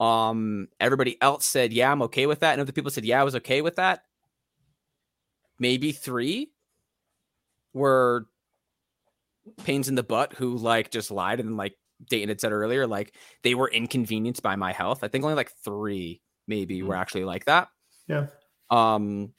Um, 0.00 0.68
everybody 0.80 1.16
else 1.22 1.44
said, 1.44 1.72
yeah, 1.72 1.90
I'm 1.90 2.02
okay 2.02 2.26
with 2.26 2.40
that. 2.40 2.52
And 2.52 2.60
other 2.60 2.72
people 2.72 2.90
said, 2.90 3.04
yeah, 3.04 3.20
I 3.20 3.24
was 3.24 3.36
okay 3.36 3.62
with 3.62 3.76
that 3.76 4.02
maybe 5.58 5.92
three 5.92 6.50
were 7.72 8.26
pains 9.64 9.88
in 9.88 9.94
the 9.94 10.02
butt 10.02 10.32
who 10.34 10.56
like 10.56 10.90
just 10.90 11.10
lied 11.10 11.40
and 11.40 11.56
like 11.56 11.74
Dayton 12.08 12.28
had 12.28 12.40
said 12.40 12.52
earlier, 12.52 12.86
like 12.86 13.14
they 13.42 13.54
were 13.54 13.68
inconvenienced 13.68 14.42
by 14.42 14.56
my 14.56 14.72
health. 14.72 15.04
I 15.04 15.08
think 15.08 15.24
only 15.24 15.36
like 15.36 15.52
three 15.64 16.20
maybe 16.46 16.82
were 16.82 16.96
actually 16.96 17.24
like 17.24 17.44
that. 17.46 17.68
Yeah. 18.08 18.26
Um, 18.70 19.32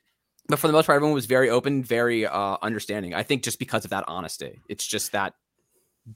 but 0.48 0.60
for 0.60 0.68
the 0.68 0.74
most 0.74 0.86
part, 0.86 0.96
everyone 0.96 1.16
was 1.16 1.26
very 1.26 1.50
open, 1.50 1.84
very 1.84 2.26
uh 2.26 2.58
understanding. 2.62 3.14
I 3.14 3.24
think 3.24 3.44
just 3.44 3.60
because 3.60 3.84
of 3.86 3.92
that 3.92 4.06
honesty. 4.08 4.62
It's 4.70 4.86
just 4.86 5.12
that 5.12 5.34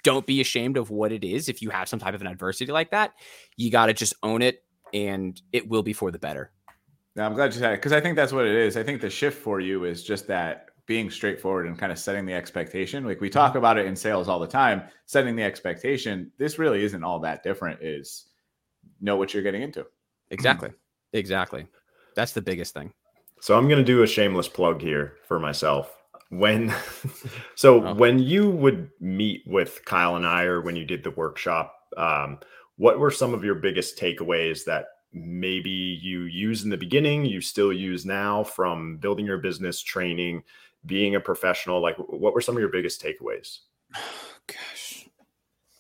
don't 0.04 0.26
be 0.26 0.42
ashamed 0.42 0.78
of 0.78 0.90
what 0.90 1.12
it 1.12 1.24
is. 1.24 1.50
If 1.50 1.62
you 1.62 1.70
have 1.70 1.90
some 1.90 2.00
type 2.00 2.14
of 2.14 2.22
an 2.22 2.28
adversity 2.28 2.72
like 2.72 2.92
that, 2.92 3.14
you 3.58 3.72
gotta 3.72 3.94
just 3.94 4.14
own 4.24 4.42
it 4.42 4.64
and 4.94 5.42
it 5.52 5.68
will 5.68 5.84
be 5.84 5.94
for 5.94 6.12
the 6.12 6.20
better. 6.20 6.52
No, 7.16 7.26
I'm 7.26 7.34
glad 7.34 7.54
you 7.54 7.60
said 7.60 7.74
it 7.74 7.78
because 7.78 7.92
I 7.92 8.00
think 8.00 8.16
that's 8.16 8.32
what 8.32 8.46
it 8.46 8.56
is. 8.56 8.78
I 8.78 8.84
think 8.84 9.02
the 9.02 9.10
shift 9.10 9.42
for 9.42 9.60
you 9.60 9.86
is 9.86 10.04
just 10.04 10.28
that 10.28 10.68
being 10.86 11.10
straightforward 11.12 11.68
and 11.68 11.78
kind 11.78 11.92
of 11.92 12.00
setting 12.00 12.26
the 12.26 12.34
expectation. 12.34 13.06
Like 13.06 13.22
we 13.22 13.30
mm-hmm. 13.30 13.40
talk 13.40 13.56
about 13.56 13.78
it 13.78 13.86
in 13.86 13.96
sales 13.96 14.28
all 14.28 14.40
the 14.40 14.48
time, 14.48 14.84
setting 15.06 15.36
the 15.36 15.44
expectation. 15.44 16.32
This 16.38 16.58
really 16.58 16.84
isn't 16.84 17.04
all 17.04 17.20
that 17.20 17.44
different. 17.44 17.82
Is 17.82 18.28
know 19.02 19.16
what 19.18 19.34
you're 19.34 19.44
getting 19.44 19.62
into. 19.62 19.86
Exactly. 20.32 20.72
Exactly. 21.14 21.68
That's 22.16 22.34
the 22.34 22.42
biggest 22.42 22.74
thing. 22.74 22.94
so 23.40 23.58
i'm 23.58 23.68
going 23.68 23.80
to 23.80 23.84
do 23.84 24.04
a 24.04 24.08
shameless 24.08 24.48
plug 24.48 24.82
here 24.82 25.14
for 25.28 25.40
myself 25.40 25.99
when 26.30 26.74
so 27.56 27.86
Oh. 27.86 27.94
when 27.96 28.20
you 28.20 28.50
would 28.50 28.90
meet 29.00 29.44
with 29.48 29.84
Kyle 29.86 30.16
and 30.16 30.26
I 30.26 30.44
or 30.44 30.62
when 30.62 30.76
you 30.76 30.86
did 30.86 31.04
the 31.04 31.12
workshop, 31.12 31.76
um, 31.98 32.40
what 32.78 33.00
were 33.00 33.12
some 33.12 33.34
of 33.34 33.44
your 33.44 33.56
biggest 33.56 33.98
takeaways 33.98 34.64
that 34.66 34.86
maybe 35.12 35.70
you 35.70 36.22
use 36.24 36.64
in 36.64 36.70
the 36.70 36.78
beginning, 36.78 37.26
you 37.26 37.42
still 37.42 37.74
use 37.74 38.06
now 38.06 38.44
from 38.44 38.98
building 38.98 39.26
your 39.26 39.40
business, 39.40 39.82
training, 39.82 40.44
being 40.86 41.16
a 41.16 41.20
professional? 41.20 41.82
Like 41.82 41.98
what 41.98 42.34
were 42.34 42.42
some 42.42 42.56
of 42.56 42.60
your 42.60 42.70
biggest 42.70 43.02
takeaways? 43.04 43.60
Gosh, 44.48 45.08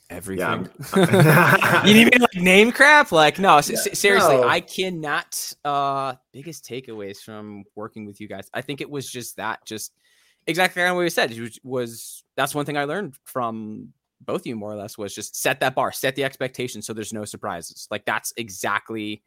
everything. 0.09 0.43
I'm- 0.45 0.69
you 1.87 1.93
need 1.93 2.05
me 2.05 2.11
to 2.11 2.21
like 2.21 2.35
name 2.35 2.71
crap? 2.71 3.11
Like, 3.11 3.37
no, 3.39 3.53
Yeah, 3.53 3.57
s- 3.77 3.97
seriously, 3.99 4.37
no. 4.37 4.47
I 4.47 4.59
cannot. 4.61 5.53
Uh, 5.63 6.15
biggest 6.33 6.65
takeaways 6.65 7.17
from 7.19 7.63
working 7.75 8.05
with 8.05 8.19
you 8.19 8.27
guys. 8.27 8.49
I 8.53 8.61
think 8.61 8.81
it 8.81 8.89
was 8.89 9.09
just 9.09 9.37
that, 9.37 9.63
just 9.65 9.93
exactly 10.47 10.83
what 10.83 10.97
we 10.97 11.09
said. 11.09 11.37
Was, 11.37 11.59
was 11.63 12.23
that's 12.35 12.55
one 12.55 12.65
thing 12.65 12.77
I 12.77 12.85
learned 12.85 13.15
from 13.25 13.93
both 14.21 14.41
of 14.41 14.47
you 14.47 14.55
more 14.55 14.71
or 14.71 14.75
less 14.75 14.97
was 14.97 15.15
just 15.15 15.35
set 15.35 15.59
that 15.61 15.75
bar, 15.75 15.91
set 15.91 16.15
the 16.15 16.23
expectation, 16.23 16.81
so 16.81 16.93
there's 16.93 17.13
no 17.13 17.25
surprises. 17.25 17.87
Like 17.89 18.05
that's 18.05 18.33
exactly 18.37 19.23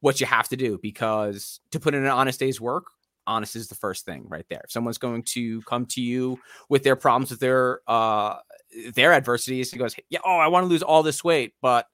what 0.00 0.20
you 0.20 0.26
have 0.26 0.48
to 0.48 0.56
do 0.56 0.78
because 0.82 1.60
to 1.70 1.80
put 1.80 1.94
in 1.94 2.04
an 2.04 2.10
honest 2.10 2.40
day's 2.40 2.60
work. 2.60 2.86
Honest 3.28 3.56
is 3.56 3.66
the 3.66 3.74
first 3.74 4.04
thing 4.04 4.24
right 4.28 4.46
there. 4.48 4.60
If 4.64 4.70
someone's 4.70 4.98
going 4.98 5.24
to 5.30 5.60
come 5.62 5.84
to 5.86 6.00
you 6.00 6.38
with 6.68 6.84
their 6.84 6.94
problems, 6.94 7.30
with 7.30 7.40
their 7.40 7.80
uh 7.88 8.36
their 8.94 9.12
adversities, 9.12 9.72
he 9.72 9.78
goes, 9.78 9.96
"Yeah, 10.10 10.20
oh, 10.24 10.36
I 10.36 10.46
want 10.46 10.64
to 10.64 10.68
lose 10.68 10.82
all 10.82 11.02
this 11.02 11.24
weight, 11.24 11.54
but 11.60 11.86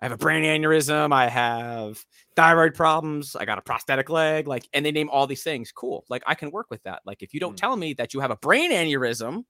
I 0.00 0.06
have 0.06 0.12
a 0.12 0.16
brain 0.16 0.44
aneurysm, 0.44 1.12
I 1.12 1.28
have 1.28 2.02
thyroid 2.34 2.74
problems, 2.74 3.36
I 3.36 3.44
got 3.44 3.58
a 3.58 3.62
prosthetic 3.62 4.08
leg, 4.08 4.48
like, 4.48 4.66
and 4.72 4.84
they 4.84 4.92
name 4.92 5.10
all 5.10 5.26
these 5.26 5.42
things. 5.42 5.72
Cool, 5.72 6.04
like 6.08 6.22
I 6.26 6.34
can 6.34 6.50
work 6.50 6.68
with 6.70 6.82
that. 6.84 7.02
Like, 7.04 7.22
if 7.22 7.34
you 7.34 7.40
don't 7.40 7.54
Mm. 7.54 7.60
tell 7.60 7.76
me 7.76 7.92
that 7.94 8.14
you 8.14 8.20
have 8.20 8.30
a 8.30 8.36
brain 8.36 8.72
aneurysm, 8.72 9.44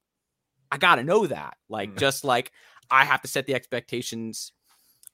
I 0.72 0.78
gotta 0.78 1.04
know 1.04 1.26
that. 1.26 1.56
Like, 1.68 1.90
Mm. 1.90 1.98
just 1.98 2.24
like 2.24 2.52
I 2.90 3.04
have 3.04 3.22
to 3.22 3.28
set 3.28 3.46
the 3.46 3.54
expectations 3.54 4.52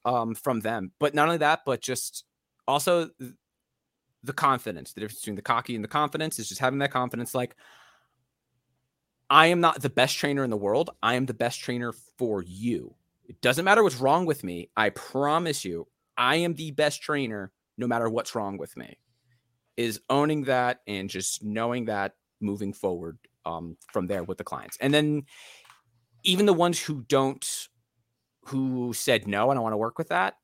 um 0.05 0.35
from 0.35 0.61
them. 0.61 0.92
But 0.99 1.14
not 1.14 1.27
only 1.27 1.38
that, 1.38 1.62
but 1.66 1.81
just 1.83 2.25
also 2.66 3.11
the 4.22 4.33
confidence. 4.33 4.92
The 4.92 5.01
difference 5.01 5.20
between 5.20 5.37
the 5.37 5.42
cocky 5.42 5.75
and 5.75 5.85
the 5.85 5.88
confidence 5.88 6.38
is 6.38 6.49
just 6.49 6.61
having 6.61 6.79
that 6.81 6.90
confidence. 6.90 7.35
Like, 7.35 7.57
I 9.29 9.49
am 9.49 9.61
not 9.61 9.83
the 9.83 9.90
best 9.90 10.16
trainer 10.16 10.44
in 10.44 10.51
the 10.51 10.57
world. 10.57 10.90
I 11.03 11.14
am 11.14 11.27
the 11.27 11.35
best 11.35 11.61
trainer 11.61 11.92
for 11.92 12.42
you. 12.42 12.94
It 13.29 13.41
doesn't 13.41 13.65
matter 13.65 13.83
what's 13.83 14.01
wrong 14.01 14.27
with 14.27 14.45
me. 14.45 14.71
I 14.77 14.91
promise 14.91 15.65
you, 15.65 15.89
I 16.17 16.37
am 16.37 16.55
the 16.55 16.71
best 16.71 17.03
trainer 17.03 17.53
no 17.77 17.87
matter 17.87 18.09
what's 18.09 18.35
wrong 18.35 18.57
with 18.57 18.77
me. 18.77 18.99
Is 19.77 20.01
owning 20.09 20.45
that 20.45 20.81
and 20.87 21.11
just 21.11 21.45
knowing 21.45 21.87
that 21.87 22.15
moving 22.41 22.73
forward 22.73 23.19
um, 23.45 23.77
from 23.93 24.07
there 24.07 24.25
with 24.25 24.39
the 24.39 24.45
clients. 24.45 24.79
And 24.81 24.93
then 24.93 25.25
even 26.25 26.47
the 26.47 26.53
ones 26.53 26.81
who 26.81 27.03
don't, 27.09 27.69
who 28.47 28.93
said, 28.93 29.27
no, 29.27 29.51
I 29.51 29.55
don't 29.55 29.62
want 29.62 29.75
to 29.75 29.79
work 29.79 29.99
with 29.99 30.09
that, 30.09 30.35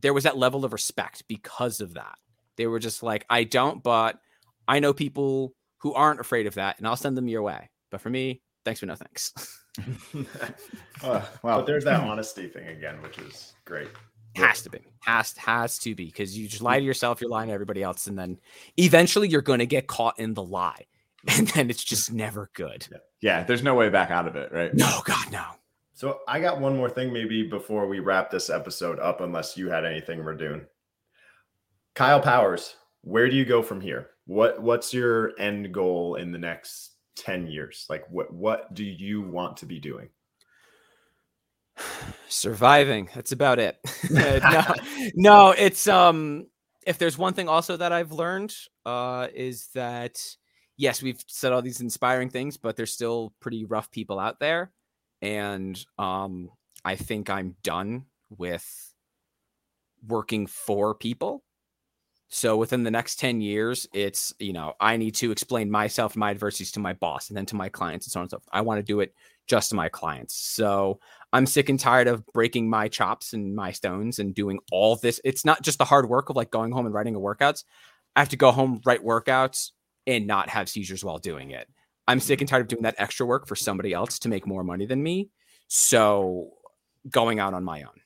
there 0.00 0.14
was 0.14 0.24
that 0.24 0.36
level 0.36 0.64
of 0.64 0.72
respect 0.72 1.24
because 1.28 1.80
of 1.80 1.94
that. 1.94 2.16
They 2.56 2.66
were 2.66 2.78
just 2.78 3.02
like, 3.02 3.24
I 3.30 3.44
don't, 3.44 3.82
but 3.82 4.18
I 4.68 4.80
know 4.80 4.92
people 4.92 5.54
who 5.78 5.94
aren't 5.94 6.20
afraid 6.20 6.46
of 6.46 6.54
that 6.54 6.78
and 6.78 6.86
I'll 6.86 6.96
send 6.96 7.16
them 7.16 7.28
your 7.28 7.42
way. 7.42 7.70
But 7.90 8.00
for 8.00 8.10
me, 8.10 8.42
thanks, 8.64 8.80
but 8.80 8.86
no 8.86 8.94
thanks. 8.94 9.32
Uh, 11.02 11.22
well, 11.42 11.60
but 11.60 11.66
there's 11.66 11.84
that 11.84 12.00
honesty 12.00 12.46
thing 12.46 12.68
again, 12.68 13.00
which 13.00 13.16
is 13.18 13.54
great. 13.64 13.88
has 14.36 14.60
to 14.60 14.68
be 14.68 14.80
has 15.00 15.34
has 15.38 15.78
to 15.78 15.94
be 15.94 16.04
because 16.04 16.36
you 16.36 16.46
just 16.46 16.62
lie 16.62 16.78
to 16.78 16.84
yourself 16.84 17.22
you're 17.22 17.30
lying 17.30 17.48
to 17.48 17.54
everybody 17.54 17.82
else 17.82 18.06
and 18.06 18.18
then 18.18 18.38
eventually 18.76 19.26
you're 19.26 19.40
going 19.40 19.60
to 19.60 19.66
get 19.66 19.86
caught 19.86 20.18
in 20.18 20.34
the 20.34 20.42
lie 20.42 20.84
and 21.28 21.48
then 21.48 21.70
it's 21.70 21.82
just 21.82 22.12
never 22.12 22.50
good 22.52 22.86
yeah, 23.22 23.44
there's 23.44 23.62
no 23.62 23.74
way 23.74 23.88
back 23.88 24.10
out 24.10 24.26
of 24.28 24.36
it, 24.36 24.52
right? 24.52 24.74
no 24.74 25.00
god 25.04 25.32
no 25.32 25.44
So 25.94 26.20
I 26.28 26.40
got 26.40 26.60
one 26.60 26.76
more 26.76 26.88
thing 26.90 27.12
maybe 27.12 27.42
before 27.48 27.86
we 27.86 28.00
wrap 28.00 28.30
this 28.30 28.48
episode 28.50 28.98
up, 28.98 29.20
unless 29.20 29.56
you 29.56 29.68
had 29.68 29.84
anything, 29.84 30.18
Radune. 30.20 30.64
Kyle 31.94 32.20
Powers, 32.20 32.76
where 33.02 33.28
do 33.28 33.36
you 33.36 33.44
go 33.44 33.62
from 33.62 33.80
here? 33.80 34.08
What 34.26 34.62
what's 34.62 34.94
your 34.94 35.32
end 35.38 35.72
goal 35.72 36.14
in 36.14 36.32
the 36.32 36.38
next 36.38 36.89
10 37.16 37.46
years? 37.48 37.86
Like 37.88 38.04
what 38.10 38.32
what 38.32 38.72
do 38.74 38.84
you 38.84 39.22
want 39.22 39.58
to 39.58 39.66
be 39.66 39.78
doing? 39.80 40.08
surviving 42.28 43.08
that's 43.14 43.32
about 43.32 43.58
it 43.58 43.78
no, 44.10 44.74
no 45.14 45.50
it's 45.50 45.88
um 45.88 46.46
if 46.86 46.98
there's 46.98 47.18
one 47.18 47.34
thing 47.34 47.48
also 47.48 47.76
that 47.76 47.92
i've 47.92 48.12
learned 48.12 48.54
uh 48.86 49.26
is 49.34 49.68
that 49.74 50.20
yes 50.76 51.02
we've 51.02 51.22
said 51.26 51.52
all 51.52 51.62
these 51.62 51.80
inspiring 51.80 52.30
things 52.30 52.56
but 52.56 52.76
there's 52.76 52.92
still 52.92 53.32
pretty 53.40 53.64
rough 53.64 53.90
people 53.90 54.18
out 54.18 54.38
there 54.38 54.70
and 55.22 55.84
um 55.98 56.50
i 56.84 56.94
think 56.94 57.28
i'm 57.28 57.56
done 57.62 58.04
with 58.30 58.94
working 60.06 60.46
for 60.46 60.94
people 60.94 61.42
so 62.30 62.56
within 62.56 62.84
the 62.84 62.90
next 62.90 63.18
10 63.18 63.40
years 63.40 63.86
it's 63.92 64.32
you 64.38 64.52
know 64.52 64.72
i 64.80 64.96
need 64.96 65.14
to 65.14 65.30
explain 65.30 65.70
myself 65.70 66.14
and 66.14 66.20
my 66.20 66.30
adversities 66.30 66.72
to 66.72 66.80
my 66.80 66.92
boss 66.94 67.28
and 67.28 67.36
then 67.36 67.46
to 67.46 67.56
my 67.56 67.68
clients 67.68 68.06
and 68.06 68.12
so 68.12 68.20
on 68.20 68.24
and 68.24 68.30
so 68.30 68.38
forth 68.38 68.48
i 68.52 68.60
want 68.60 68.78
to 68.78 68.84
do 68.84 69.00
it 69.00 69.14
just 69.46 69.70
to 69.70 69.76
my 69.76 69.88
clients 69.88 70.34
so 70.34 71.00
I'm 71.32 71.46
sick 71.46 71.68
and 71.68 71.78
tired 71.78 72.08
of 72.08 72.26
breaking 72.26 72.68
my 72.68 72.88
chops 72.88 73.32
and 73.32 73.54
my 73.54 73.72
stones 73.72 74.18
and 74.18 74.34
doing 74.34 74.58
all 74.72 74.96
this. 74.96 75.20
It's 75.24 75.44
not 75.44 75.62
just 75.62 75.78
the 75.78 75.84
hard 75.84 76.08
work 76.08 76.28
of 76.28 76.36
like 76.36 76.50
going 76.50 76.72
home 76.72 76.86
and 76.86 76.94
writing 76.94 77.14
a 77.14 77.20
workouts. 77.20 77.64
I 78.16 78.20
have 78.20 78.30
to 78.30 78.36
go 78.36 78.50
home, 78.50 78.80
write 78.84 79.04
workouts, 79.04 79.70
and 80.06 80.26
not 80.26 80.48
have 80.48 80.68
seizures 80.68 81.04
while 81.04 81.18
doing 81.18 81.52
it. 81.52 81.68
I'm 82.08 82.18
sick 82.18 82.38
mm-hmm. 82.38 82.42
and 82.42 82.48
tired 82.48 82.62
of 82.62 82.68
doing 82.68 82.82
that 82.82 82.96
extra 82.98 83.26
work 83.26 83.46
for 83.46 83.54
somebody 83.54 83.92
else 83.92 84.18
to 84.20 84.28
make 84.28 84.46
more 84.46 84.64
money 84.64 84.86
than 84.86 85.02
me. 85.02 85.30
So 85.68 86.50
going 87.08 87.38
out 87.38 87.54
on 87.54 87.62
my 87.62 87.82
own. 87.82 88.00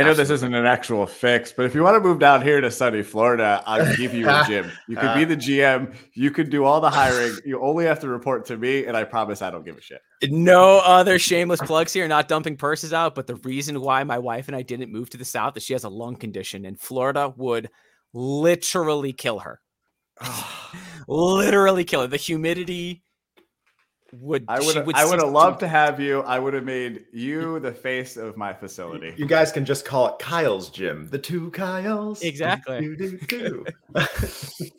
I 0.00 0.02
know 0.08 0.14
this 0.14 0.30
isn't 0.30 0.54
an 0.54 0.66
actual 0.66 1.06
fix, 1.06 1.52
but 1.52 1.66
if 1.66 1.74
you 1.74 1.82
want 1.82 1.96
to 1.96 2.00
move 2.00 2.18
down 2.18 2.42
here 2.42 2.60
to 2.60 2.70
sunny 2.70 3.02
Florida, 3.02 3.62
I'll 3.66 3.96
give 3.96 4.14
you 4.14 4.28
a 4.28 4.44
gym. 4.48 4.70
You 4.88 4.96
could 4.96 5.14
be 5.14 5.24
the 5.24 5.36
GM. 5.36 5.94
You 6.14 6.30
could 6.30 6.50
do 6.50 6.64
all 6.64 6.80
the 6.80 6.90
hiring. 6.90 7.36
You 7.44 7.62
only 7.62 7.84
have 7.84 8.00
to 8.00 8.08
report 8.08 8.46
to 8.46 8.56
me, 8.56 8.86
and 8.86 8.96
I 8.96 9.04
promise 9.04 9.42
I 9.42 9.50
don't 9.50 9.64
give 9.64 9.76
a 9.76 9.80
shit. 9.80 10.00
No 10.24 10.78
other 10.78 11.18
shameless 11.18 11.60
plugs 11.60 11.92
here, 11.92 12.08
not 12.08 12.28
dumping 12.28 12.56
purses 12.56 12.92
out. 12.92 13.14
But 13.14 13.26
the 13.26 13.36
reason 13.36 13.80
why 13.80 14.02
my 14.04 14.18
wife 14.18 14.48
and 14.48 14.56
I 14.56 14.62
didn't 14.62 14.92
move 14.92 15.10
to 15.10 15.16
the 15.16 15.24
South 15.24 15.56
is 15.56 15.62
she 15.62 15.72
has 15.74 15.84
a 15.84 15.88
lung 15.88 16.16
condition, 16.16 16.64
and 16.64 16.80
Florida 16.80 17.32
would 17.36 17.70
literally 18.12 19.12
kill 19.12 19.40
her. 19.40 19.60
literally 21.08 21.84
kill 21.84 22.02
her. 22.02 22.06
The 22.06 22.16
humidity 22.16 23.02
would. 24.12 24.44
I 24.48 24.60
she 24.60 24.80
would 24.80 24.94
I 24.96 25.04
would 25.04 25.20
have 25.20 25.30
loved 25.30 25.60
to 25.60 25.68
have 25.68 26.00
you. 26.00 26.22
I 26.22 26.38
would 26.38 26.54
have 26.54 26.64
made 26.64 27.04
you 27.12 27.60
the 27.60 27.72
face 27.72 28.16
of 28.16 28.36
my 28.36 28.52
facility. 28.52 29.14
You 29.16 29.26
guys 29.26 29.52
can 29.52 29.64
just 29.64 29.84
call 29.84 30.08
it 30.08 30.18
Kyle's 30.18 30.70
gym. 30.70 31.08
The 31.10 31.18
two 31.18 31.50
Kyles. 31.52 32.22
Exactly. 32.22 32.80
Do, 32.80 32.96
do, 32.96 33.18
do, 33.18 33.26
do. 33.26 33.66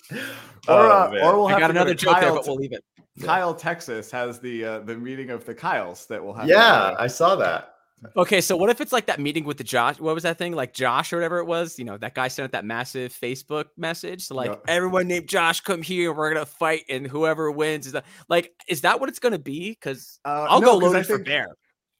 Or, 0.67 0.75
Oh, 0.75 0.89
uh, 0.91 1.19
or 1.23 1.37
we'll 1.37 1.47
I 1.47 1.51
have 1.51 1.59
got 1.59 1.67
to 1.67 1.71
another 1.71 1.95
to 1.95 2.05
joke 2.05 2.19
there, 2.19 2.29
Kyle, 2.29 2.35
but 2.35 2.45
we'll 2.45 2.55
leave 2.55 2.71
it. 2.71 2.83
Kyle, 3.23 3.53
Texas 3.55 4.11
has 4.11 4.39
the 4.39 4.63
uh, 4.63 4.79
the 4.81 4.95
meeting 4.95 5.31
of 5.31 5.43
the 5.43 5.55
Kyles 5.55 6.05
that 6.05 6.23
we'll 6.23 6.33
have. 6.33 6.47
yeah, 6.47 6.95
I 6.99 7.07
saw 7.07 7.35
that. 7.37 7.70
Okay, 8.15 8.41
so 8.41 8.57
what 8.57 8.69
if 8.69 8.81
it's 8.81 8.91
like 8.91 9.05
that 9.05 9.19
meeting 9.19 9.43
with 9.43 9.57
the 9.57 9.63
Josh? 9.63 9.99
What 9.99 10.13
was 10.15 10.23
that 10.23 10.37
thing? 10.37 10.53
Like 10.53 10.73
Josh 10.73 11.13
or 11.13 11.17
whatever 11.17 11.37
it 11.39 11.45
was? 11.45 11.77
You 11.77 11.85
know, 11.85 11.97
that 11.97 12.15
guy 12.15 12.27
sent 12.29 12.45
out 12.45 12.51
that 12.53 12.65
massive 12.65 13.13
Facebook 13.13 13.65
message. 13.77 14.25
So 14.25 14.35
like 14.35 14.49
Yeah. 14.51 14.57
everyone 14.67 15.07
named 15.07 15.27
Josh, 15.29 15.61
come 15.61 15.81
here. 15.81 16.11
We're 16.13 16.33
gonna 16.33 16.45
fight, 16.45 16.83
and 16.89 17.05
whoever 17.05 17.51
wins 17.51 17.85
is 17.85 17.93
that 17.93 18.05
like 18.27 18.51
is 18.67 18.81
that 18.81 18.99
what 18.99 19.09
it's 19.09 19.19
gonna 19.19 19.37
be? 19.39 19.69
Because. 19.71 20.19
Uh, 20.25 20.47
I'll 20.49 20.61
no, 20.61 20.67
go 20.67 20.79
'cause 20.79 20.83
I 20.83 20.97
loaded 20.97 21.05
for 21.07 21.19
bear. 21.19 21.47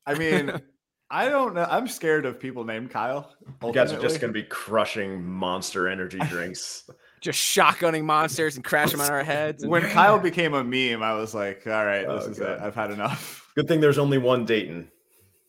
I 0.08 0.16
mean, 0.16 0.52
I 1.12 1.28
don't 1.28 1.54
know. 1.54 1.68
I'm 1.70 1.88
scared 1.90 2.26
of 2.26 2.40
people 2.40 2.64
named 2.64 2.90
Kyle. 2.90 3.34
You 3.62 3.74
guys 3.74 3.92
are 3.92 4.00
just 4.00 4.22
going 4.22 4.34
to 4.34 4.40
be 4.40 4.44
crushing 4.48 5.22
monster 5.22 5.90
energy 5.90 6.18
drinks. 6.30 6.90
Just 7.20 7.38
shotgunning 7.38 8.06
monsters 8.06 8.56
and 8.56 8.64
crash 8.64 8.92
them 8.92 9.02
on 9.02 9.12
our 9.12 9.22
heads. 9.22 9.62
and- 9.62 9.70
when 9.72 9.84
Kyle 9.90 10.18
became 10.18 10.54
a 10.54 10.64
meme, 10.64 11.04
I 11.04 11.14
was 11.16 11.36
like, 11.36 11.68
all 11.68 11.86
right, 11.86 12.08
this 12.08 12.24
Oh, 12.26 12.30
is 12.32 12.40
God. 12.40 12.50
it. 12.52 12.62
I've 12.62 12.76
had 12.76 12.92
enough. 12.92 13.46
Good 13.56 13.68
thing 13.68 13.82
there's 13.82 13.98
only 13.98 14.20
one 14.20 14.46
Dayton. 14.46 14.90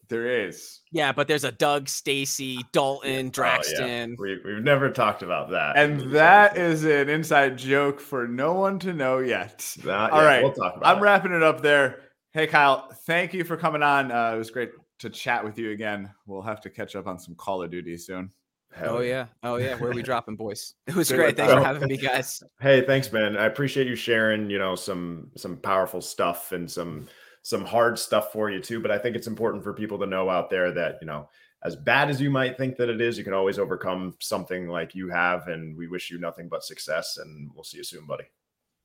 There 0.09 0.47
is. 0.47 0.81
yeah, 0.91 1.13
but 1.13 1.27
there's 1.29 1.45
a 1.45 1.53
Doug, 1.53 1.89
Stacy, 1.89 2.59
Dalton, 2.73 3.29
Oh, 3.29 3.31
Draxton. 3.31 4.15
We, 4.19 4.39
we've 4.45 4.63
never 4.63 4.91
talked 4.91 5.23
about 5.23 5.51
that. 5.51 5.77
And 5.79 6.13
that 6.13 6.57
is 6.59 6.85
an 6.85 7.09
inside 7.09 7.57
joke 7.57 7.99
for 7.99 8.27
no 8.29 8.53
one 8.53 8.79
to 8.81 8.93
know 8.93 9.19
yet. 9.21 9.75
Not 9.85 10.11
All 10.11 10.21
yet. 10.21 10.27
right, 10.27 10.43
We'll 10.43 10.53
talk 10.53 10.77
about 10.77 10.87
I'm 10.97 10.99
it. 10.99 11.07
wrapping 11.07 11.33
it 11.33 11.43
up 11.43 11.63
there. 11.63 12.01
Hey, 12.35 12.47
Kyle, 12.47 12.89
thank 13.07 13.33
you 13.33 13.45
for 13.45 13.57
coming 13.57 13.83
on. 13.83 14.11
Uh, 14.13 14.33
it 14.35 14.39
was 14.39 14.51
great 14.51 14.71
to 14.99 15.09
chat 15.09 15.45
with 15.45 15.59
you 15.59 15.71
again. 15.71 16.11
We'll 16.27 16.43
have 16.43 16.61
to 16.63 16.71
catch 16.71 16.95
up 16.95 17.07
on 17.07 17.19
some 17.19 17.35
Call 17.35 17.63
of 17.63 17.71
Duty 17.71 17.97
soon. 17.97 18.31
Hell 18.75 18.97
Oh 18.97 19.01
yeah, 19.01 19.27
oh 19.43 19.57
yeah. 19.57 19.75
Where 19.77 19.91
are 19.91 19.95
we 19.95 20.03
dropping, 20.11 20.37
boys? 20.37 20.75
It 20.87 20.95
was 20.95 21.11
great. 21.13 21.37
Thanks 21.37 21.53
for 21.53 21.61
having 21.63 21.89
me, 21.89 21.97
guys. 21.99 22.43
Hey, 22.61 22.81
thanks, 22.87 23.13
man. 23.13 23.37
I 23.37 23.45
appreciate 23.47 23.87
you 23.87 23.95
sharing, 23.95 24.49
you 24.49 24.59
know, 24.59 24.75
some 24.75 25.31
some 25.37 25.57
powerful 25.59 26.01
stuff 26.01 26.53
and 26.53 26.71
some 26.71 27.07
some 27.43 27.65
hard 27.65 27.99
stuff 27.99 28.33
for 28.33 28.51
you 28.51 28.61
too. 28.61 28.81
But 28.81 28.91
I 28.91 28.99
think 28.99 29.17
it's 29.17 29.27
important 29.27 29.63
for 29.63 29.73
people 29.73 29.99
to 29.99 30.07
know 30.07 30.31
out 30.31 30.49
there 30.49 30.73
that, 30.73 30.99
you 31.01 31.07
know, 31.07 31.29
as 31.65 31.77
bad 31.77 32.11
as 32.11 32.21
you 32.21 32.31
might 32.31 32.57
think 32.57 32.77
that 32.77 32.89
it 32.89 33.01
is, 33.01 33.17
you 33.17 33.25
can 33.25 33.35
always 33.35 33.59
overcome 33.59 34.15
something 34.21 34.69
like 34.69 34.95
you 34.95 35.09
have. 35.09 35.49
And 35.49 35.77
we 35.77 35.87
wish 35.87 36.11
you 36.11 36.19
nothing 36.19 36.49
but 36.49 36.65
success. 36.65 37.19
And 37.19 37.51
we'll 37.55 37.65
see 37.65 37.79
you 37.79 37.85
soon, 37.85 38.07
buddy. 38.07 38.25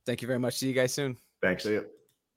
Thank 0.06 0.22
you 0.22 0.28
very 0.28 0.38
much. 0.38 0.56
See 0.58 0.68
you 0.68 0.74
guys 0.74 0.92
soon. 0.92 1.16
Thanks. 1.42 1.64
See 1.64 1.72
you. 1.72 1.86